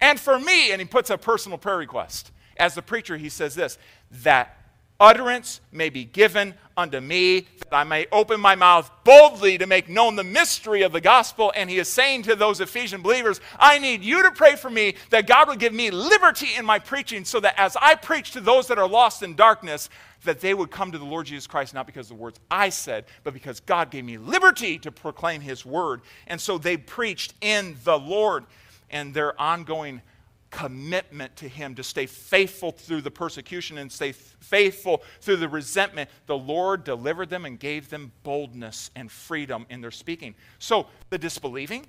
and 0.00 0.18
for 0.18 0.40
me." 0.40 0.72
And 0.72 0.80
he 0.80 0.88
puts 0.88 1.08
a 1.08 1.16
personal 1.16 1.56
prayer 1.56 1.76
request. 1.76 2.32
As 2.56 2.74
the 2.74 2.82
preacher, 2.82 3.16
he 3.16 3.28
says 3.28 3.54
this: 3.54 3.78
that 4.10 4.59
utterance 5.00 5.60
may 5.72 5.88
be 5.88 6.04
given 6.04 6.54
unto 6.76 7.00
me, 7.00 7.40
that 7.40 7.74
I 7.74 7.84
may 7.84 8.06
open 8.12 8.40
my 8.40 8.54
mouth 8.54 8.90
boldly 9.04 9.58
to 9.58 9.66
make 9.66 9.88
known 9.88 10.16
the 10.16 10.24
mystery 10.24 10.82
of 10.82 10.92
the 10.92 11.00
gospel. 11.00 11.52
And 11.56 11.68
he 11.68 11.78
is 11.78 11.88
saying 11.88 12.22
to 12.24 12.36
those 12.36 12.60
Ephesian 12.60 13.02
believers, 13.02 13.40
I 13.58 13.78
need 13.78 14.02
you 14.02 14.22
to 14.22 14.30
pray 14.30 14.56
for 14.56 14.70
me 14.70 14.94
that 15.10 15.26
God 15.26 15.48
will 15.48 15.56
give 15.56 15.72
me 15.72 15.90
liberty 15.90 16.48
in 16.56 16.64
my 16.64 16.78
preaching, 16.78 17.24
so 17.24 17.40
that 17.40 17.58
as 17.58 17.76
I 17.80 17.94
preach 17.96 18.32
to 18.32 18.40
those 18.40 18.68
that 18.68 18.78
are 18.78 18.88
lost 18.88 19.22
in 19.22 19.34
darkness, 19.34 19.88
that 20.24 20.40
they 20.40 20.52
would 20.52 20.70
come 20.70 20.92
to 20.92 20.98
the 20.98 21.04
Lord 21.04 21.26
Jesus 21.26 21.46
Christ, 21.46 21.72
not 21.72 21.86
because 21.86 22.10
of 22.10 22.16
the 22.16 22.22
words 22.22 22.38
I 22.50 22.68
said, 22.68 23.06
but 23.24 23.32
because 23.32 23.60
God 23.60 23.90
gave 23.90 24.04
me 24.04 24.18
liberty 24.18 24.78
to 24.80 24.92
proclaim 24.92 25.40
his 25.40 25.64
word. 25.64 26.02
And 26.26 26.40
so 26.40 26.58
they 26.58 26.76
preached 26.76 27.34
in 27.40 27.76
the 27.84 27.98
Lord, 27.98 28.44
and 28.90 29.14
their 29.14 29.40
ongoing 29.40 30.02
commitment 30.50 31.36
to 31.36 31.48
Him, 31.48 31.74
to 31.76 31.82
stay 31.82 32.06
faithful 32.06 32.72
through 32.72 33.00
the 33.02 33.10
persecution 33.10 33.78
and 33.78 33.90
stay 33.90 34.12
faithful 34.12 35.02
through 35.20 35.36
the 35.36 35.48
resentment, 35.48 36.10
the 36.26 36.36
Lord 36.36 36.84
delivered 36.84 37.30
them 37.30 37.44
and 37.44 37.58
gave 37.58 37.88
them 37.88 38.12
boldness 38.22 38.90
and 38.96 39.10
freedom 39.10 39.66
in 39.70 39.80
their 39.80 39.90
speaking. 39.90 40.34
So, 40.58 40.86
the 41.08 41.18
disbelieving, 41.18 41.86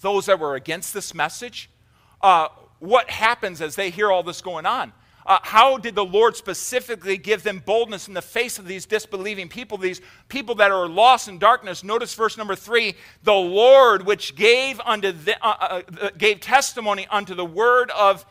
those 0.00 0.26
that 0.26 0.38
were 0.38 0.54
against 0.54 0.92
this 0.92 1.14
message, 1.14 1.70
uh, 2.20 2.48
what 2.78 3.08
happens 3.08 3.62
as 3.62 3.74
they 3.76 3.90
hear 3.90 4.12
all 4.12 4.22
this 4.22 4.40
going 4.40 4.66
on? 4.66 4.92
Uh, 5.26 5.40
how 5.42 5.76
did 5.76 5.96
the 5.96 6.04
Lord 6.04 6.36
specifically 6.36 7.16
give 7.16 7.42
them 7.42 7.60
boldness 7.66 8.06
in 8.06 8.14
the 8.14 8.22
face 8.22 8.60
of 8.60 8.66
these 8.66 8.86
disbelieving 8.86 9.48
people, 9.48 9.76
these 9.76 10.00
people 10.28 10.54
that 10.54 10.70
are 10.70 10.86
lost 10.86 11.26
in 11.26 11.40
darkness? 11.40 11.82
Notice 11.82 12.14
verse 12.14 12.38
number 12.38 12.54
three: 12.54 12.94
the 13.24 13.32
Lord, 13.34 14.06
which 14.06 14.36
gave 14.36 14.80
unto 14.80 15.10
the, 15.10 15.36
uh, 15.44 15.56
uh, 15.60 15.82
uh, 16.00 16.10
gave 16.16 16.38
testimony 16.38 17.08
unto 17.10 17.34
the 17.34 17.44
word 17.44 17.90
of 17.90 18.24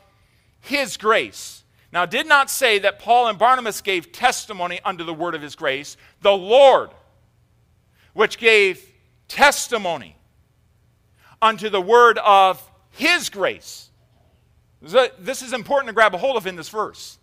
His 0.62 0.96
grace. 0.96 1.64
Now, 1.92 2.06
did 2.06 2.28
not 2.28 2.50
say 2.50 2.80
that 2.80 3.00
Paul 3.00 3.28
and 3.28 3.38
Barnabas 3.38 3.82
gave 3.82 4.14
testimony 4.14 4.80
unto 4.86 5.04
the 5.04 5.14
word 5.14 5.36
of 5.36 5.42
His 5.42 5.56
grace. 5.56 5.98
The 6.22 6.32
Lord, 6.32 6.92
which 8.14 8.38
gave 8.38 8.90
testimony 9.28 10.16
unto 11.42 11.70
the 11.70 11.82
word 11.82 12.20
of 12.20 12.62
His 12.92 13.30
grace. 13.30 13.85
This 14.86 15.42
is 15.42 15.54
important 15.54 15.88
to 15.88 15.94
grab 15.94 16.14
a 16.14 16.18
hold 16.18 16.38
of 16.38 16.48
in 16.48 16.56
this 16.56 16.70
verse. 16.70 17.18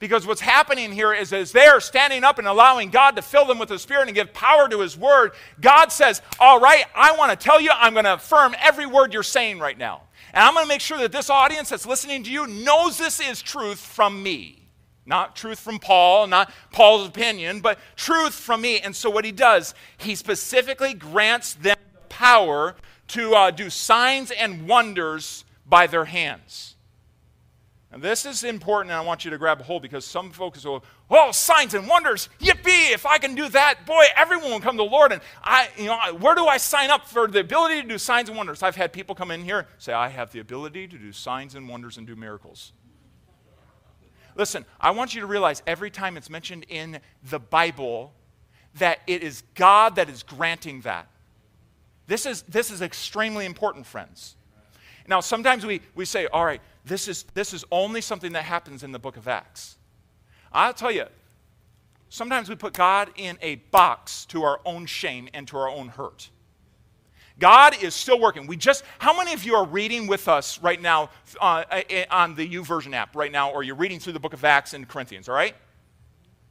Because 0.00 0.26
what's 0.26 0.40
happening 0.40 0.92
here 0.92 1.12
is 1.12 1.30
as 1.32 1.52
they 1.52 1.66
are 1.66 1.80
standing 1.80 2.24
up 2.24 2.38
and 2.38 2.48
allowing 2.48 2.88
God 2.88 3.16
to 3.16 3.22
fill 3.22 3.44
them 3.44 3.58
with 3.58 3.68
the 3.68 3.78
Spirit 3.78 4.08
and 4.08 4.14
give 4.14 4.32
power 4.32 4.66
to 4.66 4.80
His 4.80 4.96
Word, 4.96 5.32
God 5.60 5.92
says, 5.92 6.22
All 6.38 6.58
right, 6.58 6.84
I 6.94 7.12
want 7.16 7.30
to 7.30 7.36
tell 7.36 7.60
you, 7.60 7.70
I'm 7.72 7.92
going 7.92 8.06
to 8.06 8.14
affirm 8.14 8.54
every 8.58 8.86
word 8.86 9.12
you're 9.12 9.22
saying 9.22 9.58
right 9.58 9.76
now. 9.76 10.02
And 10.32 10.42
I'm 10.42 10.54
going 10.54 10.64
to 10.64 10.68
make 10.68 10.80
sure 10.80 10.98
that 10.98 11.12
this 11.12 11.28
audience 11.28 11.68
that's 11.68 11.84
listening 11.84 12.22
to 12.24 12.30
you 12.30 12.46
knows 12.46 12.96
this 12.96 13.20
is 13.20 13.42
truth 13.42 13.78
from 13.78 14.22
me. 14.22 14.60
Not 15.04 15.36
truth 15.36 15.58
from 15.58 15.78
Paul, 15.78 16.26
not 16.28 16.50
Paul's 16.72 17.08
opinion, 17.08 17.60
but 17.60 17.78
truth 17.96 18.32
from 18.32 18.62
me. 18.62 18.80
And 18.80 18.96
so 18.96 19.10
what 19.10 19.24
he 19.24 19.32
does, 19.32 19.74
he 19.98 20.14
specifically 20.14 20.94
grants 20.94 21.54
them 21.54 21.76
the 21.92 22.00
power 22.08 22.76
to 23.08 23.34
uh, 23.34 23.50
do 23.50 23.68
signs 23.68 24.30
and 24.30 24.66
wonders 24.66 25.44
by 25.70 25.86
their 25.86 26.04
hands. 26.04 26.74
And 27.92 28.00
this 28.00 28.24
is 28.24 28.44
important, 28.44 28.92
and 28.92 28.98
I 28.98 29.00
want 29.00 29.24
you 29.24 29.32
to 29.32 29.38
grab 29.38 29.60
a 29.60 29.64
hold 29.64 29.82
because 29.82 30.04
some 30.04 30.30
folks 30.30 30.64
will, 30.64 30.84
oh, 31.10 31.32
signs 31.32 31.74
and 31.74 31.88
wonders, 31.88 32.28
yippee! 32.38 32.92
If 32.92 33.04
I 33.04 33.18
can 33.18 33.34
do 33.34 33.48
that, 33.48 33.84
boy, 33.84 34.04
everyone 34.16 34.50
will 34.50 34.60
come 34.60 34.76
to 34.76 34.84
the 34.84 34.88
Lord. 34.90 35.10
And 35.10 35.20
I, 35.42 35.68
you 35.76 35.86
know, 35.86 35.98
where 36.20 36.36
do 36.36 36.46
I 36.46 36.56
sign 36.56 36.90
up 36.90 37.08
for 37.08 37.26
the 37.26 37.40
ability 37.40 37.82
to 37.82 37.88
do 37.88 37.98
signs 37.98 38.28
and 38.28 38.38
wonders? 38.38 38.62
I've 38.62 38.76
had 38.76 38.92
people 38.92 39.16
come 39.16 39.32
in 39.32 39.42
here 39.42 39.66
say, 39.78 39.92
I 39.92 40.08
have 40.08 40.30
the 40.30 40.38
ability 40.38 40.86
to 40.86 40.98
do 40.98 41.10
signs 41.10 41.56
and 41.56 41.68
wonders 41.68 41.96
and 41.96 42.06
do 42.06 42.14
miracles. 42.14 42.72
Listen, 44.36 44.64
I 44.80 44.92
want 44.92 45.14
you 45.14 45.20
to 45.22 45.26
realize 45.26 45.60
every 45.66 45.90
time 45.90 46.16
it's 46.16 46.30
mentioned 46.30 46.66
in 46.68 47.00
the 47.28 47.40
Bible 47.40 48.12
that 48.76 49.00
it 49.08 49.24
is 49.24 49.42
God 49.56 49.96
that 49.96 50.08
is 50.08 50.22
granting 50.22 50.82
that. 50.82 51.08
This 52.06 52.24
is, 52.24 52.42
this 52.42 52.70
is 52.70 52.82
extremely 52.82 53.46
important, 53.46 53.84
friends. 53.84 54.36
Now, 55.10 55.18
sometimes 55.18 55.66
we, 55.66 55.80
we 55.96 56.04
say, 56.04 56.28
all 56.28 56.44
right, 56.44 56.60
this 56.84 57.08
is, 57.08 57.24
this 57.34 57.52
is 57.52 57.64
only 57.72 58.00
something 58.00 58.32
that 58.34 58.44
happens 58.44 58.84
in 58.84 58.92
the 58.92 58.98
book 59.00 59.16
of 59.16 59.26
Acts. 59.26 59.76
I'll 60.52 60.72
tell 60.72 60.92
you, 60.92 61.06
sometimes 62.10 62.48
we 62.48 62.54
put 62.54 62.74
God 62.74 63.10
in 63.16 63.36
a 63.42 63.56
box 63.56 64.24
to 64.26 64.44
our 64.44 64.60
own 64.64 64.86
shame 64.86 65.28
and 65.34 65.48
to 65.48 65.56
our 65.56 65.68
own 65.68 65.88
hurt. 65.88 66.30
God 67.40 67.82
is 67.82 67.92
still 67.92 68.20
working. 68.20 68.46
We 68.46 68.56
just, 68.56 68.84
how 69.00 69.16
many 69.16 69.32
of 69.32 69.42
you 69.42 69.56
are 69.56 69.66
reading 69.66 70.06
with 70.06 70.28
us 70.28 70.62
right 70.62 70.80
now 70.80 71.10
uh, 71.40 71.64
on 72.12 72.36
the 72.36 72.48
YouVersion 72.48 72.94
app 72.94 73.16
right 73.16 73.32
now, 73.32 73.50
or 73.50 73.64
you're 73.64 73.74
reading 73.74 73.98
through 73.98 74.12
the 74.12 74.20
book 74.20 74.32
of 74.32 74.44
Acts 74.44 74.74
and 74.74 74.86
Corinthians, 74.86 75.28
all 75.28 75.34
right? 75.34 75.56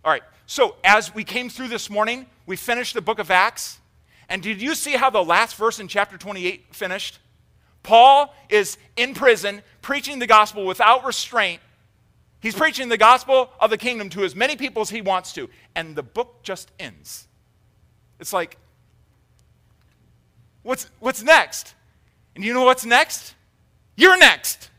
All 0.04 0.12
right, 0.12 0.24
so 0.48 0.76
as 0.84 1.16
we 1.16 1.24
came 1.24 1.50
through 1.50 1.70
this 1.70 1.90
morning, 1.90 2.26
we 2.46 2.58
finished 2.58 2.94
the 2.94 3.02
book 3.02 3.20
of 3.20 3.32
Acts. 3.32 3.80
And 4.28 4.44
did 4.44 4.62
you 4.62 4.76
see 4.76 4.98
how 4.98 5.10
the 5.10 5.24
last 5.24 5.56
verse 5.56 5.80
in 5.80 5.88
chapter 5.88 6.18
28 6.18 6.76
finished? 6.76 7.20
Paul 7.84 8.34
is 8.50 8.78
in 8.96 9.14
prison 9.14 9.62
preaching 9.82 10.20
the 10.20 10.28
gospel 10.28 10.66
without 10.66 11.06
restraint. 11.06 11.62
He's 12.42 12.56
preaching 12.56 12.90
the 12.90 12.98
gospel 12.98 13.52
of 13.60 13.70
the 13.70 13.78
kingdom 13.78 14.10
to 14.10 14.24
as 14.24 14.36
many 14.36 14.56
people 14.56 14.82
as 14.82 14.90
he 14.90 15.02
wants 15.02 15.34
to. 15.34 15.50
And 15.76 15.96
the 15.96 16.04
book 16.04 16.42
just 16.44 16.72
ends. 16.80 17.28
It's 18.20 18.34
like, 18.34 18.58
what's, 20.64 20.90
what's 21.00 21.24
next? 21.24 21.76
And 22.36 22.44
you 22.44 22.54
know 22.54 22.64
what's 22.64 22.86
next? 22.86 23.36
You're 23.96 24.18
next. 24.18 24.70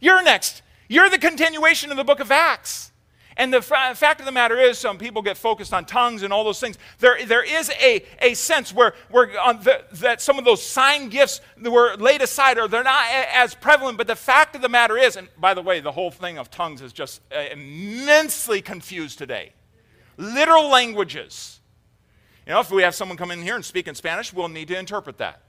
You're 0.00 0.22
next. 0.22 0.62
You're 0.88 1.08
the 1.08 1.18
continuation 1.18 1.90
of 1.90 1.96
the 1.96 2.04
book 2.04 2.20
of 2.20 2.30
Acts. 2.30 2.90
And 3.36 3.52
the 3.52 3.60
fact 3.60 4.20
of 4.20 4.26
the 4.26 4.32
matter 4.32 4.58
is, 4.58 4.78
some 4.78 4.96
people 4.96 5.20
get 5.20 5.36
focused 5.36 5.74
on 5.74 5.84
tongues 5.84 6.22
and 6.22 6.32
all 6.32 6.44
those 6.44 6.60
things. 6.60 6.78
There, 6.98 7.24
there 7.26 7.42
is 7.42 7.70
a, 7.80 8.04
a 8.20 8.34
sense 8.34 8.72
where, 8.72 8.94
where 9.10 9.26
the, 9.26 9.84
that 9.94 10.22
some 10.22 10.38
of 10.38 10.44
those 10.44 10.62
sign 10.62 11.08
gifts 11.08 11.40
were 11.60 11.96
laid 11.96 12.22
aside 12.22 12.58
or 12.58 12.68
they're 12.68 12.84
not 12.84 13.04
a, 13.06 13.36
as 13.36 13.54
prevalent. 13.54 13.98
But 13.98 14.06
the 14.06 14.16
fact 14.16 14.54
of 14.54 14.62
the 14.62 14.68
matter 14.68 14.96
is, 14.96 15.16
and 15.16 15.28
by 15.38 15.54
the 15.54 15.62
way, 15.62 15.80
the 15.80 15.92
whole 15.92 16.10
thing 16.10 16.38
of 16.38 16.50
tongues 16.50 16.80
is 16.80 16.92
just 16.92 17.20
uh, 17.34 17.40
immensely 17.50 18.62
confused 18.62 19.18
today. 19.18 19.52
Literal 20.16 20.68
languages. 20.68 21.60
You 22.46 22.52
know, 22.52 22.60
if 22.60 22.70
we 22.70 22.82
have 22.82 22.94
someone 22.94 23.16
come 23.16 23.30
in 23.30 23.42
here 23.42 23.56
and 23.56 23.64
speak 23.64 23.88
in 23.88 23.94
Spanish, 23.94 24.32
we'll 24.32 24.48
need 24.48 24.68
to 24.68 24.78
interpret 24.78 25.18
that 25.18 25.43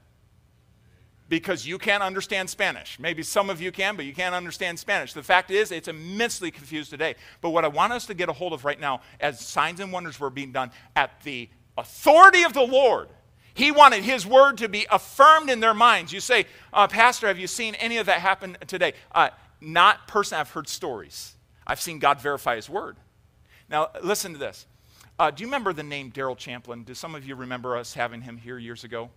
because 1.27 1.65
you 1.65 1.77
can't 1.77 2.03
understand 2.03 2.49
Spanish. 2.49 2.99
Maybe 2.99 3.23
some 3.23 3.49
of 3.49 3.61
you 3.61 3.71
can, 3.71 3.95
but 3.95 4.05
you 4.05 4.13
can't 4.13 4.35
understand 4.35 4.77
Spanish. 4.77 5.13
The 5.13 5.23
fact 5.23 5.49
is, 5.49 5.71
it's 5.71 5.87
immensely 5.87 6.51
confused 6.51 6.91
today. 6.91 7.15
But 7.41 7.49
what 7.49 7.65
I 7.65 7.67
want 7.67 7.93
us 7.93 8.05
to 8.07 8.13
get 8.13 8.29
a 8.29 8.33
hold 8.33 8.53
of 8.53 8.63
right 8.63 8.79
now, 8.79 9.01
as 9.19 9.39
signs 9.39 9.79
and 9.79 9.91
wonders 9.91 10.19
were 10.19 10.29
being 10.29 10.51
done 10.51 10.71
at 10.95 11.21
the 11.23 11.49
authority 11.77 12.43
of 12.43 12.53
the 12.53 12.61
Lord, 12.61 13.09
he 13.55 13.71
wanted 13.71 14.03
his 14.03 14.25
word 14.25 14.57
to 14.59 14.69
be 14.69 14.85
affirmed 14.91 15.49
in 15.49 15.61
their 15.61 15.73
minds. 15.73 16.11
You 16.11 16.19
say, 16.19 16.45
uh, 16.73 16.87
Pastor, 16.87 17.27
have 17.27 17.39
you 17.39 17.47
seen 17.47 17.73
any 17.75 17.97
of 17.97 18.05
that 18.05 18.19
happen 18.19 18.57
today? 18.67 18.93
Uh, 19.11 19.29
not 19.61 20.07
personally, 20.07 20.41
I've 20.41 20.51
heard 20.51 20.67
stories. 20.67 21.33
I've 21.65 21.81
seen 21.81 21.97
God 21.97 22.19
verify 22.19 22.57
his 22.57 22.69
word. 22.69 22.97
Now, 23.69 23.89
listen 24.03 24.33
to 24.33 24.37
this. 24.37 24.67
Uh, 25.17 25.31
do 25.31 25.41
you 25.41 25.47
remember 25.47 25.73
the 25.73 25.83
name 25.83 26.11
Daryl 26.11 26.37
Champlin? 26.37 26.83
Do 26.83 26.93
some 26.93 27.15
of 27.15 27.25
you 27.25 27.35
remember 27.35 27.77
us 27.77 27.93
having 27.93 28.21
him 28.21 28.37
here 28.37 28.59
years 28.59 28.83
ago? 28.83 29.09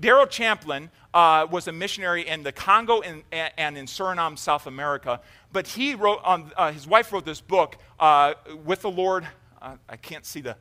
Daryl 0.00 0.28
Champlin 0.28 0.90
uh, 1.12 1.46
was 1.50 1.66
a 1.68 1.72
missionary 1.72 2.26
in 2.26 2.42
the 2.42 2.52
Congo 2.52 3.00
and, 3.00 3.22
and, 3.32 3.76
in 3.76 3.86
Suriname, 3.86 4.38
South 4.38 4.66
America. 4.66 5.20
But 5.52 5.66
he 5.66 5.94
wrote, 5.94 6.20
on, 6.24 6.52
uh, 6.56 6.72
his 6.72 6.86
wife 6.86 7.12
wrote 7.12 7.24
this 7.24 7.40
book, 7.40 7.76
uh, 7.98 8.34
With 8.64 8.82
the 8.82 8.90
Lord. 8.90 9.26
Uh, 9.60 9.76
I 9.88 9.96
can't 9.96 10.24
see 10.24 10.40
the. 10.40 10.56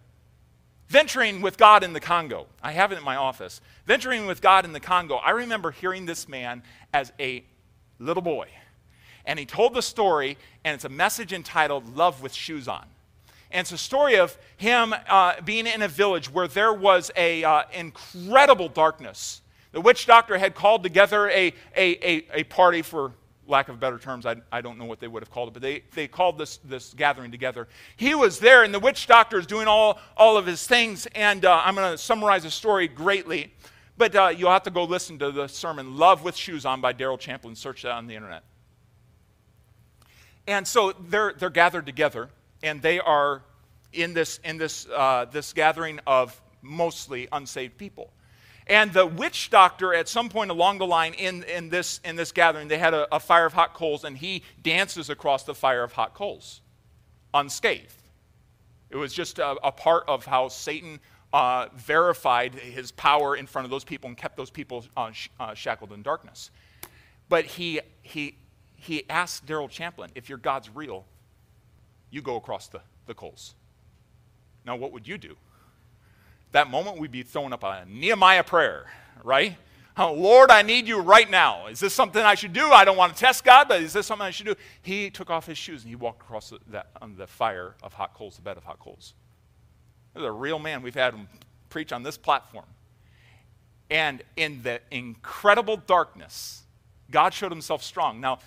Venturing 0.88 1.42
with 1.42 1.58
God 1.58 1.84
in 1.84 1.94
the 1.94 2.00
Congo. 2.00 2.48
I 2.64 2.72
have 2.72 2.92
it 2.92 2.98
in 2.98 3.04
my 3.04 3.18
office. 3.18 3.60
Venturing 3.86 4.26
with 4.26 4.42
God 4.42 4.64
in 4.64 4.72
the 4.72 4.80
Congo. 4.80 5.16
I 5.16 5.32
remember 5.32 5.72
hearing 5.72 6.06
this 6.06 6.30
man 6.30 6.64
as 6.94 7.12
a 7.20 7.44
little 8.00 8.24
boy. 8.24 8.48
And 9.26 9.38
he 9.38 9.46
told 9.46 9.74
the 9.74 9.82
story, 9.82 10.38
and 10.64 10.74
it's 10.74 10.86
a 10.86 10.90
message 10.90 11.34
entitled 11.34 11.96
Love 11.96 12.22
with 12.22 12.34
Shoes 12.34 12.70
On. 12.70 12.86
And 13.52 13.62
it's 13.62 13.72
a 13.72 13.78
story 13.78 14.16
of 14.16 14.38
him 14.58 14.94
uh, 15.08 15.42
being 15.42 15.68
in 15.68 15.82
a 15.82 15.88
village 15.88 16.32
where 16.32 16.48
there 16.48 16.74
was 16.74 17.10
an 17.12 17.46
uh, 17.46 17.64
incredible 17.74 18.68
darkness. 18.68 19.42
The 19.72 19.82
witch 19.82 20.06
doctor 20.06 20.38
had 20.38 20.56
called 20.56 20.84
together 20.84 21.30
a, 21.30 21.54
a, 21.76 22.08
a, 22.08 22.28
a, 22.34 22.44
party, 22.46 22.82
for 22.82 23.14
lack 23.48 23.70
of 23.70 23.80
better 23.80 23.98
terms, 23.98 24.26
I, 24.26 24.36
I 24.52 24.62
don't 24.62 24.78
know 24.78 24.86
what 24.86 25.00
they 25.00 25.08
would 25.08 25.24
have 25.24 25.32
called 25.32 25.50
it, 25.50 25.54
but 25.54 25.62
they, 25.62 25.84
they 25.94 26.08
called 26.08 26.38
this, 26.38 26.58
this 26.58 26.94
gathering 26.94 27.32
together. 27.32 27.68
He 27.96 28.16
was 28.16 28.40
there, 28.40 28.64
and 28.64 28.74
the 28.74 28.80
witch 28.80 29.08
doctor 29.08 29.40
is 29.40 29.46
doing 29.46 29.68
all, 29.68 30.00
all 30.16 30.38
of 30.38 30.46
his 30.46 30.66
things. 30.68 31.08
And 31.16 31.46
uh, 31.46 31.62
I'm 31.64 31.76
going 31.76 31.92
to 31.92 31.98
summarize 31.98 32.44
the 32.44 32.52
story 32.52 32.88
greatly, 32.88 33.54
but 33.98 34.16
uh, 34.16 34.34
you'll 34.36 34.52
have 34.52 34.64
to 34.64 34.72
go 34.72 34.84
listen 34.84 35.18
to 35.20 35.32
the 35.32 35.48
sermon, 35.48 35.98
Love 35.98 36.24
with 36.24 36.36
Shoes 36.36 36.66
On 36.66 36.82
by 36.82 36.94
Daryl 36.94 37.20
Champlin. 37.20 37.56
Search 37.56 37.84
that 37.84 37.92
on 37.92 38.08
the 38.08 38.16
internet. 38.16 38.44
And 40.48 40.68
so 40.68 40.94
they're, 40.94 41.34
they're 41.38 41.50
gathered 41.50 41.86
together 41.86 42.30
and 42.64 42.82
they 42.82 43.00
are 43.00 43.44
in 43.94 44.14
this, 44.14 44.40
in 44.44 44.58
this, 44.58 44.88
uh, 44.88 45.26
this 45.32 45.54
gathering 45.54 46.00
of 46.06 46.40
mostly 46.62 47.28
unsaved 47.32 47.78
people. 47.78 48.12
And 48.68 48.92
the 48.92 49.06
witch 49.06 49.50
doctor, 49.50 49.94
at 49.94 50.10
some 50.10 50.28
point 50.28 50.52
along 50.52 50.80
the 50.80 50.88
line 50.88 51.14
in, 51.14 51.44
in, 51.44 51.70
this, 51.70 52.02
in 52.04 52.18
this 52.18 52.32
gathering, 52.34 52.68
they 52.68 52.78
had 52.78 52.94
a, 52.94 53.16
a 53.16 53.20
fire 53.20 53.46
of 53.46 53.54
hot 53.54 53.74
coals, 53.74 54.04
and 54.04 54.18
he 54.18 54.44
dances 54.62 55.10
across 55.10 55.44
the 55.44 55.56
fire 55.56 55.84
of 55.84 55.94
hot 55.94 56.14
coals 56.14 56.62
unscathed. 57.34 57.94
It 58.90 58.98
was 58.98 59.14
just 59.14 59.40
a, 59.40 59.52
a 59.64 59.72
part 59.72 60.04
of 60.08 60.26
how 60.26 60.50
Satan 60.50 61.00
uh, 61.34 61.68
verified 61.76 62.56
his 62.56 62.92
power 62.92 63.36
in 63.36 63.48
front 63.48 63.66
of 63.66 63.72
those 63.72 63.84
people 63.84 64.08
and 64.08 64.18
kept 64.18 64.38
those 64.38 64.50
people 64.50 64.86
uh, 64.96 65.12
sh- 65.12 65.30
uh, 65.40 65.54
shackled 65.54 65.92
in 65.92 66.02
darkness. 66.02 66.52
But 67.30 67.46
he, 67.46 67.82
he, 68.02 68.38
he 68.76 69.04
asked 69.10 69.46
Daryl 69.46 69.70
Champlin, 69.70 70.10
if 70.16 70.30
your 70.30 70.38
God's 70.38 70.70
real, 70.74 71.06
you 72.10 72.22
go 72.22 72.36
across 72.36 72.68
the, 72.68 72.82
the 73.06 73.14
coals. 73.14 73.56
Now, 74.66 74.76
what 74.76 74.92
would 74.92 75.08
you 75.08 75.18
do? 75.18 75.36
That 76.52 76.70
moment, 76.70 77.00
we'd 77.00 77.12
be 77.12 77.24
throwing 77.24 77.54
up 77.54 77.64
a 77.64 77.86
Nehemiah 77.88 78.44
prayer, 78.44 78.86
right? 79.24 79.56
Oh, 79.98 80.14
Lord, 80.14 80.52
I 80.52 80.62
need 80.62 80.88
you 80.88 81.00
right 81.00 81.30
now. 81.30 81.68
Is 81.68 81.80
this 81.80 81.94
something 81.94 82.22
I 82.22 82.36
should 82.36 82.54
do? 82.54 82.72
I 82.72 82.86
don't 82.86 82.98
want 82.98 83.14
to 83.14 83.20
test 83.20 83.44
God, 83.44 83.68
but 83.68 83.82
is 83.82 83.94
this 83.94 84.06
something 84.06 84.26
I 84.26 84.32
should 84.32 84.46
do? 84.46 84.56
He 84.84 85.10
took 85.10 85.30
off 85.30 85.48
his 85.48 85.58
shoes 85.58 85.82
and 85.82 85.90
he 85.90 85.96
walked 85.96 86.22
across 86.22 86.52
the, 86.52 86.60
that, 86.68 86.88
the 87.18 87.26
fire 87.26 87.76
of 87.82 87.94
hot 87.94 88.14
coals, 88.14 88.36
the 88.36 88.44
bed 88.44 88.58
of 88.58 88.64
hot 88.64 88.80
coals. 88.80 89.14
This 90.14 90.22
is 90.22 90.28
a 90.28 90.32
real 90.32 90.60
man. 90.60 90.84
We've 90.84 90.94
had 90.94 91.16
him 91.16 91.28
preach 91.70 91.92
on 91.92 92.04
this 92.04 92.18
platform. 92.18 92.66
And 93.90 94.22
in 94.36 94.62
the 94.62 94.82
incredible 94.92 95.78
darkness, 95.78 96.62
God 97.10 97.34
showed 97.34 97.52
himself 97.52 97.82
strong. 97.82 98.20
Now, 98.20 98.40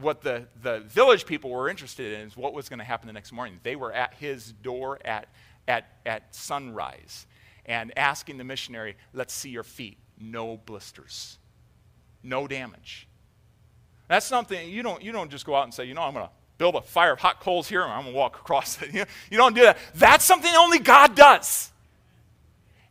what 0.00 0.22
the, 0.22 0.46
the 0.62 0.80
village 0.80 1.24
people 1.26 1.50
were 1.50 1.68
interested 1.68 2.18
in 2.18 2.26
is 2.26 2.36
what 2.36 2.52
was 2.52 2.68
going 2.68 2.78
to 2.78 2.84
happen 2.84 3.06
the 3.06 3.12
next 3.12 3.32
morning. 3.32 3.60
They 3.62 3.76
were 3.76 3.92
at 3.92 4.14
his 4.14 4.52
door 4.52 4.98
at, 5.04 5.28
at, 5.68 5.86
at 6.04 6.34
sunrise 6.34 7.26
and 7.66 7.96
asking 7.96 8.38
the 8.38 8.44
missionary, 8.44 8.96
Let's 9.12 9.32
see 9.32 9.50
your 9.50 9.62
feet. 9.62 9.98
No 10.20 10.56
blisters, 10.56 11.38
no 12.22 12.46
damage. 12.46 13.08
That's 14.08 14.26
something 14.26 14.68
you 14.68 14.82
don't, 14.82 15.02
you 15.02 15.12
don't 15.12 15.30
just 15.30 15.46
go 15.46 15.54
out 15.54 15.64
and 15.64 15.72
say, 15.72 15.84
You 15.84 15.94
know, 15.94 16.02
I'm 16.02 16.14
going 16.14 16.26
to 16.26 16.32
build 16.58 16.74
a 16.74 16.82
fire 16.82 17.12
of 17.12 17.20
hot 17.20 17.40
coals 17.40 17.68
here 17.68 17.82
and 17.82 17.92
I'm 17.92 18.02
going 18.02 18.14
to 18.14 18.18
walk 18.18 18.36
across 18.36 18.80
it. 18.82 18.90
You, 18.94 19.04
you 19.30 19.36
don't 19.36 19.54
do 19.54 19.62
that. 19.62 19.78
That's 19.94 20.24
something 20.24 20.52
only 20.54 20.78
God 20.78 21.14
does. 21.14 21.70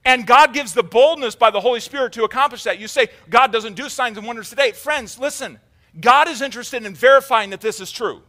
And 0.06 0.28
God 0.28 0.54
gives 0.54 0.74
the 0.74 0.84
boldness 0.84 1.36
by 1.36 1.50
the 1.50 1.62
Holy 1.62 1.80
Spirit 1.80 2.14
to 2.14 2.26
accomplish 2.26 2.64
that. 2.64 2.78
You 2.78 2.90
say, 2.90 3.08
God 3.30 3.54
doesn't 3.54 3.76
do 3.76 3.88
signs 3.88 4.18
and 4.18 4.28
wonders 4.28 4.50
today. 4.50 4.74
Friends, 4.74 5.18
listen. 5.18 5.60
God 6.00 6.28
is 6.28 6.42
interested 6.42 6.86
in 6.86 6.96
verifying 6.96 7.52
that 7.52 7.62
this 7.62 7.80
is 7.80 7.92
true. 7.92 8.22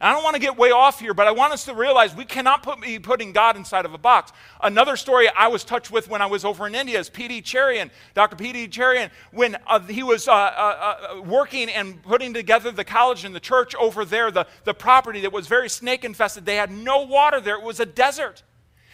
And 0.00 0.08
I 0.08 0.14
don't 0.14 0.24
want 0.24 0.34
to 0.34 0.40
get 0.40 0.56
way 0.56 0.70
off 0.70 0.98
here, 0.98 1.12
but 1.12 1.26
I 1.26 1.30
want 1.30 1.52
us 1.52 1.66
to 1.66 1.74
realize 1.74 2.16
we 2.16 2.24
cannot 2.24 2.62
put, 2.62 2.80
be 2.80 2.98
putting 2.98 3.32
God 3.32 3.56
inside 3.56 3.84
of 3.84 3.92
a 3.92 3.98
box. 3.98 4.32
Another 4.62 4.96
story 4.96 5.28
I 5.36 5.48
was 5.48 5.62
touched 5.62 5.90
with 5.90 6.08
when 6.08 6.22
I 6.22 6.26
was 6.26 6.42
over 6.42 6.66
in 6.66 6.74
India 6.74 6.98
is 6.98 7.10
P.D. 7.10 7.42
Cherian, 7.42 7.90
Dr. 8.14 8.34
P.D. 8.34 8.68
Cherian, 8.68 9.10
when 9.30 9.58
uh, 9.66 9.78
he 9.80 10.02
was 10.02 10.26
uh, 10.26 10.32
uh, 10.32 11.16
uh, 11.18 11.20
working 11.20 11.68
and 11.68 12.02
putting 12.02 12.32
together 12.32 12.70
the 12.70 12.84
college 12.84 13.26
and 13.26 13.34
the 13.34 13.40
church 13.40 13.74
over 13.74 14.06
there, 14.06 14.30
the, 14.30 14.46
the 14.64 14.72
property 14.72 15.20
that 15.20 15.32
was 15.34 15.46
very 15.46 15.68
snake 15.68 16.02
infested. 16.02 16.46
They 16.46 16.56
had 16.56 16.70
no 16.70 17.02
water 17.02 17.38
there, 17.38 17.56
it 17.56 17.62
was 17.62 17.78
a 17.78 17.86
desert. 17.86 18.42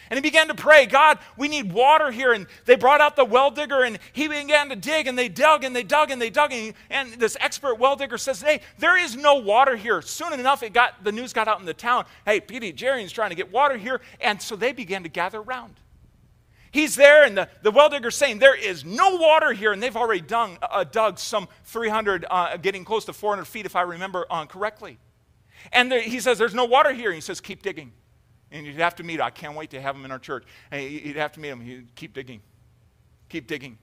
And 0.09 0.17
he 0.17 0.21
began 0.21 0.47
to 0.47 0.55
pray, 0.55 0.85
God, 0.85 1.19
we 1.35 1.47
need 1.47 1.71
water 1.71 2.11
here. 2.11 2.33
And 2.33 2.47
they 2.65 2.75
brought 2.75 3.01
out 3.01 3.15
the 3.15 3.25
well 3.25 3.51
digger 3.51 3.83
and 3.83 3.99
he 4.13 4.27
began 4.27 4.69
to 4.69 4.75
dig 4.75 5.07
and 5.07 5.17
they 5.17 5.29
dug 5.29 5.63
and 5.63 5.75
they 5.75 5.83
dug 5.83 6.11
and 6.11 6.21
they 6.21 6.29
dug. 6.29 6.51
And, 6.53 6.73
and 6.89 7.13
this 7.13 7.35
expert 7.39 7.75
well 7.75 7.95
digger 7.95 8.17
says, 8.17 8.41
Hey, 8.41 8.61
there 8.77 8.97
is 8.97 9.15
no 9.15 9.35
water 9.35 9.75
here. 9.75 10.01
Soon 10.01 10.33
enough, 10.33 10.63
it 10.63 10.73
got, 10.73 11.03
the 11.03 11.11
news 11.11 11.33
got 11.33 11.47
out 11.47 11.59
in 11.59 11.65
the 11.65 11.73
town. 11.73 12.05
Hey, 12.25 12.39
P.D. 12.39 12.73
Cherian's 12.73 13.11
trying 13.11 13.29
to 13.29 13.35
get 13.35 13.51
water 13.51 13.77
here. 13.77 14.01
And 14.21 14.41
so 14.41 14.55
they 14.55 14.71
began 14.71 15.03
to 15.03 15.09
gather 15.09 15.39
around. 15.39 15.75
He's 16.71 16.95
there, 16.95 17.23
and 17.23 17.37
the, 17.37 17.49
the 17.63 17.71
well 17.71 17.89
digger's 17.89 18.15
saying, 18.15 18.39
There 18.39 18.55
is 18.55 18.85
no 18.85 19.15
water 19.15 19.53
here. 19.53 19.71
And 19.71 19.81
they've 19.81 19.95
already 19.95 20.21
dug, 20.21 20.57
uh, 20.61 20.83
dug 20.83 21.17
some 21.19 21.47
300, 21.65 22.25
uh, 22.29 22.57
getting 22.57 22.85
close 22.85 23.05
to 23.05 23.13
400 23.13 23.45
feet, 23.45 23.65
if 23.65 23.75
I 23.75 23.81
remember 23.81 24.25
uh, 24.29 24.45
correctly. 24.45 24.99
And 25.71 25.91
there, 25.91 26.01
he 26.01 26.19
says, 26.19 26.37
There's 26.37 26.53
no 26.53 26.65
water 26.65 26.93
here. 26.93 27.09
And 27.09 27.15
he 27.15 27.21
says, 27.21 27.41
Keep 27.41 27.63
digging. 27.63 27.93
And 28.51 28.65
you'd 28.65 28.75
have 28.77 28.95
to 28.95 29.03
meet 29.03 29.15
him. 29.19 29.25
I 29.25 29.29
can't 29.29 29.55
wait 29.55 29.71
to 29.71 29.81
have 29.81 29.95
him 29.95 30.05
in 30.05 30.11
our 30.11 30.19
church. 30.19 30.43
And 30.71 30.83
you'd 30.83 31.17
have 31.17 31.33
to 31.33 31.39
meet 31.39 31.49
him. 31.49 31.61
He'd 31.61 31.95
keep 31.95 32.13
digging. 32.13 32.41
Keep 33.29 33.47
digging. 33.47 33.77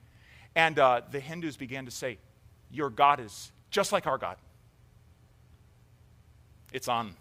And 0.55 0.79
uh, 0.79 1.01
the 1.11 1.19
Hindus 1.19 1.57
began 1.57 1.85
to 1.85 1.91
say, 1.91 2.17
Your 2.71 2.89
God 2.89 3.19
is 3.19 3.51
just 3.69 3.91
like 3.91 4.07
our 4.07 4.17
God. 4.17 4.37
It's 6.73 6.87
on. 6.87 7.13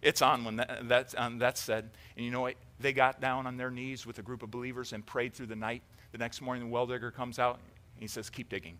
It's 0.00 0.22
on 0.22 0.44
when 0.44 0.56
that, 0.56 0.88
that's, 0.88 1.14
um, 1.18 1.38
that's 1.38 1.60
said. 1.60 1.90
And 2.16 2.24
you 2.24 2.30
know 2.30 2.40
what? 2.40 2.54
They 2.78 2.92
got 2.92 3.20
down 3.20 3.46
on 3.46 3.56
their 3.56 3.70
knees 3.70 4.06
with 4.06 4.18
a 4.18 4.22
group 4.22 4.42
of 4.42 4.50
believers 4.50 4.92
and 4.92 5.04
prayed 5.04 5.34
through 5.34 5.46
the 5.46 5.56
night. 5.56 5.82
The 6.12 6.18
next 6.18 6.40
morning, 6.40 6.64
the 6.64 6.70
well 6.70 6.86
digger 6.86 7.10
comes 7.10 7.38
out. 7.38 7.58
and 7.94 8.02
he 8.02 8.06
says, 8.06 8.30
Keep 8.30 8.50
digging. 8.50 8.78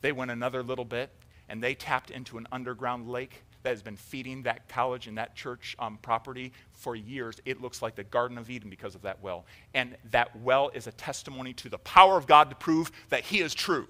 They 0.00 0.12
went 0.12 0.30
another 0.30 0.62
little 0.62 0.84
bit 0.84 1.10
and 1.48 1.62
they 1.62 1.74
tapped 1.74 2.10
into 2.10 2.38
an 2.38 2.46
underground 2.52 3.08
lake 3.08 3.42
that 3.62 3.70
has 3.70 3.82
been 3.82 3.96
feeding 3.96 4.42
that 4.42 4.68
college 4.68 5.06
and 5.06 5.18
that 5.18 5.34
church 5.34 5.76
um, 5.78 5.98
property 6.02 6.52
for 6.72 6.96
years. 6.96 7.40
It 7.44 7.60
looks 7.60 7.82
like 7.82 7.94
the 7.94 8.04
Garden 8.04 8.38
of 8.38 8.50
Eden 8.50 8.70
because 8.70 8.94
of 8.94 9.02
that 9.02 9.22
well. 9.22 9.44
And 9.74 9.96
that 10.10 10.34
well 10.40 10.70
is 10.74 10.86
a 10.86 10.92
testimony 10.92 11.52
to 11.54 11.68
the 11.68 11.78
power 11.78 12.16
of 12.16 12.26
God 12.26 12.50
to 12.50 12.56
prove 12.56 12.90
that 13.10 13.22
He 13.22 13.40
is 13.40 13.54
true. 13.54 13.86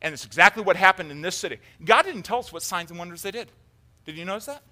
And 0.00 0.12
it's 0.12 0.24
exactly 0.24 0.62
what 0.62 0.76
happened 0.76 1.10
in 1.10 1.20
this 1.20 1.36
city. 1.36 1.58
God 1.84 2.02
didn't 2.02 2.22
tell 2.22 2.38
us 2.38 2.52
what 2.52 2.62
signs 2.62 2.90
and 2.90 2.98
wonders 2.98 3.22
they 3.22 3.30
did. 3.30 3.50
Did 4.04 4.16
you 4.16 4.24
notice 4.24 4.46
that? 4.46 4.62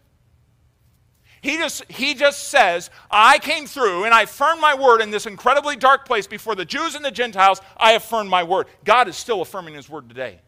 He 1.43 1.57
just, 1.57 1.85
he 1.91 2.15
just 2.15 2.49
says, 2.49 2.91
I 3.11 3.39
came 3.39 3.67
through 3.67 4.05
and 4.05 4.13
I 4.13 4.23
affirmed 4.23 4.61
my 4.61 4.75
word 4.75 5.01
in 5.01 5.11
this 5.11 5.27
incredibly 5.27 5.77
dark 5.77 6.05
place 6.05 6.27
before 6.27 6.55
the 6.55 6.67
Jews 6.67 6.95
and 6.95 7.05
the 7.05 7.11
Gentiles. 7.11 7.61
I 7.77 7.93
affirmed 7.93 8.29
my 8.29 8.43
word. 8.43 8.67
God 8.85 9.09
is 9.09 9.17
still 9.17 9.41
affirming 9.41 9.75
his 9.75 9.89
word 9.89 10.09
today. 10.09 10.41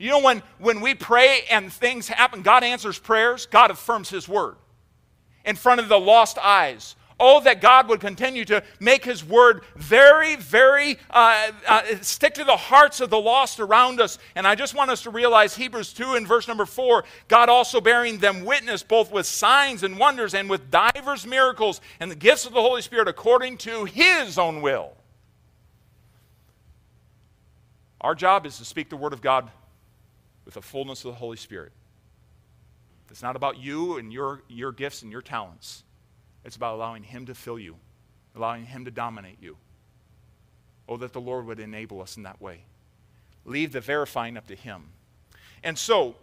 You 0.00 0.08
know, 0.08 0.20
when, 0.20 0.42
when 0.58 0.80
we 0.80 0.94
pray 0.94 1.42
and 1.50 1.70
things 1.70 2.08
happen, 2.08 2.40
God 2.40 2.64
answers 2.64 2.98
prayers, 2.98 3.44
God 3.44 3.70
affirms 3.70 4.08
His 4.08 4.26
word 4.26 4.56
in 5.44 5.56
front 5.56 5.78
of 5.78 5.90
the 5.90 6.00
lost 6.00 6.38
eyes. 6.38 6.96
Oh, 7.22 7.42
that 7.42 7.60
God 7.60 7.86
would 7.90 8.00
continue 8.00 8.46
to 8.46 8.62
make 8.80 9.04
His 9.04 9.22
word 9.22 9.60
very, 9.76 10.36
very, 10.36 10.96
uh, 11.10 11.52
uh, 11.68 11.82
stick 12.00 12.32
to 12.34 12.44
the 12.44 12.56
hearts 12.56 13.02
of 13.02 13.10
the 13.10 13.20
lost 13.20 13.60
around 13.60 14.00
us. 14.00 14.18
And 14.34 14.46
I 14.46 14.54
just 14.54 14.74
want 14.74 14.90
us 14.90 15.02
to 15.02 15.10
realize 15.10 15.54
Hebrews 15.54 15.92
2 15.92 16.14
and 16.14 16.26
verse 16.26 16.48
number 16.48 16.64
4 16.64 17.04
God 17.28 17.50
also 17.50 17.78
bearing 17.78 18.16
them 18.16 18.46
witness 18.46 18.82
both 18.82 19.12
with 19.12 19.26
signs 19.26 19.82
and 19.82 19.98
wonders 19.98 20.32
and 20.32 20.48
with 20.48 20.70
divers 20.70 21.26
miracles 21.26 21.82
and 22.00 22.10
the 22.10 22.16
gifts 22.16 22.46
of 22.46 22.54
the 22.54 22.62
Holy 22.62 22.80
Spirit 22.80 23.06
according 23.06 23.58
to 23.58 23.84
His 23.84 24.38
own 24.38 24.62
will. 24.62 24.92
Our 28.00 28.14
job 28.14 28.46
is 28.46 28.56
to 28.56 28.64
speak 28.64 28.88
the 28.88 28.96
word 28.96 29.12
of 29.12 29.20
God 29.20 29.50
with 30.50 30.64
the 30.64 30.68
fullness 30.68 31.04
of 31.04 31.12
the 31.12 31.16
Holy 31.16 31.36
Spirit. 31.36 31.70
It's 33.08 33.22
not 33.22 33.36
about 33.36 33.58
you 33.60 33.98
and 33.98 34.12
your, 34.12 34.42
your 34.48 34.72
gifts 34.72 35.02
and 35.02 35.12
your 35.12 35.22
talents. 35.22 35.84
It's 36.44 36.56
about 36.56 36.74
allowing 36.74 37.04
Him 37.04 37.26
to 37.26 37.36
fill 37.36 37.56
you, 37.56 37.76
allowing 38.34 38.64
Him 38.64 38.84
to 38.84 38.90
dominate 38.90 39.36
you. 39.40 39.56
Oh, 40.88 40.96
that 40.96 41.12
the 41.12 41.20
Lord 41.20 41.46
would 41.46 41.60
enable 41.60 42.02
us 42.02 42.16
in 42.16 42.24
that 42.24 42.42
way. 42.42 42.64
Leave 43.44 43.70
the 43.70 43.80
verifying 43.80 44.36
up 44.36 44.48
to 44.48 44.56
Him. 44.56 44.88
And 45.62 45.78
so 45.78 46.16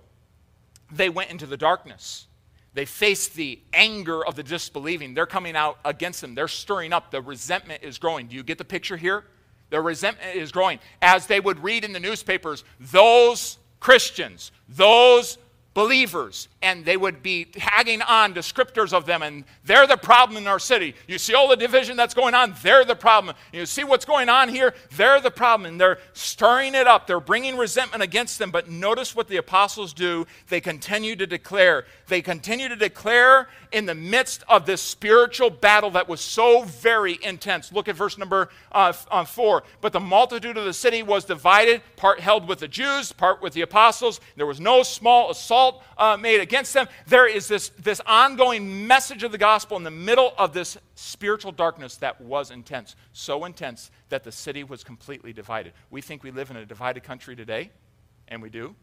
they 0.91 1.07
went 1.07 1.31
into 1.31 1.45
the 1.45 1.55
darkness. 1.55 2.27
They 2.73 2.83
faced 2.83 3.35
the 3.35 3.61
anger 3.71 4.25
of 4.25 4.35
the 4.35 4.43
disbelieving. 4.43 5.13
They're 5.13 5.25
coming 5.25 5.55
out 5.55 5.79
against 5.85 6.19
them. 6.19 6.35
They're 6.35 6.49
stirring 6.49 6.91
up. 6.91 7.11
The 7.11 7.21
resentment 7.21 7.81
is 7.81 7.97
growing. 7.97 8.27
Do 8.27 8.35
you 8.35 8.43
get 8.43 8.57
the 8.57 8.65
picture 8.65 8.97
here? 8.97 9.23
The 9.69 9.79
resentment 9.79 10.35
is 10.35 10.51
growing. 10.51 10.79
As 11.01 11.27
they 11.27 11.39
would 11.39 11.63
read 11.63 11.85
in 11.85 11.93
the 11.93 11.99
newspapers, 12.01 12.65
those 12.77 13.57
Christians, 13.79 14.51
those 14.67 15.37
believers, 15.77 16.47
and 16.63 16.83
they 16.83 16.97
would 16.97 17.21
be 17.21 17.45
tagging 17.45 18.01
on 18.01 18.33
descriptors 18.33 18.93
of 18.93 19.05
them, 19.05 19.21
and 19.21 19.43
they're 19.63 19.85
the 19.85 19.95
problem 19.95 20.35
in 20.35 20.47
our 20.47 20.57
city. 20.57 20.95
You 21.07 21.19
see 21.19 21.35
all 21.35 21.47
the 21.47 21.55
division 21.55 21.95
that's 21.95 22.15
going 22.15 22.33
on, 22.33 22.55
they're 22.63 22.83
the 22.83 22.95
problem. 22.95 23.35
You 23.53 23.67
see 23.67 23.83
what's 23.83 24.03
going 24.03 24.27
on 24.27 24.49
here, 24.49 24.73
they're 24.95 25.21
the 25.21 25.29
problem, 25.29 25.69
and 25.69 25.79
they're 25.79 25.99
stirring 26.13 26.73
it 26.73 26.87
up. 26.87 27.05
They're 27.05 27.19
bringing 27.19 27.57
resentment 27.57 28.01
against 28.01 28.39
them. 28.39 28.49
But 28.49 28.71
notice 28.71 29.15
what 29.15 29.27
the 29.27 29.37
apostles 29.37 29.93
do. 29.93 30.25
They 30.49 30.61
continue 30.61 31.15
to 31.15 31.27
declare. 31.27 31.85
They 32.07 32.21
continue 32.21 32.69
to 32.69 32.75
declare 32.75 33.49
in 33.71 33.85
the 33.85 33.95
midst 33.95 34.43
of 34.47 34.65
this 34.65 34.81
spiritual 34.81 35.49
battle 35.49 35.91
that 35.91 36.07
was 36.07 36.21
so 36.21 36.63
very 36.63 37.19
intense. 37.21 37.71
Look 37.73 37.89
at 37.89 37.95
verse 37.95 38.17
number 38.17 38.49
uh, 38.71 38.93
uh, 39.11 39.25
four. 39.25 39.63
But 39.81 39.91
the 39.91 39.99
multitude 39.99 40.57
of 40.57 40.63
the 40.63 40.73
city 40.73 41.03
was 41.03 41.25
divided, 41.25 41.81
part 41.97 42.21
held 42.21 42.47
with 42.47 42.59
the 42.59 42.67
Jews, 42.67 43.11
part 43.11 43.41
with 43.41 43.53
the 43.53 43.61
apostles. 43.61 44.21
There 44.37 44.45
was 44.45 44.61
no 44.61 44.83
small 44.83 45.31
assault 45.31 45.83
uh, 45.97 46.15
made 46.15 46.39
against 46.39 46.73
them. 46.73 46.87
There 47.07 47.27
is 47.27 47.49
this, 47.49 47.69
this 47.77 47.99
ongoing 48.05 48.87
message 48.87 49.23
of 49.23 49.33
the 49.33 49.37
gospel 49.37 49.75
in 49.75 49.83
the 49.83 49.91
middle 49.91 50.33
of 50.37 50.53
this 50.53 50.77
spiritual 50.95 51.51
darkness 51.51 51.97
that 51.97 52.21
was 52.21 52.51
intense. 52.51 52.95
So 53.11 53.43
intense 53.43 53.91
that 54.09 54.23
the 54.23 54.31
city 54.31 54.63
was 54.63 54.83
completely 54.83 55.33
divided. 55.33 55.73
We 55.89 56.01
think 56.01 56.23
we 56.23 56.31
live 56.31 56.51
in 56.51 56.55
a 56.55 56.65
divided 56.65 57.03
country 57.03 57.35
today, 57.35 57.71
and 58.29 58.41
we 58.41 58.49
do. 58.49 58.75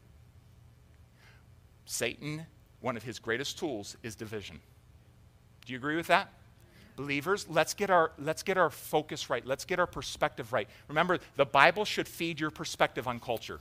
Satan, 1.87 2.47
one 2.85 2.99
of 2.99 3.03
his 3.03 3.19
greatest 3.19 3.59
tools 3.59 3.97
is 4.03 4.15
division. 4.15 4.61
Do 5.65 5.73
you 5.73 5.79
agree 5.79 5.97
with 5.97 6.09
that? 6.09 6.29
Believers, 6.97 7.47
let's 7.49 7.73
get, 7.73 7.89
our, 7.89 8.13
let's 8.19 8.43
get 8.43 8.59
our 8.59 8.69
focus 8.69 9.31
right. 9.31 9.45
Let's 9.45 9.65
get 9.65 9.79
our 9.79 9.87
perspective 9.87 10.53
right. 10.53 10.69
Remember, 10.89 11.19
the 11.37 11.47
Bible 11.47 11.87
should 11.87 12.07
feed 12.07 12.39
your 12.39 12.51
perspective 12.51 13.09
on 13.09 13.21
culture. 13.21 13.59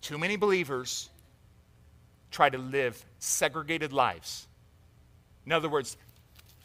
Too 0.00 0.18
many 0.18 0.34
believers 0.34 1.08
try 2.32 2.50
to 2.50 2.58
live 2.58 3.02
segregated 3.20 3.92
lives. 3.92 4.48
In 5.46 5.52
other 5.52 5.68
words, 5.68 5.96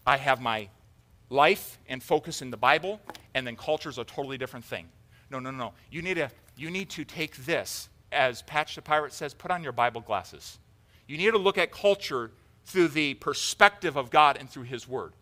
I 0.08 0.18
have 0.18 0.42
my 0.42 0.68
life 1.30 1.78
and 1.88 2.02
focus 2.02 2.42
in 2.42 2.50
the 2.50 2.58
Bible, 2.58 3.00
and 3.36 3.46
then 3.46 3.56
culture 3.56 3.90
is 3.90 4.00
a 4.00 4.04
totally 4.04 4.40
different 4.40 4.66
thing. 4.66 4.90
No, 5.30 5.38
no, 5.38 5.52
no. 5.52 5.74
You 5.92 6.02
need, 6.02 6.16
to, 6.16 6.32
you 6.58 6.72
need 6.72 6.90
to 6.90 7.06
take 7.06 7.36
this, 7.46 7.88
as 8.12 8.42
Patch 8.44 8.76
the 8.76 8.82
Pirate 8.82 9.14
says, 9.14 9.34
put 9.34 9.52
on 9.52 9.64
your 9.64 9.72
Bible 9.72 10.02
glasses. 10.02 10.58
You 11.08 11.18
need 11.18 11.32
to 11.32 11.38
look 11.38 11.58
at 11.58 11.72
culture 11.72 12.32
through 12.66 12.90
the 12.90 13.16
perspective 13.16 13.96
of 13.96 14.10
God 14.10 14.38
and 14.38 14.50
through 14.50 14.64
His 14.64 14.88
Word. 14.88 15.14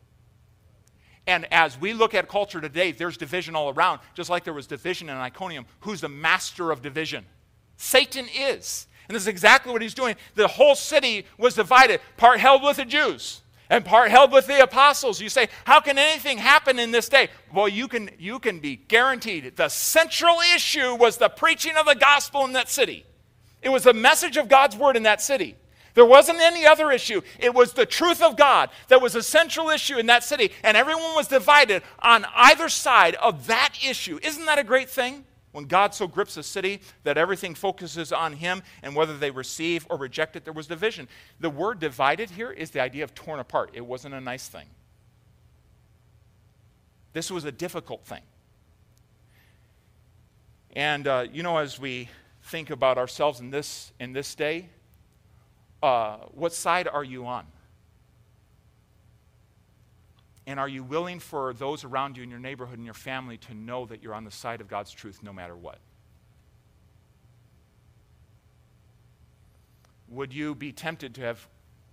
And 1.25 1.51
as 1.51 1.79
we 1.79 1.93
look 1.93 2.13
at 2.13 2.27
culture 2.29 2.61
today, 2.61 2.91
there's 2.91 3.17
division 3.17 3.55
all 3.55 3.69
around, 3.69 3.99
just 4.13 4.29
like 4.29 4.43
there 4.43 4.53
was 4.53 4.67
division 4.67 5.09
in 5.09 5.17
Iconium. 5.17 5.65
Who's 5.81 6.01
the 6.01 6.09
master 6.09 6.71
of 6.71 6.81
division? 6.81 7.25
Satan 7.75 8.27
is. 8.33 8.87
And 9.07 9.15
this 9.15 9.23
is 9.23 9.27
exactly 9.27 9.71
what 9.71 9.81
he's 9.81 9.93
doing. 9.93 10.15
The 10.35 10.47
whole 10.47 10.75
city 10.75 11.25
was 11.37 11.55
divided, 11.55 12.01
part 12.15 12.39
held 12.39 12.63
with 12.63 12.77
the 12.77 12.85
Jews 12.85 13.41
and 13.69 13.83
part 13.85 14.11
held 14.11 14.31
with 14.31 14.47
the 14.47 14.61
apostles. 14.61 15.21
You 15.21 15.29
say, 15.29 15.49
how 15.65 15.79
can 15.79 15.97
anything 15.97 16.37
happen 16.37 16.79
in 16.79 16.91
this 16.91 17.09
day? 17.09 17.29
Well, 17.53 17.67
you 17.67 17.87
can, 17.87 18.09
you 18.17 18.39
can 18.39 18.59
be 18.59 18.75
guaranteed. 18.75 19.55
The 19.55 19.69
central 19.69 20.37
issue 20.55 20.95
was 20.95 21.17
the 21.17 21.29
preaching 21.29 21.75
of 21.77 21.85
the 21.85 21.95
gospel 21.95 22.45
in 22.45 22.53
that 22.53 22.69
city. 22.69 23.05
It 23.61 23.69
was 23.69 23.83
the 23.83 23.93
message 23.93 24.37
of 24.37 24.47
God's 24.47 24.75
word 24.75 24.95
in 24.95 25.03
that 25.03 25.21
city. 25.21 25.55
There 25.93 26.05
wasn't 26.05 26.39
any 26.41 26.63
other 26.63 26.91
issue. 26.91 27.21
It 27.39 27.55
was 27.55 27.73
the 27.73 27.87
truth 27.87 28.21
of 28.21 28.37
God 28.37 28.69
that 28.87 29.01
was 29.01 29.15
a 29.15 29.23
central 29.23 29.69
issue 29.69 29.97
in 29.97 30.05
that 30.05 30.23
city, 30.23 30.51
and 30.63 30.77
everyone 30.77 31.15
was 31.15 31.27
divided 31.27 31.81
on 31.99 32.23
either 32.35 32.69
side 32.69 33.15
of 33.15 33.47
that 33.47 33.73
issue. 33.83 34.19
Isn't 34.21 34.45
that 34.45 34.59
a 34.59 34.63
great 34.63 34.91
thing? 34.91 35.25
When 35.57 35.65
God 35.65 35.95
so 35.95 36.05
grips 36.05 36.37
a 36.37 36.43
city 36.43 36.81
that 37.03 37.17
everything 37.17 37.55
focuses 37.55 38.13
on 38.13 38.33
Him 38.33 38.61
and 38.83 38.95
whether 38.95 39.17
they 39.17 39.31
receive 39.31 39.87
or 39.89 39.97
reject 39.97 40.35
it, 40.35 40.43
there 40.43 40.53
was 40.53 40.67
division. 40.67 41.07
The 41.39 41.49
word 41.49 41.79
divided 41.79 42.29
here 42.29 42.51
is 42.51 42.69
the 42.69 42.79
idea 42.79 43.03
of 43.03 43.15
torn 43.15 43.39
apart. 43.39 43.71
It 43.73 43.83
wasn't 43.83 44.13
a 44.13 44.21
nice 44.21 44.47
thing. 44.47 44.67
This 47.13 47.31
was 47.31 47.43
a 47.43 47.51
difficult 47.51 48.05
thing. 48.05 48.21
And, 50.75 51.07
uh, 51.07 51.25
you 51.33 51.41
know, 51.41 51.57
as 51.57 51.79
we 51.79 52.07
think 52.43 52.69
about 52.69 52.99
ourselves 52.99 53.39
in 53.39 53.49
this, 53.49 53.91
in 53.99 54.13
this 54.13 54.35
day, 54.35 54.69
uh, 55.81 56.17
what 56.35 56.53
side 56.53 56.87
are 56.87 57.03
you 57.03 57.25
on? 57.25 57.47
And 60.47 60.61
are 60.61 60.69
you 60.69 60.81
willing 60.81 61.19
for 61.19 61.53
those 61.53 61.83
around 61.83 62.15
you 62.15 62.23
in 62.23 62.29
your 62.31 62.39
neighborhood 62.39 62.77
and 62.77 62.85
your 62.85 62.93
family 62.93 63.37
to 63.39 63.53
know 63.53 63.85
that 63.87 64.01
you're 64.01 64.15
on 64.15 64.23
the 64.23 64.31
side 64.31 64.61
of 64.61 64.69
God's 64.69 64.91
truth 64.91 65.19
no 65.21 65.33
matter 65.33 65.57
what? 65.57 65.79
Would 70.07 70.33
you 70.33 70.55
be 70.55 70.71
tempted 70.71 71.15
to 71.15 71.21
have 71.21 71.45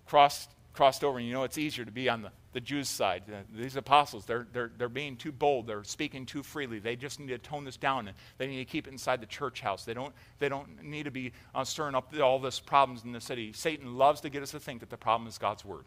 crossed, 0.07 0.53
crossed 0.73 1.03
over? 1.03 1.19
And 1.19 1.27
you 1.27 1.35
know, 1.35 1.43
it's 1.43 1.59
easier 1.59 1.85
to 1.85 1.91
be 1.91 2.09
on 2.09 2.23
the, 2.23 2.31
the 2.53 2.61
Jews' 2.61 2.89
side. 2.89 3.25
Uh, 3.29 3.39
these 3.53 3.75
apostles, 3.75 4.25
they're, 4.25 4.47
they're, 4.53 4.71
they're 4.79 4.89
being 4.89 5.17
too 5.17 5.33
bold. 5.33 5.67
They're 5.67 5.83
speaking 5.83 6.25
too 6.25 6.45
freely. 6.45 6.79
They 6.79 6.95
just 6.95 7.19
need 7.19 7.31
to 7.31 7.39
tone 7.39 7.65
this 7.65 7.77
down. 7.77 8.07
And 8.07 8.17
they 8.39 8.47
need 8.47 8.59
to 8.59 8.65
keep 8.67 8.87
it 8.87 8.93
inside 8.93 9.21
the 9.21 9.27
church 9.27 9.63
house. 9.63 9.85
They 9.85 9.95
don't, 9.95 10.15
they 10.39 10.49
don't 10.49 10.81
need 10.81 11.07
to 11.07 11.11
be 11.11 11.33
uh, 11.57 11.65
stirring 11.65 11.97
up 11.97 12.15
all 12.23 12.39
this 12.39 12.61
problems 12.61 13.03
in 13.03 13.11
the 13.11 13.21
city. 13.21 13.53
Satan 13.53 13.99
loves 13.99 14.21
to 14.21 14.31
get 14.31 14.45
us 14.45 14.53
to 14.53 14.61
think 14.61 14.79
that 14.79 14.91
the 14.91 14.97
problem 14.97 15.27
is 15.27 15.39
God's 15.39 15.65
word 15.65 15.87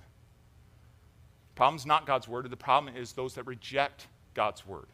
problem's 1.58 1.88
not 1.88 2.06
God's 2.06 2.28
word. 2.28 2.50
The 2.50 2.56
problem 2.56 2.96
is 2.96 3.14
those 3.14 3.34
that 3.34 3.48
reject 3.48 4.08
God's 4.36 4.66
word 4.66 4.86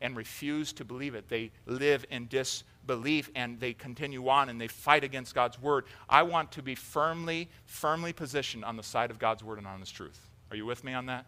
and 0.00 0.16
refuse 0.16 0.72
to 0.74 0.84
believe 0.84 1.16
it. 1.16 1.28
They 1.28 1.50
live 1.66 2.06
in 2.08 2.28
disbelief 2.28 3.30
and 3.34 3.58
they 3.58 3.72
continue 3.72 4.28
on 4.28 4.48
and 4.48 4.60
they 4.60 4.68
fight 4.68 5.02
against 5.02 5.34
God's 5.34 5.60
word. 5.60 5.84
I 6.08 6.22
want 6.22 6.52
to 6.52 6.62
be 6.62 6.76
firmly, 6.76 7.48
firmly 7.66 8.12
positioned 8.12 8.64
on 8.64 8.76
the 8.76 8.82
side 8.84 9.10
of 9.10 9.18
God's 9.18 9.42
word 9.42 9.58
and 9.58 9.66
on 9.66 9.80
his 9.80 9.90
truth. 9.90 10.20
Are 10.52 10.56
you 10.56 10.64
with 10.64 10.84
me 10.84 10.94
on 10.94 11.06
that? 11.06 11.26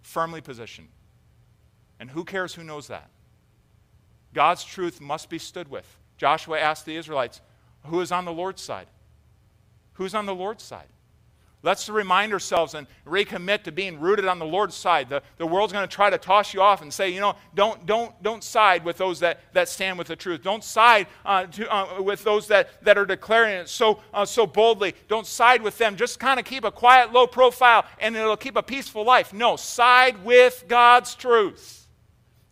Firmly 0.00 0.40
positioned. 0.40 0.88
And 2.00 2.10
who 2.10 2.24
cares 2.24 2.54
who 2.54 2.64
knows 2.64 2.88
that? 2.88 3.10
God's 4.32 4.64
truth 4.64 4.98
must 4.98 5.28
be 5.28 5.38
stood 5.38 5.68
with. 5.68 5.98
Joshua 6.16 6.58
asked 6.58 6.86
the 6.86 6.96
Israelites, 6.96 7.42
Who 7.84 8.00
is 8.00 8.10
on 8.10 8.24
the 8.24 8.32
Lord's 8.32 8.62
side? 8.62 8.86
Who's 9.94 10.14
on 10.14 10.24
the 10.24 10.34
Lord's 10.34 10.64
side? 10.64 10.88
Let's 11.62 11.88
remind 11.90 12.32
ourselves 12.32 12.74
and 12.74 12.86
recommit 13.06 13.64
to 13.64 13.72
being 13.72 14.00
rooted 14.00 14.24
on 14.24 14.38
the 14.38 14.46
Lord's 14.46 14.74
side. 14.74 15.10
The, 15.10 15.22
the 15.36 15.46
world's 15.46 15.72
going 15.72 15.86
to 15.86 15.94
try 15.94 16.08
to 16.08 16.16
toss 16.16 16.54
you 16.54 16.62
off 16.62 16.80
and 16.80 16.92
say, 16.92 17.10
you 17.10 17.20
know, 17.20 17.36
don't, 17.54 17.84
don't, 17.84 18.20
don't 18.22 18.42
side 18.42 18.82
with 18.84 18.96
those 18.96 19.20
that, 19.20 19.40
that 19.52 19.68
stand 19.68 19.98
with 19.98 20.06
the 20.06 20.16
truth. 20.16 20.42
Don't 20.42 20.64
side 20.64 21.06
uh, 21.26 21.44
to, 21.46 21.74
uh, 21.74 22.00
with 22.00 22.24
those 22.24 22.46
that, 22.48 22.82
that 22.84 22.96
are 22.96 23.04
declaring 23.04 23.56
it 23.56 23.68
so, 23.68 24.00
uh, 24.14 24.24
so 24.24 24.46
boldly. 24.46 24.94
Don't 25.08 25.26
side 25.26 25.60
with 25.60 25.76
them. 25.76 25.96
Just 25.96 26.18
kind 26.18 26.40
of 26.40 26.46
keep 26.46 26.64
a 26.64 26.72
quiet, 26.72 27.12
low 27.12 27.26
profile 27.26 27.84
and 27.98 28.16
it'll 28.16 28.36
keep 28.38 28.56
a 28.56 28.62
peaceful 28.62 29.04
life. 29.04 29.34
No, 29.34 29.56
side 29.56 30.24
with 30.24 30.64
God's 30.66 31.14
truth 31.14 31.79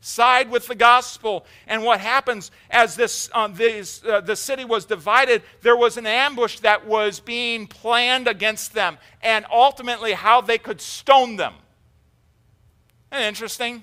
side 0.01 0.51
with 0.51 0.67
the 0.67 0.75
gospel. 0.75 1.45
And 1.67 1.83
what 1.83 2.01
happens 2.01 2.51
as 2.71 2.97
this, 2.97 3.31
uh, 3.33 3.49
this 3.49 4.03
uh, 4.05 4.21
the 4.21 4.37
city 4.37 4.65
was 4.65 4.85
divided, 4.85 5.43
there 5.63 5.77
was 5.77 5.97
an 5.97 6.07
ambush 6.07 6.61
that 6.61 6.87
was 6.87 7.21
being 7.21 7.67
planned 7.67 8.29
against 8.29 8.75
them, 8.75 8.99
and 9.23 9.45
ultimately 9.53 10.13
how 10.13 10.41
they 10.41 10.59
could 10.59 10.81
stone 10.81 11.37
them. 11.37 11.55
Isn't 13.13 13.25
interesting? 13.25 13.83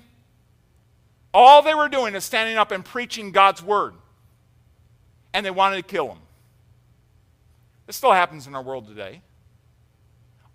All 1.34 1.62
they 1.62 1.74
were 1.74 1.88
doing 1.88 2.14
is 2.14 2.24
standing 2.24 2.56
up 2.56 2.70
and 2.70 2.84
preaching 2.84 3.30
God's 3.30 3.62
word, 3.62 3.94
and 5.34 5.44
they 5.44 5.50
wanted 5.50 5.76
to 5.76 5.82
kill 5.82 6.08
them. 6.08 6.18
This 7.86 7.96
still 7.96 8.12
happens 8.12 8.46
in 8.46 8.54
our 8.54 8.62
world 8.62 8.88
today. 8.88 9.20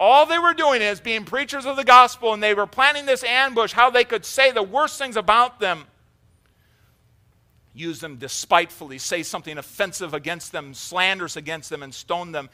All 0.03 0.25
they 0.25 0.39
were 0.39 0.55
doing 0.55 0.81
is 0.81 0.99
being 0.99 1.25
preachers 1.25 1.67
of 1.67 1.75
the 1.75 1.83
gospel, 1.83 2.33
and 2.33 2.41
they 2.41 2.55
were 2.55 2.65
planning 2.65 3.05
this 3.05 3.23
ambush, 3.23 3.71
how 3.71 3.91
they 3.91 4.03
could 4.03 4.25
say 4.25 4.51
the 4.51 4.63
worst 4.63 4.97
things 4.97 5.15
about 5.15 5.59
them, 5.59 5.85
use 7.75 7.99
them 7.99 8.15
despitefully, 8.15 8.97
say 8.97 9.21
something 9.21 9.59
offensive 9.59 10.15
against 10.15 10.51
them, 10.51 10.73
slanders 10.73 11.37
against 11.37 11.69
them, 11.69 11.83
and 11.83 11.93
stone 11.93 12.31
them. 12.31 12.49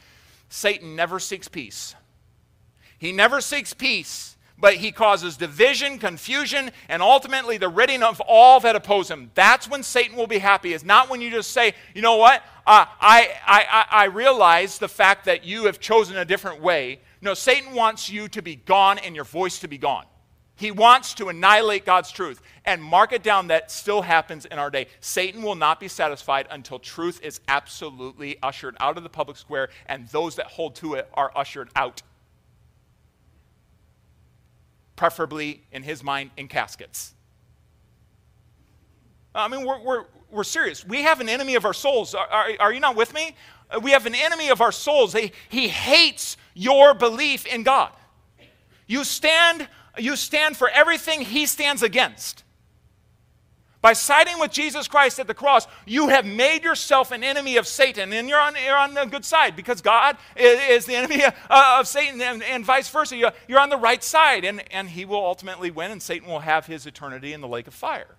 Satan 0.50 0.94
never 0.94 1.18
seeks 1.18 1.48
peace. 1.48 1.94
He 2.98 3.12
never 3.12 3.40
seeks 3.40 3.72
peace, 3.72 4.36
but 4.58 4.74
he 4.74 4.92
causes 4.92 5.38
division, 5.38 5.98
confusion, 5.98 6.70
and 6.90 7.00
ultimately 7.00 7.56
the 7.56 7.70
ridding 7.70 8.02
of 8.02 8.20
all 8.28 8.60
that 8.60 8.76
oppose 8.76 9.10
him. 9.10 9.30
That's 9.34 9.66
when 9.66 9.82
Satan 9.82 10.18
will 10.18 10.26
be 10.26 10.36
happy, 10.36 10.74
is 10.74 10.84
not 10.84 11.08
when 11.08 11.22
you 11.22 11.30
just 11.30 11.52
say, 11.52 11.72
you 11.94 12.02
know 12.02 12.16
what, 12.16 12.42
uh, 12.66 12.84
I, 13.00 13.30
I, 13.46 13.86
I 13.90 14.04
realize 14.04 14.76
the 14.76 14.86
fact 14.86 15.24
that 15.24 15.44
you 15.44 15.64
have 15.64 15.80
chosen 15.80 16.18
a 16.18 16.26
different 16.26 16.60
way 16.60 17.00
no, 17.20 17.34
Satan 17.34 17.74
wants 17.74 18.08
you 18.10 18.28
to 18.28 18.42
be 18.42 18.56
gone 18.56 18.98
and 18.98 19.14
your 19.14 19.24
voice 19.24 19.58
to 19.60 19.68
be 19.68 19.78
gone. 19.78 20.04
He 20.58 20.72
wants 20.72 21.14
to 21.14 21.28
annihilate 21.28 21.84
God's 21.84 22.10
truth. 22.10 22.42
And 22.64 22.82
mark 22.82 23.12
it 23.12 23.22
down, 23.22 23.46
that 23.46 23.70
still 23.70 24.02
happens 24.02 24.44
in 24.44 24.58
our 24.58 24.70
day. 24.70 24.88
Satan 25.00 25.42
will 25.42 25.54
not 25.54 25.78
be 25.78 25.86
satisfied 25.86 26.48
until 26.50 26.80
truth 26.80 27.20
is 27.22 27.40
absolutely 27.46 28.38
ushered 28.42 28.76
out 28.80 28.96
of 28.96 29.04
the 29.04 29.08
public 29.08 29.36
square 29.36 29.68
and 29.86 30.08
those 30.08 30.34
that 30.34 30.46
hold 30.46 30.74
to 30.76 30.94
it 30.94 31.08
are 31.14 31.30
ushered 31.36 31.70
out. 31.76 32.02
Preferably, 34.96 35.62
in 35.70 35.84
his 35.84 36.02
mind, 36.02 36.32
in 36.36 36.48
caskets. 36.48 37.14
I 39.32 39.46
mean, 39.46 39.64
we're, 39.64 39.80
we're, 39.80 40.04
we're 40.30 40.44
serious. 40.44 40.84
We 40.84 41.02
have 41.02 41.20
an 41.20 41.28
enemy 41.28 41.54
of 41.54 41.64
our 41.64 41.72
souls. 41.72 42.16
Are, 42.16 42.26
are, 42.26 42.48
are 42.58 42.72
you 42.72 42.80
not 42.80 42.96
with 42.96 43.14
me? 43.14 43.36
We 43.80 43.92
have 43.92 44.06
an 44.06 44.14
enemy 44.16 44.48
of 44.48 44.60
our 44.60 44.72
souls. 44.72 45.12
He, 45.12 45.30
he 45.48 45.68
hates 45.68 46.36
your 46.58 46.92
belief 46.92 47.46
in 47.46 47.62
God. 47.62 47.92
You 48.88 49.04
stand, 49.04 49.68
you 49.96 50.16
stand 50.16 50.56
for 50.56 50.68
everything 50.68 51.20
he 51.20 51.46
stands 51.46 51.84
against. 51.84 52.42
By 53.80 53.92
siding 53.92 54.40
with 54.40 54.50
Jesus 54.50 54.88
Christ 54.88 55.20
at 55.20 55.28
the 55.28 55.34
cross, 55.34 55.68
you 55.86 56.08
have 56.08 56.26
made 56.26 56.64
yourself 56.64 57.12
an 57.12 57.22
enemy 57.22 57.58
of 57.58 57.66
Satan, 57.68 58.12
and 58.12 58.28
you're 58.28 58.40
on, 58.40 58.56
you're 58.62 58.76
on 58.76 58.94
the 58.94 59.04
good 59.04 59.24
side 59.24 59.54
because 59.54 59.80
God 59.80 60.16
is, 60.34 60.84
the 60.84 60.96
enemy 60.96 61.22
uh, 61.22 61.32
of 61.78 61.86
Satan, 61.86 62.20
and, 62.20 62.42
and 62.42 62.64
vice 62.64 62.88
versa. 62.88 63.16
You're 63.16 63.60
on 63.60 63.68
the 63.68 63.76
right 63.76 64.02
side, 64.02 64.44
and, 64.44 64.64
and 64.72 64.88
he 64.88 65.04
will 65.04 65.24
ultimately 65.24 65.70
win, 65.70 65.92
and 65.92 66.02
Satan 66.02 66.28
will 66.28 66.40
have 66.40 66.66
his 66.66 66.86
eternity 66.86 67.32
in 67.32 67.40
the 67.40 67.46
lake 67.46 67.68
of 67.68 67.74
fire. 67.74 68.16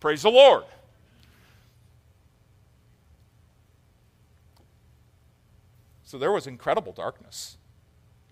Praise 0.00 0.22
the 0.22 0.30
Lord. 0.30 0.64
So 6.10 6.18
there 6.18 6.32
was 6.32 6.48
incredible 6.48 6.90
darkness. 6.90 7.56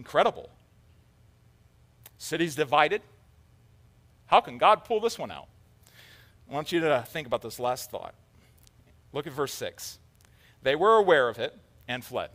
Incredible. 0.01 0.51
Cities 2.19 2.57
divided. 2.57 3.03
How 4.27 4.41
can 4.41 4.59
God 4.59 4.85
pull 4.85 4.99
this 4.99 5.17
one 5.17 5.31
out? 5.31 5.47
I 6.51 6.55
want 6.55 6.73
you 6.73 6.81
to 6.81 7.05
think 7.07 7.29
about 7.29 7.41
this 7.41 7.61
last 7.61 7.93
thought. 7.93 8.17
Look 9.13 9.29
at 9.29 9.33
verse 9.33 9.55
6. 9.55 10.01
They 10.61 10.75
were 10.75 10.97
aware 10.97 11.29
of 11.29 11.39
it 11.39 11.57
and 11.87 12.05
fled. 12.05 12.31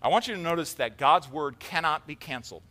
I 0.00 0.08
want 0.08 0.26
you 0.26 0.36
to 0.36 0.40
notice 0.40 0.72
that 0.74 0.96
God's 0.96 1.30
word 1.30 1.58
cannot 1.58 2.06
be 2.06 2.14
canceled. 2.14 2.62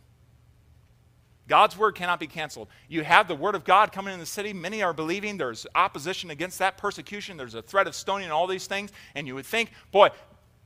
God's 1.46 1.78
word 1.78 1.92
cannot 1.92 2.18
be 2.18 2.26
canceled. 2.26 2.66
You 2.88 3.04
have 3.04 3.28
the 3.28 3.36
word 3.36 3.54
of 3.54 3.62
God 3.62 3.92
coming 3.92 4.12
in 4.12 4.18
the 4.18 4.26
city. 4.26 4.52
Many 4.52 4.82
are 4.82 4.92
believing. 4.92 5.36
There's 5.36 5.68
opposition 5.76 6.30
against 6.30 6.58
that 6.58 6.78
persecution. 6.78 7.36
There's 7.36 7.54
a 7.54 7.62
threat 7.62 7.86
of 7.86 7.94
stoning 7.94 8.24
and 8.24 8.32
all 8.32 8.48
these 8.48 8.66
things. 8.66 8.90
And 9.14 9.28
you 9.28 9.36
would 9.36 9.46
think, 9.46 9.70
boy, 9.92 10.08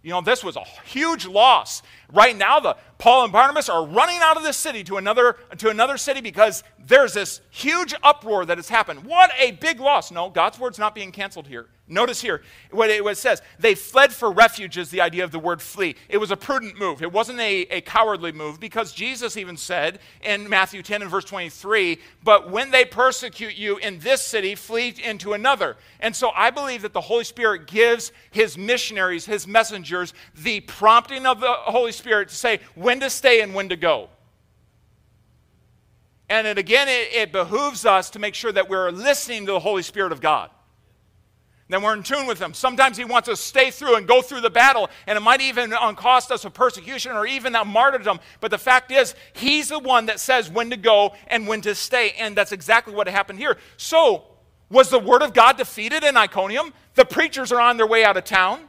you 0.06 0.12
know, 0.12 0.20
this 0.20 0.44
was 0.44 0.54
a 0.54 0.62
huge 0.84 1.26
loss. 1.26 1.82
Right 2.12 2.36
now, 2.36 2.60
the 2.60 2.76
Paul 2.98 3.24
and 3.24 3.32
Barnabas 3.32 3.68
are 3.68 3.84
running 3.86 4.18
out 4.22 4.36
of 4.36 4.42
this 4.42 4.56
city 4.56 4.82
to 4.84 4.96
another, 4.96 5.36
to 5.58 5.68
another 5.68 5.98
city 5.98 6.20
because 6.20 6.64
there's 6.78 7.12
this 7.12 7.40
huge 7.50 7.94
uproar 8.02 8.46
that 8.46 8.58
has 8.58 8.68
happened. 8.68 9.04
What 9.04 9.30
a 9.38 9.52
big 9.52 9.80
loss. 9.80 10.10
No, 10.10 10.30
God's 10.30 10.58
word's 10.58 10.78
not 10.78 10.94
being 10.94 11.12
canceled 11.12 11.46
here. 11.46 11.66
Notice 11.88 12.20
here 12.20 12.42
what 12.72 12.90
it, 12.90 13.16
says. 13.16 13.42
They 13.60 13.76
fled 13.76 14.12
for 14.12 14.32
refuge, 14.32 14.76
is 14.76 14.90
the 14.90 15.00
idea 15.00 15.22
of 15.22 15.30
the 15.30 15.38
word 15.38 15.62
flee. 15.62 15.94
It 16.08 16.18
was 16.18 16.32
a 16.32 16.36
prudent 16.36 16.76
move. 16.76 17.00
It 17.00 17.12
wasn't 17.12 17.38
a, 17.38 17.62
a 17.70 17.80
cowardly 17.80 18.32
move 18.32 18.58
because 18.58 18.92
Jesus 18.92 19.36
even 19.36 19.56
said 19.56 20.00
in 20.24 20.48
Matthew 20.48 20.82
10 20.82 21.02
and 21.02 21.10
verse 21.10 21.24
23, 21.24 21.98
But 22.24 22.50
when 22.50 22.72
they 22.72 22.84
persecute 22.84 23.54
you 23.54 23.76
in 23.76 24.00
this 24.00 24.22
city, 24.22 24.56
flee 24.56 24.96
into 25.02 25.32
another. 25.32 25.76
And 26.00 26.14
so 26.14 26.30
I 26.34 26.50
believe 26.50 26.82
that 26.82 26.92
the 26.92 27.00
Holy 27.00 27.24
Spirit 27.24 27.68
gives 27.68 28.10
his 28.32 28.58
missionaries, 28.58 29.24
his 29.24 29.46
messengers, 29.46 30.12
the 30.34 30.60
prompting 30.60 31.24
of 31.24 31.38
the 31.38 31.52
Holy 31.52 31.92
Spirit 31.92 32.30
to 32.30 32.34
say 32.34 32.58
when 32.86 33.00
to 33.00 33.10
stay 33.10 33.40
and 33.42 33.54
when 33.54 33.68
to 33.68 33.76
go. 33.76 34.08
And 36.28 36.46
again, 36.46 36.88
it, 36.88 37.12
it 37.12 37.32
behooves 37.32 37.84
us 37.84 38.10
to 38.10 38.18
make 38.18 38.34
sure 38.34 38.52
that 38.52 38.68
we're 38.68 38.90
listening 38.90 39.46
to 39.46 39.52
the 39.52 39.60
Holy 39.60 39.82
Spirit 39.82 40.12
of 40.12 40.20
God 40.20 40.50
then 41.68 41.82
we're 41.82 41.94
in 41.94 42.02
tune 42.02 42.26
with 42.26 42.40
him. 42.40 42.54
Sometimes 42.54 42.96
he 42.96 43.04
wants 43.04 43.28
us 43.28 43.40
to 43.40 43.46
stay 43.46 43.70
through 43.70 43.96
and 43.96 44.06
go 44.06 44.22
through 44.22 44.40
the 44.40 44.50
battle, 44.50 44.88
and 45.06 45.16
it 45.16 45.20
might 45.20 45.40
even 45.40 45.70
cost 45.96 46.30
us 46.30 46.44
a 46.44 46.50
persecution 46.50 47.12
or 47.12 47.26
even 47.26 47.54
a 47.56 47.64
martyrdom. 47.64 48.20
But 48.40 48.50
the 48.50 48.58
fact 48.58 48.92
is, 48.92 49.14
he's 49.32 49.68
the 49.68 49.78
one 49.78 50.06
that 50.06 50.20
says 50.20 50.48
when 50.48 50.70
to 50.70 50.76
go 50.76 51.14
and 51.26 51.48
when 51.48 51.62
to 51.62 51.74
stay, 51.74 52.12
and 52.18 52.36
that's 52.36 52.52
exactly 52.52 52.94
what 52.94 53.08
happened 53.08 53.38
here. 53.38 53.56
So, 53.76 54.24
was 54.70 54.90
the 54.90 54.98
word 54.98 55.22
of 55.22 55.32
God 55.32 55.56
defeated 55.56 56.04
in 56.04 56.16
Iconium? 56.16 56.72
The 56.94 57.04
preachers 57.04 57.52
are 57.52 57.60
on 57.60 57.76
their 57.76 57.86
way 57.86 58.04
out 58.04 58.16
of 58.16 58.24
town. 58.24 58.68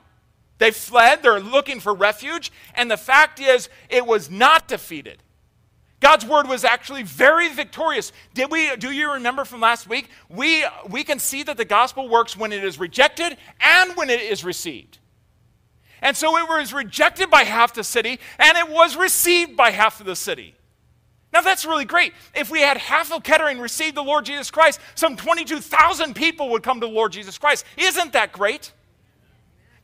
They 0.58 0.72
fled, 0.72 1.22
they're 1.22 1.39
looking 1.39 1.80
for 1.80 1.93
refuge, 1.93 2.51
and 2.74 2.89
the 2.89 2.97
fact 2.97 3.39
is, 3.39 3.70
it 3.89 4.05
was 4.05 4.30
not 4.30 4.68
defeated. 4.68 5.22
God's 5.99 6.26
word 6.26 6.47
was 6.47 6.64
actually 6.64 7.03
very 7.03 7.49
victorious. 7.49 8.12
Did 8.34 8.51
we 8.51 8.76
do 8.76 8.91
you 8.91 9.14
remember 9.14 9.45
from 9.45 9.62
last 9.62 9.89
week? 9.89 10.10
We 10.30 10.64
we 10.89 11.03
can 11.03 11.18
see 11.18 11.41
that 11.43 11.58
the 11.58 11.66
gospel 11.66 12.08
works 12.08 12.38
when 12.38 12.53
it 12.53 12.64
is 12.64 12.80
rejected 12.80 13.36
and 13.60 13.95
when 13.95 14.10
it 14.10 14.22
is 14.22 14.43
received. 14.43 14.99
And 16.01 16.16
so 16.16 16.38
it 16.38 16.47
was 16.47 16.72
rejected 16.72 17.32
by 17.32 17.43
half 17.43 17.74
the 17.74 17.84
city 17.84 18.20
and 18.38 18.58
it 18.58 18.70
was 18.70 18.95
received 18.95 19.58
by 19.58 19.72
half 19.72 19.99
of 19.99 20.05
the 20.05 20.16
city. 20.16 20.53
Now 21.34 21.41
that's 21.41 21.66
really 21.66 21.86
great. 21.86 22.14
If 22.36 22.51
we 22.51 22.62
had 22.62 22.78
half 22.78 23.12
of 23.12 23.24
Kettering 23.24 23.60
receive 23.60 23.95
the 23.95 24.03
Lord 24.03 24.26
Jesus 24.26 24.51
Christ, 24.51 24.80
some 24.93 25.18
22,000 25.18 26.16
people 26.16 26.49
would 26.51 26.62
come 26.62 26.80
to 26.80 26.88
the 26.88 26.93
Lord 26.93 27.12
Jesus 27.12 27.39
Christ. 27.39 27.66
Isn't 27.76 28.14
that 28.14 28.32
great? 28.32 28.72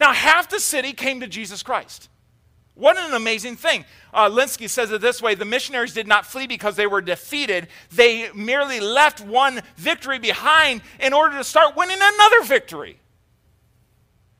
Now 0.03 0.11
half 0.11 0.49
the 0.49 0.59
city 0.59 0.91
came 0.91 1.21
to 1.21 1.27
Jesus 1.27 1.63
Christ. 1.63 2.09
What 2.73 2.97
an 2.97 3.13
amazing 3.13 3.55
thing. 3.55 3.85
Uh, 4.13 4.29
Lenski 4.29 4.67
says 4.67 4.91
it 4.91 4.99
this 4.99 5.21
way 5.21 5.33
the 5.33 5.45
missionaries 5.45 5.93
did 5.93 6.07
not 6.07 6.25
flee 6.25 6.45
because 6.45 6.75
they 6.75 6.87
were 6.87 6.99
defeated. 6.99 7.69
They 7.89 8.29
merely 8.33 8.81
left 8.81 9.21
one 9.21 9.61
victory 9.77 10.19
behind 10.19 10.81
in 10.99 11.13
order 11.13 11.37
to 11.37 11.43
start 11.45 11.77
winning 11.77 11.99
another 12.01 12.43
victory. 12.43 12.99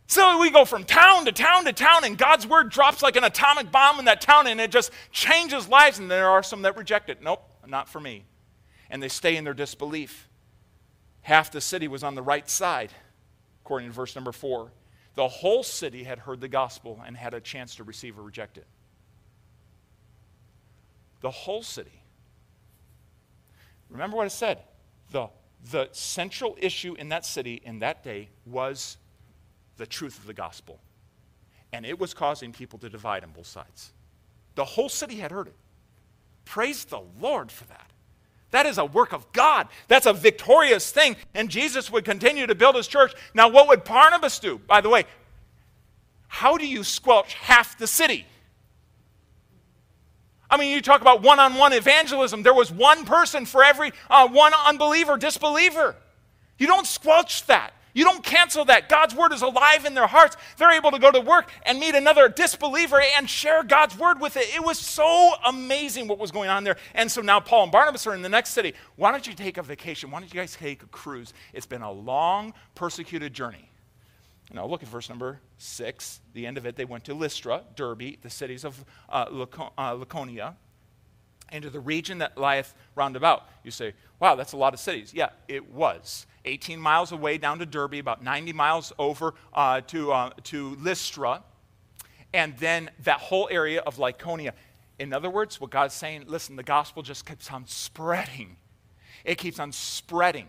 So 0.07 0.41
we 0.41 0.49
go 0.49 0.66
from 0.66 0.84
town 0.84 1.24
to 1.28 1.32
town 1.32 1.64
to 1.64 1.72
town, 1.72 2.03
and 2.03 2.18
God's 2.18 2.45
word 2.45 2.70
drops 2.70 3.01
like 3.01 3.16
an 3.16 3.24
atomic 3.24 3.72
bomb 3.72 3.99
in 3.99 4.05
that 4.05 4.20
town, 4.20 4.47
and 4.47 4.59
it 4.59 4.70
just 4.70 4.91
changes 5.14 5.70
lives. 5.70 5.97
And 5.97 6.11
there 6.11 6.28
are 6.28 6.43
some 6.43 6.64
that 6.64 6.76
reject 6.76 7.09
it. 7.09 7.22
Nope, 7.22 7.41
not 7.66 7.88
for 7.88 8.01
me. 8.01 8.26
And 8.89 9.01
they 9.01 9.07
stay 9.07 9.38
in 9.38 9.45
their 9.45 9.53
disbelief. 9.53 10.28
Half 11.22 11.51
the 11.51 11.61
city 11.61 11.88
was 11.88 12.03
on 12.03 12.16
the 12.16 12.22
right 12.22 12.49
side, 12.49 12.91
according 13.64 13.88
to 13.88 13.93
verse 13.93 14.14
number 14.14 14.34
four. 14.34 14.74
The 15.16 15.28
whole 15.28 15.64
city 15.64 16.03
had 16.03 16.20
heard 16.20 16.41
the 16.41 16.47
gospel 16.47 17.01
and 17.05 17.16
had 17.16 17.34
a 17.34 17.39
chance 17.39 17.76
to 17.76 17.84
receive 17.84 18.18
or 18.18 18.24
reject 18.24 18.57
it. 18.57 18.66
The 21.22 21.32
whole 21.32 21.64
city. 21.64 22.03
Remember 23.89 24.18
what 24.18 24.26
I 24.26 24.30
said. 24.30 24.59
The, 25.11 25.30
the 25.70 25.89
central 25.91 26.57
issue 26.59 26.95
in 26.95 27.09
that 27.09 27.26
city 27.26 27.61
in 27.64 27.80
that 27.80 28.03
day 28.03 28.30
was 28.45 28.97
the 29.78 29.86
truth 29.86 30.18
of 30.18 30.26
the 30.26 30.34
gospel. 30.34 30.80
And 31.72 31.86
it 31.86 31.99
was 31.99 32.14
causing 32.14 32.51
people 32.51 32.80
to 32.80 32.89
divide 32.89 33.24
on 33.24 33.32
both 33.32 33.47
sides. 33.47 33.93
The 34.55 34.66
whole 34.66 34.89
city 34.89 35.16
had 35.16 35.32
heard 35.32 35.47
it. 35.47 35.55
Praise 36.45 36.86
the 36.86 37.01
Lord 37.20 37.51
for 37.51 37.66
that. 37.66 37.92
That 38.54 38.68
is 38.68 38.78
a 38.78 38.86
work 38.86 39.14
of 39.14 39.30
God. 39.32 39.68
That's 39.88 40.06
a 40.06 40.14
victorious 40.14 40.91
thing. 40.91 41.16
And 41.34 41.49
Jesus 41.49 41.91
would 41.91 42.06
continue 42.06 42.45
to 42.45 42.54
build 42.54 42.76
his 42.76 42.88
church. 42.88 43.12
Now, 43.34 43.49
what 43.49 43.68
would 43.68 43.84
Barnabas 43.84 44.38
do? 44.38 44.60
By 44.60 44.80
the 44.80 44.89
way, 44.89 45.06
how 46.28 46.58
do 46.58 46.68
you 46.68 46.84
squelch 46.84 47.34
half 47.34 47.80
the 47.80 47.88
city? 47.88 48.28
I 50.51 50.58
mean, 50.58 50.70
you 50.70 50.84
talk 50.84 51.01
about 51.01 51.24
one 51.24 51.39
on 51.39 51.56
one 51.56 51.74
evangelism. 51.74 52.43
There 52.43 52.54
was 52.54 52.72
one 52.72 53.06
person 53.06 53.47
for 53.47 53.64
every 53.64 53.91
uh, 54.08 54.28
one 54.28 54.54
unbeliever, 54.68 55.18
disbeliever. 55.18 55.95
You 56.60 56.68
don't 56.68 56.86
squelch 56.86 57.47
that. 57.47 57.74
You 57.93 58.03
don't 58.03 58.23
cancel 58.23 58.65
that. 58.65 58.89
God's 58.89 59.13
word 59.15 59.33
is 59.33 59.43
alive 59.43 59.85
in 59.85 59.93
their 59.93 60.07
hearts. 60.07 60.35
They're 60.57 60.71
able 60.71 60.91
to 60.91 60.99
go 60.99 61.11
to 61.11 61.19
work 61.19 61.51
and 61.63 61.79
meet 61.79 61.93
another 61.93 62.27
disbeliever 62.27 63.01
and 63.15 63.29
share 63.29 63.63
God's 63.63 63.97
word 63.97 64.19
with 64.19 64.35
it. 64.35 64.53
It 64.53 64.63
was 64.63 64.79
so 64.79 65.33
amazing 65.45 66.07
what 66.07 66.17
was 66.17 66.31
going 66.31 66.49
on 66.49 66.63
there. 66.63 66.77
And 66.95 67.11
so 67.11 67.21
now 67.21 67.39
Paul 67.39 67.63
and 67.63 67.71
Barnabas 67.71 68.07
are 68.07 68.15
in 68.15 68.23
the 68.23 68.29
next 68.29 68.49
city. 68.49 68.73
Why 68.95 69.11
don't 69.11 69.27
you 69.27 69.33
take 69.33 69.57
a 69.57 69.63
vacation? 69.63 70.09
Why 70.09 70.19
don't 70.19 70.33
you 70.33 70.39
guys 70.39 70.55
take 70.55 70.81
a 70.81 70.87
cruise? 70.87 71.33
It's 71.53 71.67
been 71.67 71.83
a 71.83 71.91
long, 71.91 72.53
persecuted 72.73 73.33
journey. 73.33 73.69
Now 74.51 74.65
look 74.67 74.83
at 74.83 74.89
verse 74.89 75.09
number 75.09 75.39
six. 75.57 76.19
The 76.33 76.45
end 76.45 76.57
of 76.57 76.65
it, 76.65 76.75
they 76.75 76.85
went 76.85 77.05
to 77.05 77.13
Lystra, 77.13 77.63
Derbe, 77.75 78.21
the 78.21 78.29
cities 78.29 78.63
of 78.63 78.83
uh, 79.09 79.45
uh 79.77 80.05
Lycaonia, 81.54 81.58
into 81.58 81.70
the 81.70 81.80
region 81.80 82.18
that 82.20 82.38
lieth 82.38 82.74
round 82.95 83.16
about. 83.16 83.47
You 83.64 83.72
say, 83.72 83.93
wow, 84.20 84.36
that's 84.36 84.54
a 84.54 84.58
lot 84.58 84.74
of 84.74 84.80
cities. 84.80 85.14
Yeah, 85.14 85.30
it 85.47 85.72
was. 85.72 86.26
18 86.45 86.80
miles 86.80 87.12
away 87.12 87.38
down 87.38 87.60
to 87.60 87.66
Derbe, 87.66 87.95
about 87.95 88.24
90 88.24 88.54
miles 88.54 88.91
over 88.99 89.34
uh, 89.54 89.82
to, 89.82 90.12
uh, 90.12 90.32
to 90.45 90.76
Lystra, 90.76 91.43
and 92.34 92.58
then 92.58 92.89
that 93.04 93.20
whole 93.20 93.47
area 93.51 93.82
of 93.82 93.97
Lycaonia. 93.97 94.51
In 94.99 95.14
other 95.14 95.30
words, 95.30 95.62
what 95.62 95.70
God's 95.70 95.93
saying, 95.93 96.26
listen, 96.28 96.56
the 96.56 96.64
gospel 96.64 97.04
just 97.04 97.26
keeps 97.26 97.51
on 97.51 97.66
spreading. 97.68 98.58
It 99.24 99.38
keeps 99.38 99.60
on 99.60 99.72
spreading. 99.72 100.47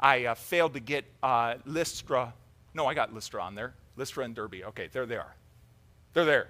I 0.00 0.26
uh, 0.26 0.34
failed 0.34 0.74
to 0.74 0.80
get 0.80 1.04
uh, 1.22 1.56
Lystra. 1.66 2.32
No, 2.72 2.86
I 2.86 2.94
got 2.94 3.12
Lystra 3.12 3.42
on 3.42 3.54
there. 3.54 3.74
Lystra 3.96 4.24
and 4.24 4.34
Derbe. 4.34 4.62
Okay, 4.68 4.88
there 4.92 5.06
they 5.06 5.16
are. 5.16 5.34
They're 6.14 6.24
there. 6.24 6.48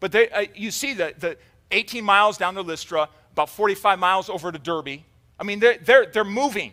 But 0.00 0.12
they, 0.12 0.28
uh, 0.30 0.46
you 0.54 0.70
see 0.70 0.94
the, 0.94 1.14
the 1.18 1.36
18 1.70 2.04
miles 2.04 2.38
down 2.38 2.54
to 2.54 2.62
Lystra, 2.62 3.08
about 3.32 3.50
45 3.50 3.98
miles 3.98 4.28
over 4.28 4.50
to 4.52 4.58
Derbe. 4.58 5.00
I 5.38 5.44
mean, 5.44 5.60
they're, 5.60 5.78
they're, 5.78 6.06
they're 6.06 6.24
moving. 6.24 6.72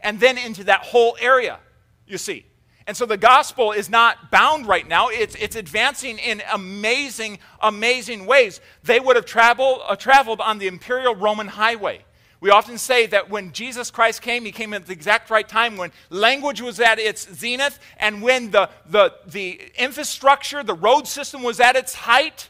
And 0.00 0.20
then 0.20 0.38
into 0.38 0.64
that 0.64 0.80
whole 0.80 1.16
area, 1.20 1.58
you 2.06 2.18
see. 2.18 2.46
And 2.86 2.96
so 2.96 3.04
the 3.04 3.18
gospel 3.18 3.72
is 3.72 3.90
not 3.90 4.30
bound 4.30 4.66
right 4.66 4.88
now. 4.88 5.08
It's, 5.08 5.34
it's 5.34 5.56
advancing 5.56 6.18
in 6.18 6.42
amazing, 6.50 7.38
amazing 7.60 8.24
ways. 8.24 8.62
They 8.82 8.98
would 8.98 9.16
have 9.16 9.26
traveled, 9.26 9.82
uh, 9.86 9.94
traveled 9.94 10.40
on 10.40 10.58
the 10.58 10.68
imperial 10.68 11.14
Roman 11.14 11.48
highway. 11.48 12.04
We 12.40 12.50
often 12.50 12.78
say 12.78 13.06
that 13.06 13.28
when 13.28 13.52
Jesus 13.52 13.90
Christ 13.90 14.22
came, 14.22 14.44
he 14.44 14.52
came 14.52 14.72
at 14.72 14.86
the 14.86 14.92
exact 14.92 15.28
right 15.28 15.46
time 15.46 15.76
when 15.76 15.90
language 16.08 16.62
was 16.62 16.80
at 16.80 16.98
its 16.98 17.28
zenith 17.34 17.78
and 17.98 18.22
when 18.22 18.52
the, 18.52 18.70
the, 18.86 19.12
the 19.26 19.60
infrastructure, 19.76 20.62
the 20.62 20.74
road 20.74 21.06
system 21.06 21.42
was 21.42 21.60
at 21.60 21.76
its 21.76 21.94
height. 21.94 22.48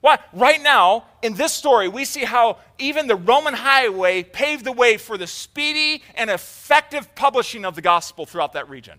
Why? 0.00 0.18
Right 0.32 0.62
now, 0.62 1.04
in 1.22 1.34
this 1.34 1.52
story, 1.52 1.88
we 1.88 2.04
see 2.04 2.24
how 2.24 2.58
even 2.78 3.08
the 3.08 3.16
Roman 3.16 3.54
highway 3.54 4.22
paved 4.22 4.64
the 4.64 4.72
way 4.72 4.96
for 4.96 5.18
the 5.18 5.26
speedy 5.26 6.02
and 6.14 6.30
effective 6.30 7.14
publishing 7.16 7.64
of 7.64 7.74
the 7.74 7.82
gospel 7.82 8.24
throughout 8.24 8.52
that 8.52 8.68
region. 8.68 8.98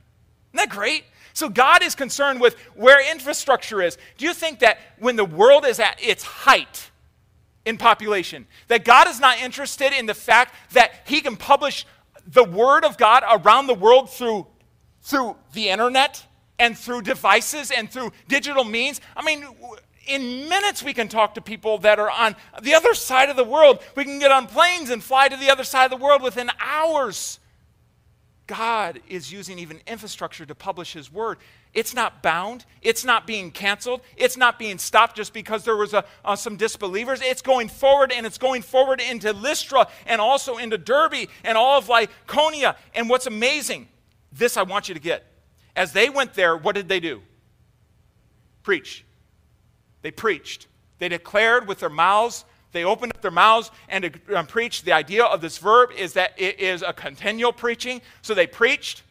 Isn't 0.54 0.70
that 0.70 0.76
great? 0.76 1.06
So, 1.34 1.48
God 1.48 1.84
is 1.84 1.96
concerned 1.96 2.42
with 2.42 2.56
where 2.76 3.10
infrastructure 3.12 3.82
is. 3.82 3.98
Do 4.18 4.26
you 4.26 4.34
think 4.34 4.60
that 4.60 4.80
when 4.98 5.16
the 5.16 5.24
world 5.24 5.66
is 5.66 5.80
at 5.80 6.04
its 6.04 6.24
height 6.24 6.92
in 7.66 7.78
population, 7.78 8.46
that 8.68 8.84
God 8.84 9.08
is 9.08 9.22
not 9.22 9.40
interested 9.40 9.94
in 9.94 10.06
the 10.06 10.14
fact 10.14 10.54
that 10.74 10.92
He 11.06 11.22
can 11.22 11.38
publish 11.38 11.86
the 12.28 12.44
Word 12.44 12.84
of 12.84 12.98
God 12.98 13.24
around 13.30 13.68
the 13.68 13.74
world 13.74 14.10
through, 14.10 14.48
through 15.02 15.38
the 15.54 15.70
internet 15.70 16.26
and 16.58 16.78
through 16.78 17.04
devices 17.04 17.72
and 17.72 17.90
through 17.90 18.12
digital 18.28 18.66
means? 18.66 19.00
I 19.16 19.24
mean, 19.24 19.46
in 20.10 20.50
minutes 20.50 20.84
we 20.84 20.94
can 20.94 21.08
talk 21.08 21.36
to 21.36 21.42
people 21.42 21.78
that 21.80 22.00
are 22.00 22.10
on 22.10 22.36
the 22.62 22.74
other 22.74 22.94
side 22.94 23.30
of 23.30 23.36
the 23.36 23.44
world. 23.44 23.80
We 23.96 24.04
can 24.04 24.20
get 24.20 24.32
on 24.32 24.48
planes 24.48 24.90
and 24.90 25.04
fly 25.04 25.30
to 25.30 25.38
the 25.38 25.50
other 25.50 25.64
side 25.64 25.86
of 25.86 26.00
the 26.00 26.04
world 26.04 26.22
within 26.22 26.50
hours. 26.60 27.40
God 28.48 29.00
is 29.08 29.32
using 29.32 29.60
even 29.60 29.80
infrastructure 29.86 30.44
to 30.44 30.56
publish 30.56 30.94
His 30.94 31.12
word. 31.12 31.38
It's 31.76 31.94
not 31.94 32.24
bound. 32.24 32.66
It's 32.82 33.06
not 33.06 33.28
being 33.28 33.52
canceled. 33.52 34.02
It's 34.18 34.38
not 34.38 34.58
being 34.58 34.80
stopped 34.80 35.16
just 35.16 35.34
because 35.34 35.64
there 35.64 35.76
was 35.76 35.94
a, 35.94 36.04
uh, 36.26 36.36
some 36.36 36.58
disbelievers. 36.58 37.22
It's 37.22 37.44
going 37.44 37.68
forward, 37.68 38.12
and 38.12 38.26
it's 38.26 38.40
going 38.40 38.64
forward 38.64 39.02
into 39.02 39.34
Lystra 39.34 39.88
and 40.08 40.20
also 40.20 40.58
into 40.58 40.80
Derbe 40.80 41.30
and 41.44 41.60
all 41.60 41.78
of 41.78 41.88
Lycaonia. 41.88 42.76
And 42.96 43.08
what's 43.08 43.28
amazing, 43.28 43.88
this 44.32 44.58
I 44.58 44.64
want 44.64 44.88
you 44.88 44.96
to 44.96 45.00
get. 45.00 45.26
As 45.76 45.94
they 45.94 46.10
went 46.10 46.34
there, 46.34 46.58
what 46.58 46.74
did 46.74 46.90
they 46.90 47.00
do? 47.00 47.22
Preach. 48.64 49.06
They 50.02 50.12
preached. 50.12 50.68
They 51.00 51.10
declared 51.10 51.68
with 51.68 51.80
their 51.80 51.90
mouths. 51.90 52.46
They 52.72 52.84
opened 52.84 53.14
up 53.16 53.22
their 53.22 53.32
mouths 53.32 53.72
and 53.88 54.20
um, 54.36 54.46
preached. 54.46 54.86
The 54.86 54.94
idea 54.94 55.24
of 55.26 55.42
this 55.42 55.58
verb 55.58 55.92
is 55.98 56.14
that 56.14 56.34
it 56.38 56.60
is 56.60 56.82
a 56.82 56.94
continual 56.94 57.52
preaching. 57.52 58.02
So 58.22 58.34
they 58.34 58.48
preached, 58.48 59.04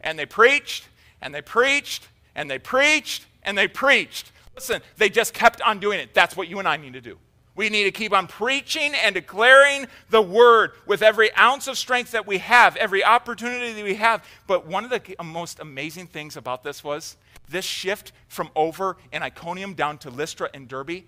and 0.00 0.18
they 0.18 0.26
preached, 0.26 0.86
and 1.20 1.34
they 1.34 1.42
preached, 1.42 2.08
and 2.34 2.50
they 2.50 2.58
preached, 2.58 3.26
and 3.42 3.58
they 3.58 3.68
preached. 3.68 4.30
Listen, 4.54 4.80
they 4.96 5.08
just 5.08 5.34
kept 5.34 5.60
on 5.62 5.80
doing 5.80 5.98
it. 5.98 6.14
That's 6.14 6.36
what 6.36 6.48
you 6.48 6.58
and 6.58 6.68
I 6.68 6.76
need 6.76 6.92
to 6.92 7.00
do. 7.00 7.18
We 7.56 7.68
need 7.68 7.84
to 7.84 7.90
keep 7.90 8.12
on 8.12 8.26
preaching 8.26 8.94
and 8.94 9.14
declaring 9.14 9.86
the 10.08 10.22
word 10.22 10.72
with 10.86 11.02
every 11.02 11.34
ounce 11.34 11.66
of 11.66 11.76
strength 11.76 12.12
that 12.12 12.26
we 12.26 12.38
have, 12.38 12.76
every 12.76 13.04
opportunity 13.04 13.72
that 13.72 13.84
we 13.84 13.96
have. 13.96 14.24
But 14.46 14.66
one 14.66 14.84
of 14.84 14.90
the 14.90 15.02
most 15.22 15.60
amazing 15.60 16.06
things 16.06 16.36
about 16.36 16.62
this 16.62 16.84
was 16.84 17.16
this 17.50 17.64
shift 17.64 18.12
from 18.28 18.50
over 18.54 18.96
in 19.12 19.22
Iconium 19.22 19.74
down 19.74 19.98
to 19.98 20.10
Lystra 20.10 20.48
and 20.54 20.68
Derbe, 20.68 21.04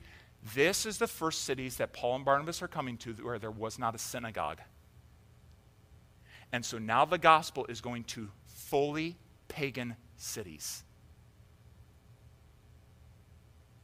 this 0.54 0.86
is 0.86 0.98
the 0.98 1.06
first 1.06 1.44
cities 1.44 1.76
that 1.76 1.92
Paul 1.92 2.16
and 2.16 2.24
Barnabas 2.24 2.62
are 2.62 2.68
coming 2.68 2.96
to 2.98 3.12
where 3.14 3.38
there 3.38 3.50
was 3.50 3.78
not 3.78 3.94
a 3.94 3.98
synagogue. 3.98 4.58
And 6.52 6.64
so 6.64 6.78
now 6.78 7.04
the 7.04 7.18
gospel 7.18 7.64
is 7.68 7.80
going 7.80 8.04
to 8.04 8.28
fully 8.44 9.16
pagan 9.48 9.96
cities. 10.16 10.82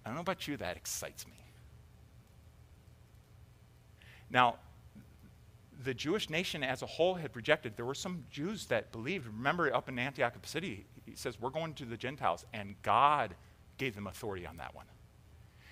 I 0.04 0.08
don't 0.08 0.16
know 0.16 0.22
about 0.22 0.48
you, 0.48 0.56
that 0.56 0.76
excites 0.76 1.26
me. 1.26 1.34
Now, 4.30 4.56
the 5.84 5.94
Jewish 5.94 6.28
nation 6.28 6.64
as 6.64 6.82
a 6.82 6.86
whole 6.86 7.14
had 7.14 7.34
rejected. 7.36 7.76
There 7.76 7.84
were 7.84 7.94
some 7.94 8.24
Jews 8.30 8.66
that 8.66 8.90
believed. 8.90 9.26
Remember, 9.26 9.72
up 9.74 9.88
in 9.88 9.98
Antioch 9.98 10.34
of 10.34 10.46
City, 10.46 10.86
he 11.10 11.16
says, 11.16 11.40
We're 11.40 11.50
going 11.50 11.74
to 11.74 11.84
the 11.84 11.96
Gentiles. 11.96 12.44
And 12.52 12.74
God 12.82 13.34
gave 13.76 13.94
them 13.94 14.06
authority 14.06 14.46
on 14.46 14.56
that 14.58 14.74
one. 14.74 14.86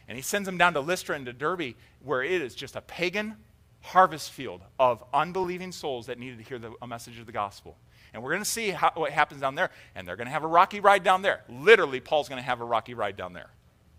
And 0.09 0.17
he 0.17 0.23
sends 0.23 0.47
them 0.47 0.59
down 0.59 0.75
to 0.75 0.81
Lystra 0.81 1.17
and 1.17 1.27
to 1.27 1.33
Derbe, 1.33 1.75
where 2.03 2.23
it 2.23 2.43
is 2.43 2.55
just 2.55 2.77
a 2.77 2.81
pagan 2.81 3.37
harvest 3.83 4.33
field 4.33 4.61
of 4.79 5.03
unbelieving 5.15 5.73
souls 5.73 6.07
that 6.07 6.19
needed 6.19 6.39
to 6.39 6.45
hear 6.45 6.59
the, 6.59 6.73
a 6.83 6.87
message 6.87 7.19
of 7.19 7.27
the 7.27 7.33
gospel. 7.33 7.77
And 8.13 8.23
we're 8.23 8.31
going 8.31 8.43
to 8.43 8.49
see 8.49 8.71
how, 8.71 8.93
what 8.95 9.13
happens 9.13 9.41
down 9.41 9.55
there. 9.55 9.71
And 9.95 10.07
they're 10.07 10.17
going 10.17 10.27
to 10.27 10.33
have 10.33 10.45
a 10.45 10.49
rocky 10.49 10.81
ride 10.81 11.03
down 11.03 11.23
there. 11.23 11.43
Literally, 11.49 12.01
Paul's 12.01 12.29
going 12.29 12.41
to 12.41 12.47
have 12.47 12.61
a 12.61 12.65
rocky 12.65 12.95
ride 12.95 13.17
down 13.17 13.33
there. 13.33 13.51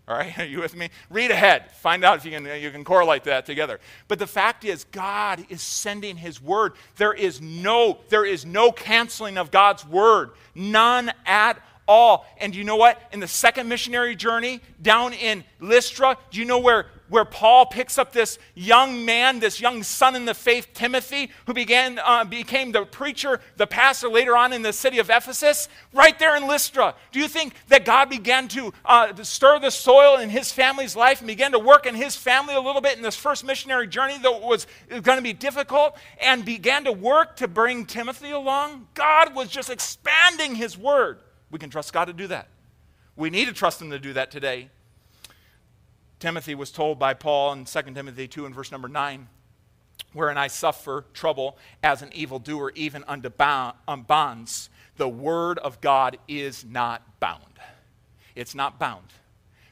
All 0.08 0.16
right, 0.16 0.36
are 0.38 0.44
you 0.44 0.60
with 0.60 0.74
me? 0.74 0.88
Read 1.10 1.30
ahead. 1.30 1.70
Find 1.72 2.04
out 2.04 2.16
if 2.16 2.24
you 2.24 2.30
can, 2.30 2.46
uh, 2.46 2.54
you 2.54 2.70
can 2.70 2.84
correlate 2.84 3.24
that 3.24 3.46
together. 3.46 3.78
But 4.08 4.18
the 4.18 4.26
fact 4.26 4.64
is, 4.64 4.84
God 4.84 5.44
is 5.48 5.60
sending 5.60 6.16
His 6.16 6.40
word. 6.40 6.72
There 6.96 7.12
is 7.12 7.40
no, 7.40 7.98
there 8.08 8.24
is 8.24 8.46
no 8.46 8.72
canceling 8.72 9.36
of 9.36 9.50
God's 9.50 9.86
word. 9.86 10.30
None 10.54 11.12
at 11.26 11.60
all. 11.86 12.26
And 12.38 12.54
you 12.54 12.64
know 12.64 12.76
what? 12.76 13.00
In 13.12 13.20
the 13.20 13.28
second 13.28 13.68
missionary 13.68 14.16
journey 14.16 14.60
down 14.80 15.12
in 15.12 15.44
Lystra, 15.60 16.16
do 16.30 16.38
you 16.38 16.44
know 16.44 16.58
where 16.58 16.86
where 17.08 17.24
Paul 17.24 17.66
picks 17.66 17.98
up 17.98 18.12
this 18.12 18.38
young 18.54 19.04
man, 19.04 19.40
this 19.40 19.60
young 19.60 19.82
son 19.82 20.14
in 20.14 20.24
the 20.24 20.34
faith, 20.34 20.68
Timothy, 20.74 21.30
who 21.46 21.54
began, 21.54 21.98
uh, 21.98 22.24
became 22.24 22.72
the 22.72 22.84
preacher, 22.84 23.40
the 23.56 23.66
pastor 23.66 24.08
later 24.08 24.36
on 24.36 24.52
in 24.52 24.62
the 24.62 24.72
city 24.72 24.98
of 24.98 25.10
Ephesus, 25.10 25.68
right 25.92 26.18
there 26.18 26.36
in 26.36 26.46
Lystra. 26.46 26.94
Do 27.12 27.20
you 27.20 27.28
think 27.28 27.54
that 27.68 27.84
God 27.84 28.10
began 28.10 28.48
to, 28.48 28.72
uh, 28.84 29.08
to 29.08 29.24
stir 29.24 29.58
the 29.58 29.70
soil 29.70 30.18
in 30.18 30.30
his 30.30 30.52
family's 30.52 30.94
life 30.94 31.20
and 31.20 31.26
began 31.26 31.52
to 31.52 31.58
work 31.58 31.86
in 31.86 31.94
his 31.94 32.16
family 32.16 32.54
a 32.54 32.60
little 32.60 32.80
bit 32.80 32.96
in 32.96 33.02
this 33.02 33.16
first 33.16 33.44
missionary 33.44 33.86
journey 33.86 34.18
that 34.18 34.42
was 34.42 34.66
going 34.88 35.18
to 35.18 35.22
be 35.22 35.32
difficult 35.32 35.96
and 36.20 36.44
began 36.44 36.84
to 36.84 36.92
work 36.92 37.36
to 37.36 37.48
bring 37.48 37.86
Timothy 37.86 38.30
along? 38.30 38.88
God 38.94 39.34
was 39.34 39.48
just 39.48 39.70
expanding 39.70 40.54
his 40.54 40.76
word. 40.76 41.20
We 41.50 41.58
can 41.58 41.70
trust 41.70 41.92
God 41.92 42.06
to 42.06 42.12
do 42.12 42.26
that. 42.28 42.48
We 43.16 43.30
need 43.30 43.46
to 43.46 43.52
trust 43.52 43.82
him 43.82 43.90
to 43.90 43.98
do 43.98 44.12
that 44.12 44.30
today. 44.30 44.70
Timothy 46.18 46.54
was 46.54 46.70
told 46.72 46.98
by 46.98 47.14
Paul 47.14 47.52
in 47.52 47.64
2 47.64 47.82
Timothy 47.94 48.26
2 48.26 48.46
and 48.46 48.54
verse 48.54 48.72
number 48.72 48.88
9, 48.88 49.28
wherein 50.12 50.36
I 50.36 50.48
suffer 50.48 51.04
trouble 51.14 51.56
as 51.82 52.02
an 52.02 52.12
evildoer, 52.12 52.72
even 52.74 53.04
unto 53.06 53.30
um, 53.40 54.02
bonds. 54.02 54.68
The 54.96 55.08
word 55.08 55.58
of 55.58 55.80
God 55.80 56.18
is 56.26 56.64
not 56.64 57.20
bound. 57.20 57.42
It's 58.34 58.54
not 58.54 58.80
bound. 58.80 59.06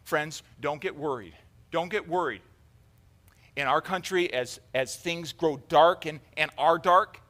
Friends, 0.05 0.45
don't 0.61 0.81
get 0.81 0.97
worried. 0.97 1.35
Don't 1.73 1.89
get 1.89 2.09
worried. 2.09 2.43
In 3.57 3.67
our 3.67 3.81
country, 3.81 4.33
as, 4.33 4.61
as 4.73 4.95
things 4.95 5.33
grow 5.33 5.57
dark 5.69 6.07
and, 6.07 6.21
and 6.37 6.51
are 6.57 6.79
dark, 6.79 7.21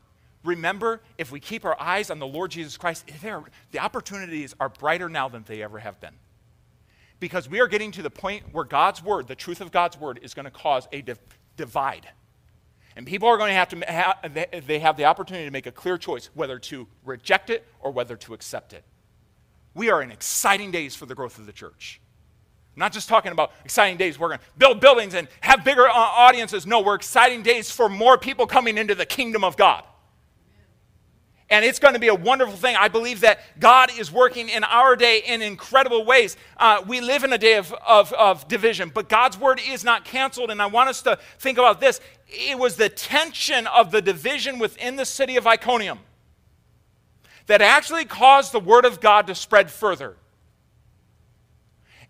remember, 0.44 1.00
if 1.16 1.32
we 1.32 1.40
keep 1.40 1.64
our 1.64 1.80
eyes 1.80 2.10
on 2.10 2.18
the 2.18 2.26
Lord 2.26 2.50
Jesus 2.50 2.76
Christ, 2.76 3.06
the 3.70 3.78
opportunities 3.78 4.54
are 4.60 4.68
brighter 4.68 5.08
now 5.08 5.28
than 5.30 5.44
they 5.46 5.62
ever 5.62 5.78
have 5.78 5.98
been 6.00 6.14
because 7.20 7.48
we 7.48 7.60
are 7.60 7.66
getting 7.66 7.92
to 7.92 8.02
the 8.02 8.10
point 8.10 8.44
where 8.52 8.64
God's 8.64 9.02
word, 9.02 9.26
the 9.28 9.34
truth 9.34 9.60
of 9.60 9.72
God's 9.72 9.98
word, 9.98 10.20
is 10.22 10.34
going 10.34 10.44
to 10.44 10.50
cause 10.50 10.86
a 10.92 11.00
div- 11.02 11.18
divide. 11.56 12.08
And 12.96 13.06
people 13.06 13.28
are 13.28 13.36
going 13.36 13.50
to 13.50 13.54
have 13.54 13.68
to, 13.68 13.92
have, 13.92 14.66
they 14.66 14.78
have 14.78 14.96
the 14.96 15.04
opportunity 15.04 15.44
to 15.44 15.50
make 15.50 15.66
a 15.66 15.72
clear 15.72 15.98
choice 15.98 16.30
whether 16.34 16.58
to 16.60 16.86
reject 17.04 17.50
it 17.50 17.66
or 17.80 17.90
whether 17.90 18.16
to 18.16 18.34
accept 18.34 18.72
it. 18.72 18.84
We 19.74 19.90
are 19.90 20.00
in 20.00 20.10
exciting 20.10 20.70
days 20.70 20.96
for 20.96 21.04
the 21.04 21.14
growth 21.14 21.38
of 21.38 21.44
the 21.44 21.52
church. 21.52 22.00
I'm 22.74 22.80
not 22.80 22.92
just 22.92 23.08
talking 23.08 23.32
about 23.32 23.52
exciting 23.64 23.98
days, 23.98 24.18
we're 24.18 24.28
going 24.28 24.40
to 24.40 24.44
build 24.58 24.80
buildings 24.80 25.14
and 25.14 25.28
have 25.40 25.64
bigger 25.64 25.86
uh, 25.86 25.92
audiences. 25.92 26.66
No, 26.66 26.80
we're 26.80 26.94
exciting 26.94 27.42
days 27.42 27.70
for 27.70 27.88
more 27.88 28.18
people 28.18 28.46
coming 28.46 28.78
into 28.78 28.94
the 28.94 29.06
kingdom 29.06 29.44
of 29.44 29.56
God. 29.56 29.84
And 31.48 31.64
it's 31.64 31.78
going 31.78 31.94
to 31.94 32.00
be 32.00 32.08
a 32.08 32.14
wonderful 32.14 32.56
thing. 32.56 32.74
I 32.74 32.88
believe 32.88 33.20
that 33.20 33.40
God 33.60 33.90
is 33.96 34.10
working 34.10 34.48
in 34.48 34.64
our 34.64 34.96
day 34.96 35.22
in 35.24 35.42
incredible 35.42 36.04
ways. 36.04 36.36
Uh, 36.56 36.82
we 36.86 37.00
live 37.00 37.22
in 37.22 37.32
a 37.32 37.38
day 37.38 37.54
of, 37.54 37.72
of, 37.86 38.12
of 38.14 38.48
division, 38.48 38.90
but 38.92 39.08
God's 39.08 39.38
word 39.38 39.60
is 39.64 39.84
not 39.84 40.04
canceled. 40.04 40.50
And 40.50 40.60
I 40.60 40.66
want 40.66 40.88
us 40.88 41.02
to 41.02 41.18
think 41.38 41.58
about 41.58 41.80
this 41.80 42.00
it 42.28 42.58
was 42.58 42.74
the 42.74 42.88
tension 42.88 43.68
of 43.68 43.92
the 43.92 44.02
division 44.02 44.58
within 44.58 44.96
the 44.96 45.04
city 45.04 45.36
of 45.36 45.46
Iconium 45.46 46.00
that 47.46 47.62
actually 47.62 48.04
caused 48.04 48.52
the 48.52 48.60
word 48.60 48.84
of 48.84 49.00
God 49.00 49.28
to 49.28 49.34
spread 49.34 49.70
further. 49.70 50.16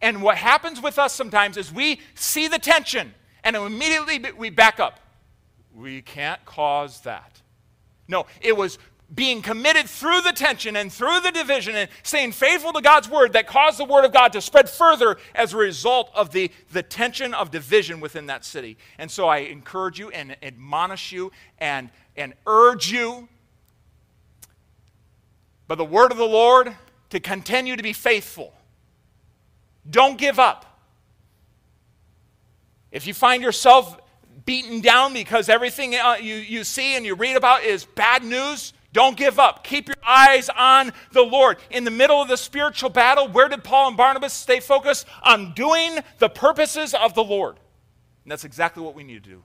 And 0.00 0.22
what 0.22 0.36
happens 0.36 0.80
with 0.80 0.98
us 0.98 1.14
sometimes 1.14 1.56
is 1.56 1.72
we 1.72 2.00
see 2.14 2.48
the 2.48 2.58
tension 2.58 3.14
and 3.44 3.54
immediately 3.56 4.24
we 4.36 4.50
back 4.50 4.80
up. 4.80 5.00
We 5.74 6.00
can't 6.00 6.42
cause 6.46 7.00
that. 7.02 7.42
No, 8.08 8.26
it 8.40 8.56
was 8.56 8.78
being 9.14 9.40
committed 9.40 9.86
through 9.86 10.20
the 10.22 10.32
tension 10.32 10.74
and 10.74 10.92
through 10.92 11.20
the 11.20 11.30
division 11.30 11.76
and 11.76 11.88
staying 12.02 12.32
faithful 12.32 12.72
to 12.72 12.80
God's 12.80 13.08
word 13.08 13.34
that 13.34 13.46
caused 13.46 13.78
the 13.78 13.84
word 13.84 14.04
of 14.04 14.12
God 14.12 14.32
to 14.32 14.40
spread 14.40 14.68
further 14.68 15.16
as 15.34 15.52
a 15.52 15.56
result 15.56 16.10
of 16.14 16.32
the, 16.32 16.50
the 16.72 16.82
tension 16.82 17.32
of 17.32 17.52
division 17.52 18.00
within 18.00 18.26
that 18.26 18.44
city. 18.44 18.76
And 18.98 19.08
so 19.08 19.28
I 19.28 19.38
encourage 19.38 19.98
you 19.98 20.10
and 20.10 20.36
admonish 20.42 21.12
you 21.12 21.30
and, 21.58 21.90
and 22.16 22.34
urge 22.46 22.90
you 22.90 23.28
by 25.68 25.76
the 25.76 25.84
word 25.84 26.10
of 26.10 26.18
the 26.18 26.24
Lord 26.24 26.74
to 27.10 27.20
continue 27.20 27.76
to 27.76 27.82
be 27.82 27.92
faithful. 27.92 28.52
Don't 29.88 30.18
give 30.18 30.40
up. 30.40 30.80
If 32.90 33.06
you 33.06 33.14
find 33.14 33.42
yourself 33.42 34.00
beaten 34.44 34.80
down 34.80 35.12
because 35.12 35.48
everything 35.48 35.94
uh, 35.94 36.16
you, 36.20 36.34
you 36.34 36.64
see 36.64 36.96
and 36.96 37.06
you 37.06 37.14
read 37.14 37.36
about 37.36 37.62
is 37.62 37.84
bad 37.84 38.24
news, 38.24 38.72
don't 38.96 39.18
give 39.18 39.38
up. 39.38 39.62
Keep 39.62 39.88
your 39.88 39.96
eyes 40.02 40.48
on 40.48 40.90
the 41.12 41.20
Lord. 41.20 41.58
In 41.70 41.84
the 41.84 41.90
middle 41.90 42.22
of 42.22 42.28
the 42.28 42.36
spiritual 42.38 42.88
battle, 42.88 43.28
where 43.28 43.46
did 43.46 43.62
Paul 43.62 43.88
and 43.88 43.96
Barnabas 43.96 44.32
stay 44.32 44.58
focused? 44.58 45.06
On 45.22 45.52
doing 45.52 45.98
the 46.18 46.30
purposes 46.30 46.94
of 46.94 47.14
the 47.14 47.22
Lord. 47.22 47.56
And 48.24 48.32
that's 48.32 48.46
exactly 48.46 48.82
what 48.82 48.94
we 48.94 49.04
need 49.04 49.22
to 49.22 49.28
do. 49.28 49.42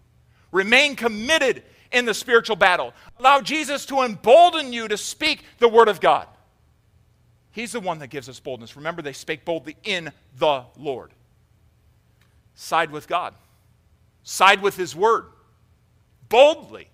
Remain 0.54 0.95
committed 0.95 1.64
in 1.91 2.06
the 2.06 2.14
spiritual 2.14 2.56
battle. 2.56 2.93
Allow 3.20 3.41
Jesus 3.41 3.86
to 3.88 4.04
embolden 4.04 4.72
you 4.72 4.88
to 4.88 4.95
speak 4.95 5.43
the 5.60 5.68
word 5.68 5.89
of 5.89 5.99
God. 5.99 6.28
He's 7.52 7.74
the 7.74 7.82
one 7.82 7.99
that 7.99 8.08
gives 8.08 8.30
us 8.30 8.39
boldness. 8.39 8.78
Remember, 8.78 9.02
they 9.02 9.12
spake 9.12 9.43
boldly 9.43 9.76
in 9.84 10.14
the 10.39 10.64
Lord. 10.78 11.12
Side 12.56 12.89
with 12.89 13.06
God, 13.06 13.34
side 14.24 14.62
with 14.62 14.78
His 14.78 14.95
word, 14.95 15.26
boldly. 16.30 16.88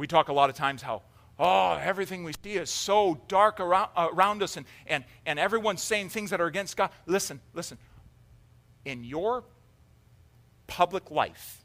We 0.00 0.06
talk 0.06 0.30
a 0.30 0.32
lot 0.32 0.48
of 0.48 0.56
times 0.56 0.80
how, 0.80 1.02
oh, 1.38 1.74
everything 1.74 2.24
we 2.24 2.32
see 2.42 2.54
is 2.54 2.70
so 2.70 3.20
dark 3.28 3.60
around, 3.60 3.90
around 3.94 4.42
us 4.42 4.56
and, 4.56 4.64
and, 4.86 5.04
and 5.26 5.38
everyone's 5.38 5.82
saying 5.82 6.08
things 6.08 6.30
that 6.30 6.40
are 6.40 6.46
against 6.46 6.74
God. 6.74 6.88
Listen, 7.04 7.38
listen. 7.52 7.76
In 8.86 9.04
your 9.04 9.44
public 10.66 11.10
life, 11.10 11.62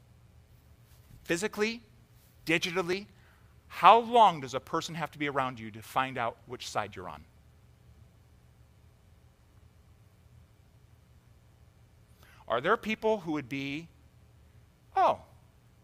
physically, 1.24 1.80
digitally, 2.44 3.06
how 3.68 4.00
long 4.00 4.42
does 4.42 4.52
a 4.52 4.60
person 4.60 4.94
have 4.96 5.10
to 5.12 5.18
be 5.18 5.30
around 5.30 5.58
you 5.58 5.70
to 5.70 5.80
find 5.80 6.18
out 6.18 6.36
which 6.44 6.68
side 6.68 6.94
you're 6.94 7.08
on? 7.08 7.24
Are 12.46 12.60
there 12.60 12.76
people 12.76 13.20
who 13.20 13.32
would 13.32 13.48
be, 13.48 13.88
oh, 14.94 15.20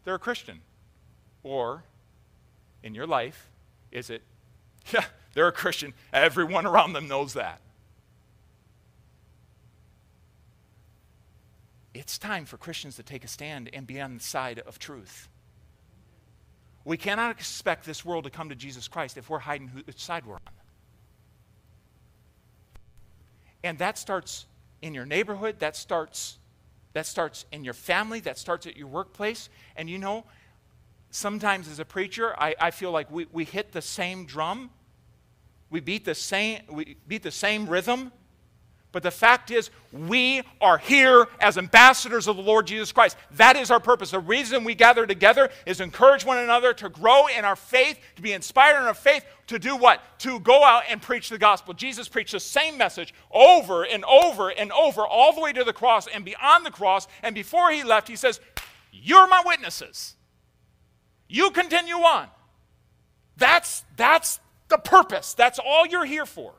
they're 0.04 0.16
a 0.16 0.18
Christian? 0.18 0.60
Or 1.42 1.84
in 2.82 2.94
your 2.94 3.06
life? 3.06 3.50
Is 3.90 4.10
it, 4.10 4.22
yeah, 4.92 5.04
they're 5.34 5.48
a 5.48 5.52
Christian. 5.52 5.94
Everyone 6.12 6.66
around 6.66 6.92
them 6.92 7.08
knows 7.08 7.34
that. 7.34 7.60
It's 11.94 12.16
time 12.18 12.46
for 12.46 12.56
Christians 12.56 12.96
to 12.96 13.02
take 13.02 13.22
a 13.22 13.28
stand 13.28 13.68
and 13.72 13.86
be 13.86 14.00
on 14.00 14.14
the 14.14 14.22
side 14.22 14.60
of 14.60 14.78
truth. 14.78 15.28
We 16.84 16.96
cannot 16.96 17.30
expect 17.30 17.84
this 17.84 18.04
world 18.04 18.24
to 18.24 18.30
come 18.30 18.48
to 18.48 18.54
Jesus 18.54 18.88
Christ 18.88 19.16
if 19.16 19.30
we're 19.30 19.38
hiding 19.38 19.68
which 19.68 20.02
side 20.02 20.26
we're 20.26 20.34
on. 20.34 20.40
And 23.62 23.78
that 23.78 23.98
starts 23.98 24.46
in 24.80 24.94
your 24.94 25.06
neighborhood, 25.06 25.60
that 25.60 25.76
starts 25.76 26.38
that 26.94 27.06
starts 27.06 27.46
in 27.52 27.64
your 27.64 27.74
family, 27.74 28.20
that 28.20 28.38
starts 28.38 28.66
at 28.66 28.76
your 28.76 28.86
workplace. 28.86 29.48
And 29.76 29.88
you 29.88 29.98
know, 29.98 30.24
sometimes 31.12 31.68
as 31.68 31.78
a 31.78 31.84
preacher, 31.84 32.34
I, 32.36 32.54
I 32.58 32.70
feel 32.72 32.90
like 32.90 33.10
we, 33.10 33.26
we 33.30 33.44
hit 33.44 33.70
the 33.70 33.82
same 33.82 34.26
drum. 34.26 34.70
We 35.70 35.80
beat 35.80 36.04
the 36.04 36.14
same, 36.14 36.62
we 36.68 36.96
beat 37.06 37.22
the 37.22 37.30
same 37.30 37.68
rhythm. 37.68 38.10
But 38.92 39.02
the 39.02 39.10
fact 39.10 39.50
is, 39.50 39.70
we 39.90 40.42
are 40.60 40.76
here 40.76 41.26
as 41.40 41.56
ambassadors 41.56 42.28
of 42.28 42.36
the 42.36 42.42
Lord 42.42 42.66
Jesus 42.66 42.92
Christ. 42.92 43.16
That 43.32 43.56
is 43.56 43.70
our 43.70 43.80
purpose. 43.80 44.10
The 44.10 44.20
reason 44.20 44.64
we 44.64 44.74
gather 44.74 45.06
together 45.06 45.48
is 45.64 45.78
to 45.78 45.82
encourage 45.82 46.26
one 46.26 46.36
another 46.36 46.74
to 46.74 46.90
grow 46.90 47.26
in 47.26 47.46
our 47.46 47.56
faith, 47.56 47.98
to 48.16 48.22
be 48.22 48.34
inspired 48.34 48.76
in 48.76 48.86
our 48.86 48.92
faith, 48.92 49.24
to 49.46 49.58
do 49.58 49.76
what? 49.76 50.02
To 50.20 50.38
go 50.40 50.62
out 50.62 50.82
and 50.90 51.00
preach 51.00 51.30
the 51.30 51.38
gospel. 51.38 51.72
Jesus 51.72 52.06
preached 52.06 52.32
the 52.32 52.40
same 52.40 52.76
message 52.76 53.14
over 53.30 53.84
and 53.84 54.04
over 54.04 54.50
and 54.50 54.70
over, 54.72 55.06
all 55.06 55.34
the 55.34 55.40
way 55.40 55.54
to 55.54 55.64
the 55.64 55.72
cross 55.72 56.06
and 56.06 56.22
beyond 56.22 56.66
the 56.66 56.70
cross. 56.70 57.08
And 57.22 57.34
before 57.34 57.70
he 57.70 57.82
left, 57.82 58.08
he 58.08 58.16
says, 58.16 58.40
You're 58.92 59.26
my 59.26 59.42
witnesses. 59.46 60.16
You 61.32 61.50
continue 61.50 61.94
on. 61.94 62.28
That's, 63.38 63.84
that's 63.96 64.38
the 64.68 64.76
purpose. 64.76 65.32
That's 65.32 65.58
all 65.58 65.86
you're 65.86 66.04
here 66.04 66.26
for. 66.26 66.52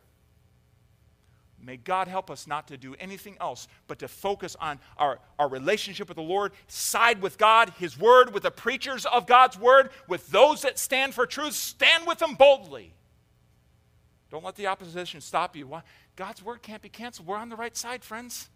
May 1.61 1.77
God 1.77 2.07
help 2.07 2.31
us 2.31 2.47
not 2.47 2.67
to 2.69 2.77
do 2.77 2.95
anything 2.99 3.37
else 3.39 3.67
but 3.87 3.99
to 3.99 4.07
focus 4.07 4.57
on 4.59 4.79
our, 4.97 5.19
our 5.37 5.47
relationship 5.47 6.09
with 6.09 6.17
the 6.17 6.23
Lord, 6.23 6.53
side 6.67 7.21
with 7.21 7.37
God, 7.37 7.71
His 7.77 7.97
Word, 7.97 8.33
with 8.33 8.43
the 8.43 8.51
preachers 8.51 9.05
of 9.05 9.27
God's 9.27 9.59
Word, 9.59 9.91
with 10.07 10.27
those 10.31 10.63
that 10.63 10.79
stand 10.79 11.13
for 11.13 11.27
truth. 11.27 11.53
Stand 11.53 12.07
with 12.07 12.17
them 12.17 12.33
boldly. 12.33 12.95
Don't 14.31 14.43
let 14.43 14.55
the 14.55 14.65
opposition 14.65 15.21
stop 15.21 15.55
you. 15.55 15.69
God's 16.15 16.43
Word 16.43 16.63
can't 16.63 16.81
be 16.81 16.89
canceled. 16.89 17.27
We're 17.27 17.37
on 17.37 17.49
the 17.49 17.55
right 17.55 17.77
side, 17.77 18.03
friends. 18.03 18.49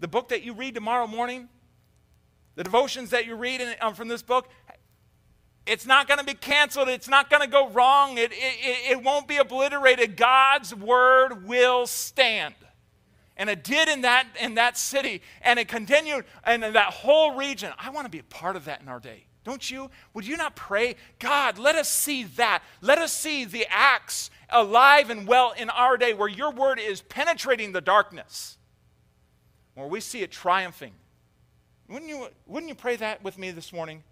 The 0.00 0.08
book 0.08 0.30
that 0.30 0.42
you 0.42 0.54
read 0.54 0.74
tomorrow 0.74 1.06
morning, 1.06 1.50
the 2.54 2.64
devotions 2.64 3.10
that 3.10 3.26
you 3.26 3.36
read 3.36 3.60
in, 3.60 3.74
um, 3.82 3.94
from 3.94 4.08
this 4.08 4.22
book, 4.22 4.48
it's 5.66 5.86
not 5.86 6.08
going 6.08 6.18
to 6.18 6.24
be 6.24 6.34
canceled. 6.34 6.88
It's 6.88 7.08
not 7.08 7.30
going 7.30 7.42
to 7.42 7.48
go 7.48 7.68
wrong. 7.70 8.18
It, 8.18 8.32
it, 8.32 8.90
it 8.92 9.02
won't 9.02 9.28
be 9.28 9.36
obliterated. 9.36 10.16
God's 10.16 10.74
word 10.74 11.46
will 11.46 11.86
stand. 11.86 12.54
And 13.36 13.48
it 13.48 13.64
did 13.64 13.88
in 13.88 14.02
that, 14.02 14.26
in 14.40 14.54
that 14.56 14.76
city, 14.76 15.22
and 15.40 15.58
it 15.58 15.68
continued 15.68 16.24
in 16.46 16.60
that 16.60 16.92
whole 16.92 17.34
region. 17.34 17.72
I 17.78 17.90
want 17.90 18.04
to 18.04 18.10
be 18.10 18.18
a 18.18 18.24
part 18.24 18.56
of 18.56 18.66
that 18.66 18.82
in 18.82 18.88
our 18.88 19.00
day. 19.00 19.24
Don't 19.44 19.68
you? 19.70 19.90
Would 20.14 20.26
you 20.26 20.36
not 20.36 20.54
pray, 20.54 20.96
God, 21.18 21.58
let 21.58 21.74
us 21.74 21.88
see 21.88 22.24
that. 22.24 22.62
Let 22.80 22.98
us 22.98 23.12
see 23.12 23.44
the 23.44 23.66
acts 23.68 24.30
alive 24.50 25.10
and 25.10 25.26
well 25.26 25.52
in 25.56 25.70
our 25.70 25.96
day 25.96 26.14
where 26.14 26.28
your 26.28 26.52
word 26.52 26.78
is 26.78 27.00
penetrating 27.02 27.72
the 27.72 27.80
darkness, 27.80 28.58
where 29.74 29.88
we 29.88 30.00
see 30.00 30.20
it 30.22 30.30
triumphing. 30.30 30.92
Wouldn't 31.88 32.08
you, 32.08 32.28
wouldn't 32.46 32.68
you 32.68 32.74
pray 32.74 32.96
that 32.96 33.24
with 33.24 33.38
me 33.38 33.50
this 33.50 33.72
morning? 33.72 34.04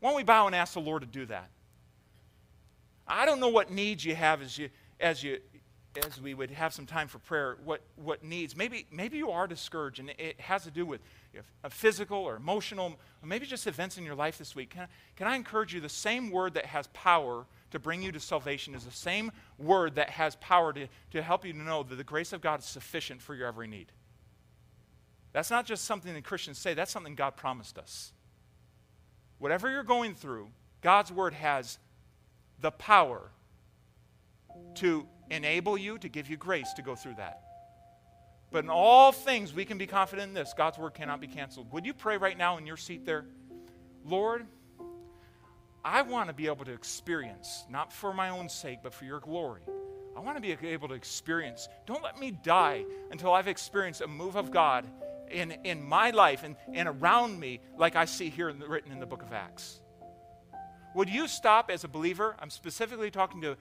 Why 0.00 0.10
don't 0.10 0.16
we 0.16 0.24
bow 0.24 0.46
and 0.46 0.54
ask 0.54 0.74
the 0.74 0.80
Lord 0.80 1.02
to 1.02 1.08
do 1.08 1.26
that? 1.26 1.50
I 3.06 3.24
don't 3.26 3.40
know 3.40 3.48
what 3.48 3.70
needs 3.70 4.04
you 4.04 4.14
have 4.14 4.42
as 4.42 4.58
you 4.58 4.68
as 5.00 5.22
you 5.22 5.38
as 6.04 6.20
we 6.20 6.34
would 6.34 6.50
have 6.50 6.72
some 6.72 6.86
time 6.86 7.08
for 7.08 7.18
prayer. 7.18 7.56
What 7.64 7.80
what 7.96 8.22
needs? 8.22 8.54
Maybe 8.54 8.86
maybe 8.90 9.16
you 9.16 9.30
are 9.30 9.46
discouraged, 9.46 9.98
and 9.98 10.10
it 10.10 10.38
has 10.40 10.64
to 10.64 10.70
do 10.70 10.84
with 10.84 11.00
a 11.64 11.70
physical 11.70 12.18
or 12.18 12.36
emotional, 12.36 12.96
or 13.22 13.26
maybe 13.26 13.46
just 13.46 13.66
events 13.66 13.98
in 13.98 14.04
your 14.04 14.14
life 14.14 14.38
this 14.38 14.54
week. 14.54 14.70
Can 14.70 14.82
I, 14.82 14.86
can 15.16 15.26
I 15.26 15.36
encourage 15.36 15.74
you? 15.74 15.80
The 15.80 15.88
same 15.88 16.30
word 16.30 16.54
that 16.54 16.66
has 16.66 16.88
power 16.88 17.46
to 17.70 17.78
bring 17.78 18.02
you 18.02 18.12
to 18.12 18.20
salvation 18.20 18.74
is 18.74 18.84
the 18.84 18.90
same 18.90 19.30
word 19.58 19.94
that 19.96 20.10
has 20.10 20.36
power 20.36 20.72
to, 20.72 20.86
to 21.12 21.22
help 21.22 21.44
you 21.44 21.52
to 21.52 21.58
know 21.58 21.82
that 21.82 21.96
the 21.96 22.04
grace 22.04 22.32
of 22.32 22.40
God 22.40 22.60
is 22.60 22.66
sufficient 22.66 23.20
for 23.20 23.34
your 23.34 23.46
every 23.46 23.68
need. 23.68 23.92
That's 25.32 25.50
not 25.50 25.66
just 25.66 25.84
something 25.84 26.14
that 26.14 26.24
Christians 26.24 26.58
say, 26.58 26.72
that's 26.72 26.90
something 26.90 27.14
God 27.14 27.36
promised 27.36 27.78
us 27.78 28.12
whatever 29.38 29.70
you're 29.70 29.82
going 29.82 30.14
through, 30.14 30.48
God's 30.80 31.10
word 31.10 31.34
has 31.34 31.78
the 32.60 32.70
power 32.70 33.30
to 34.76 35.06
enable 35.30 35.76
you, 35.76 35.98
to 35.98 36.08
give 36.08 36.28
you 36.28 36.36
grace 36.36 36.72
to 36.74 36.82
go 36.82 36.94
through 36.94 37.14
that. 37.16 37.42
But 38.50 38.64
in 38.64 38.70
all 38.70 39.12
things, 39.12 39.52
we 39.52 39.64
can 39.64 39.76
be 39.76 39.86
confident 39.86 40.28
in 40.28 40.34
this 40.34 40.54
God's 40.56 40.78
word 40.78 40.94
cannot 40.94 41.20
be 41.20 41.26
canceled. 41.26 41.72
Would 41.72 41.84
you 41.84 41.92
pray 41.92 42.16
right 42.16 42.36
now 42.36 42.56
in 42.56 42.66
your 42.66 42.78
seat 42.78 43.04
there? 43.04 43.26
Lord, 44.04 44.46
I 45.84 46.02
want 46.02 46.28
to 46.28 46.34
be 46.34 46.46
able 46.46 46.64
to 46.64 46.72
experience, 46.72 47.64
not 47.70 47.92
for 47.92 48.12
my 48.14 48.30
own 48.30 48.48
sake, 48.48 48.78
but 48.82 48.94
for 48.94 49.04
your 49.04 49.20
glory. 49.20 49.62
I 50.16 50.20
want 50.20 50.36
to 50.36 50.40
be 50.40 50.56
able 50.68 50.88
to 50.88 50.94
experience. 50.94 51.68
Don't 51.86 52.02
let 52.02 52.18
me 52.18 52.32
die 52.32 52.84
until 53.10 53.32
I've 53.32 53.48
experienced 53.48 54.00
a 54.00 54.08
move 54.08 54.36
of 54.36 54.50
God 54.50 54.84
in, 55.30 55.52
in 55.64 55.82
my 55.82 56.10
life 56.10 56.42
and, 56.44 56.56
and 56.72 56.88
around 56.88 57.38
me, 57.38 57.60
like 57.76 57.96
I 57.96 58.04
see 58.04 58.28
here 58.28 58.48
in 58.48 58.58
the, 58.58 58.68
written 58.68 58.92
in 58.92 59.00
the 59.00 59.06
book 59.06 59.22
of 59.22 59.32
Acts. 59.32 59.80
Would 60.94 61.08
you 61.08 61.28
stop 61.28 61.70
as 61.70 61.84
a 61.84 61.88
believer? 61.88 62.34
I'm 62.38 62.50
specifically 62.50 63.10
talking 63.10 63.42
to 63.42 63.56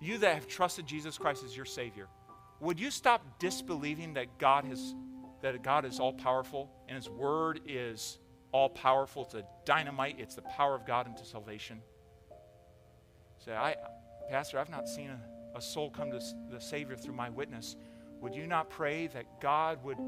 you 0.00 0.18
that 0.18 0.34
have 0.34 0.48
trusted 0.48 0.86
Jesus 0.86 1.16
Christ 1.16 1.44
as 1.44 1.56
your 1.56 1.64
Savior. 1.64 2.08
Would 2.60 2.80
you 2.80 2.90
stop 2.90 3.38
disbelieving 3.38 4.14
that 4.14 4.38
God 4.38 4.64
has 4.64 4.94
that 5.42 5.60
God 5.62 5.84
is 5.84 5.98
all 5.98 6.12
powerful 6.12 6.70
and 6.88 6.96
His 6.96 7.08
Word 7.08 7.60
is 7.66 8.18
all 8.52 8.68
powerful? 8.68 9.24
It's 9.24 9.34
a 9.34 9.44
dynamite. 9.64 10.16
It's 10.18 10.36
the 10.36 10.42
power 10.42 10.74
of 10.74 10.86
God 10.86 11.06
into 11.06 11.24
salvation. 11.24 11.80
Say, 13.44 13.52
I, 13.52 13.74
Pastor, 14.30 14.58
I've 14.58 14.70
not 14.70 14.88
seen 14.88 15.10
a, 15.10 15.58
a 15.58 15.60
soul 15.60 15.90
come 15.90 16.12
to 16.12 16.20
the 16.50 16.60
Savior 16.60 16.96
through 16.96 17.14
my 17.14 17.28
witness. 17.28 17.76
Would 18.20 18.36
you 18.36 18.46
not 18.46 18.70
pray 18.70 19.08
that 19.08 19.40
God 19.40 19.82
would 19.82 19.98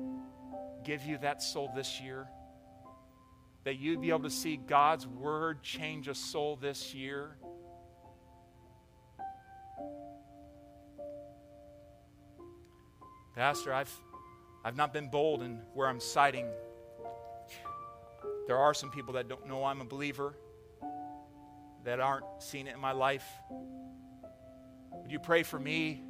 give 0.84 1.04
you 1.04 1.18
that 1.18 1.42
soul 1.42 1.70
this 1.74 2.00
year. 2.00 2.26
That 3.64 3.76
you'd 3.78 4.00
be 4.00 4.10
able 4.10 4.24
to 4.24 4.30
see 4.30 4.56
God's 4.56 5.06
word 5.06 5.62
change 5.62 6.08
a 6.08 6.14
soul 6.14 6.56
this 6.56 6.94
year. 6.94 7.36
Pastor, 13.34 13.72
I've, 13.72 13.92
I've 14.64 14.76
not 14.76 14.92
been 14.92 15.08
bold 15.08 15.42
in 15.42 15.60
where 15.72 15.88
I'm 15.88 15.98
citing. 15.98 16.46
There 18.46 18.58
are 18.58 18.74
some 18.74 18.90
people 18.90 19.14
that 19.14 19.28
don't 19.28 19.48
know 19.48 19.64
I'm 19.64 19.80
a 19.80 19.84
believer, 19.84 20.34
that 21.84 21.98
aren't 21.98 22.26
seeing 22.38 22.66
it 22.66 22.74
in 22.74 22.80
my 22.80 22.92
life. 22.92 23.26
Would 24.92 25.10
you 25.10 25.18
pray 25.18 25.42
for 25.42 25.58
me 25.58 26.02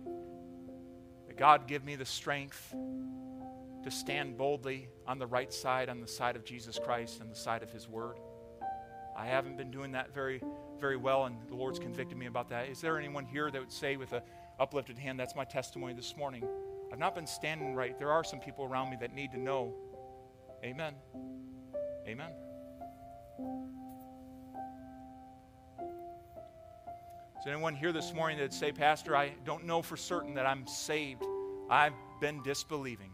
that 1.28 1.36
God 1.36 1.66
give 1.66 1.84
me 1.84 1.96
the 1.96 2.04
strength 2.04 2.74
to 3.84 3.90
stand 3.90 4.36
boldly 4.38 4.88
on 5.06 5.18
the 5.18 5.26
right 5.26 5.52
side, 5.52 5.88
on 5.88 6.00
the 6.00 6.08
side 6.08 6.36
of 6.36 6.44
Jesus 6.44 6.78
Christ 6.82 7.20
and 7.20 7.30
the 7.30 7.36
side 7.36 7.62
of 7.62 7.70
His 7.70 7.88
Word. 7.88 8.16
I 9.16 9.26
haven't 9.26 9.56
been 9.56 9.70
doing 9.70 9.92
that 9.92 10.12
very, 10.12 10.42
very 10.80 10.96
well, 10.96 11.26
and 11.26 11.36
the 11.48 11.54
Lord's 11.54 11.78
convicted 11.78 12.18
me 12.18 12.26
about 12.26 12.48
that. 12.48 12.68
Is 12.68 12.80
there 12.80 12.98
anyone 12.98 13.26
here 13.26 13.50
that 13.50 13.60
would 13.60 13.70
say 13.70 13.96
with 13.96 14.12
an 14.12 14.22
uplifted 14.58 14.98
hand, 14.98 15.20
That's 15.20 15.36
my 15.36 15.44
testimony 15.44 15.92
this 15.92 16.16
morning? 16.16 16.48
I've 16.92 16.98
not 16.98 17.14
been 17.14 17.26
standing 17.26 17.74
right. 17.74 17.98
There 17.98 18.10
are 18.10 18.24
some 18.24 18.40
people 18.40 18.64
around 18.64 18.90
me 18.90 18.96
that 19.00 19.14
need 19.14 19.32
to 19.32 19.38
know. 19.38 19.74
Amen. 20.64 20.94
Amen. 22.06 22.30
Is 27.40 27.46
anyone 27.46 27.74
here 27.74 27.92
this 27.92 28.14
morning 28.14 28.38
that 28.38 28.44
would 28.44 28.54
say, 28.54 28.72
Pastor, 28.72 29.14
I 29.14 29.34
don't 29.44 29.64
know 29.64 29.82
for 29.82 29.96
certain 29.96 30.34
that 30.34 30.46
I'm 30.46 30.66
saved? 30.66 31.24
I've 31.68 31.92
been 32.20 32.42
disbelieving. 32.42 33.10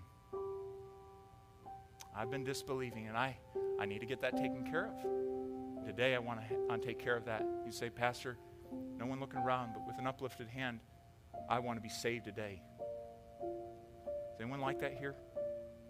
I've 2.20 2.30
been 2.30 2.44
disbelieving, 2.44 3.08
and 3.08 3.16
I, 3.16 3.34
I 3.80 3.86
need 3.86 4.00
to 4.00 4.06
get 4.06 4.20
that 4.20 4.36
taken 4.36 4.70
care 4.70 4.88
of. 4.88 5.86
Today, 5.86 6.14
I 6.14 6.18
want 6.18 6.40
to 6.46 6.78
take 6.86 6.98
care 6.98 7.16
of 7.16 7.24
that. 7.24 7.46
You 7.64 7.72
say, 7.72 7.88
Pastor, 7.88 8.36
no 8.98 9.06
one 9.06 9.20
looking 9.20 9.40
around, 9.40 9.70
but 9.72 9.86
with 9.86 9.98
an 9.98 10.06
uplifted 10.06 10.46
hand, 10.46 10.80
I 11.48 11.60
want 11.60 11.78
to 11.78 11.80
be 11.80 11.88
saved 11.88 12.26
today. 12.26 12.60
Is 14.34 14.38
anyone 14.38 14.60
like 14.60 14.80
that 14.80 14.98
here? 14.98 15.14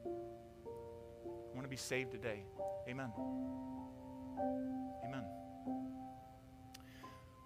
I 0.06 1.52
want 1.52 1.64
to 1.64 1.68
be 1.68 1.74
saved 1.74 2.12
today. 2.12 2.44
Amen. 2.88 3.10
Amen. 5.04 5.24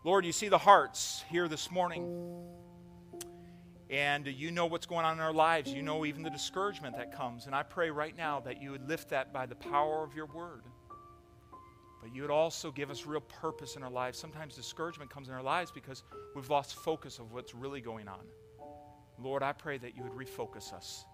Lord, 0.04 0.26
you 0.26 0.32
see 0.32 0.50
the 0.50 0.58
hearts 0.58 1.24
here 1.30 1.48
this 1.48 1.70
morning. 1.70 2.04
And 3.90 4.26
you 4.26 4.50
know 4.50 4.66
what's 4.66 4.86
going 4.86 5.04
on 5.04 5.14
in 5.14 5.20
our 5.20 5.32
lives. 5.32 5.72
You 5.72 5.82
know 5.82 6.04
even 6.06 6.22
the 6.22 6.30
discouragement 6.30 6.96
that 6.96 7.14
comes. 7.14 7.46
And 7.46 7.54
I 7.54 7.62
pray 7.62 7.90
right 7.90 8.16
now 8.16 8.40
that 8.40 8.60
you 8.60 8.70
would 8.70 8.88
lift 8.88 9.10
that 9.10 9.32
by 9.32 9.46
the 9.46 9.54
power 9.54 10.02
of 10.02 10.14
your 10.14 10.26
word. 10.26 10.64
But 12.02 12.14
you 12.14 12.22
would 12.22 12.30
also 12.30 12.70
give 12.70 12.90
us 12.90 13.06
real 13.06 13.20
purpose 13.20 13.76
in 13.76 13.82
our 13.82 13.90
lives. 13.90 14.18
Sometimes 14.18 14.54
discouragement 14.54 15.10
comes 15.10 15.28
in 15.28 15.34
our 15.34 15.42
lives 15.42 15.70
because 15.70 16.02
we've 16.34 16.50
lost 16.50 16.74
focus 16.74 17.18
of 17.18 17.32
what's 17.32 17.54
really 17.54 17.80
going 17.80 18.08
on. 18.08 18.20
Lord, 19.18 19.42
I 19.42 19.52
pray 19.52 19.78
that 19.78 19.96
you 19.96 20.02
would 20.02 20.12
refocus 20.12 20.72
us. 20.72 21.04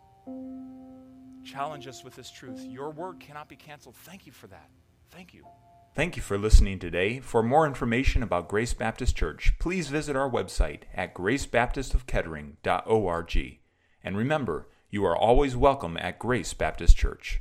Challenge 1.45 1.87
us 1.87 2.05
with 2.05 2.17
this 2.17 2.31
truth. 2.31 2.61
Your 2.65 2.91
word 2.91 3.21
cannot 3.21 3.49
be 3.49 3.57
canceled. 3.57 3.97
Thank 3.97 4.27
you 4.27 4.33
for 4.33 4.47
that. 4.49 4.69
Thank 5.11 5.35
you. 5.35 5.45
Thank 5.93 6.15
you 6.17 6.23
for 6.23 6.39
listening 6.39 6.79
today. 6.79 7.19
For 7.21 7.43
more 7.43 7.67
information 7.67 8.23
about 8.23 8.49
Grace 8.49 8.75
Baptist 8.75 9.17
Church, 9.17 9.55
please 9.59 9.89
visit 9.89 10.15
our 10.15 10.31
website 10.31 10.83
at 10.95 11.15
gracebaptistofkettering.org. 11.15 13.59
And 14.03 14.17
remember, 14.17 14.69
you 14.89 15.05
are 15.05 15.17
always 15.17 15.57
welcome 15.57 15.97
at 15.97 16.19
Grace 16.19 16.55
Baptist 16.55 16.97
Church. 16.97 17.39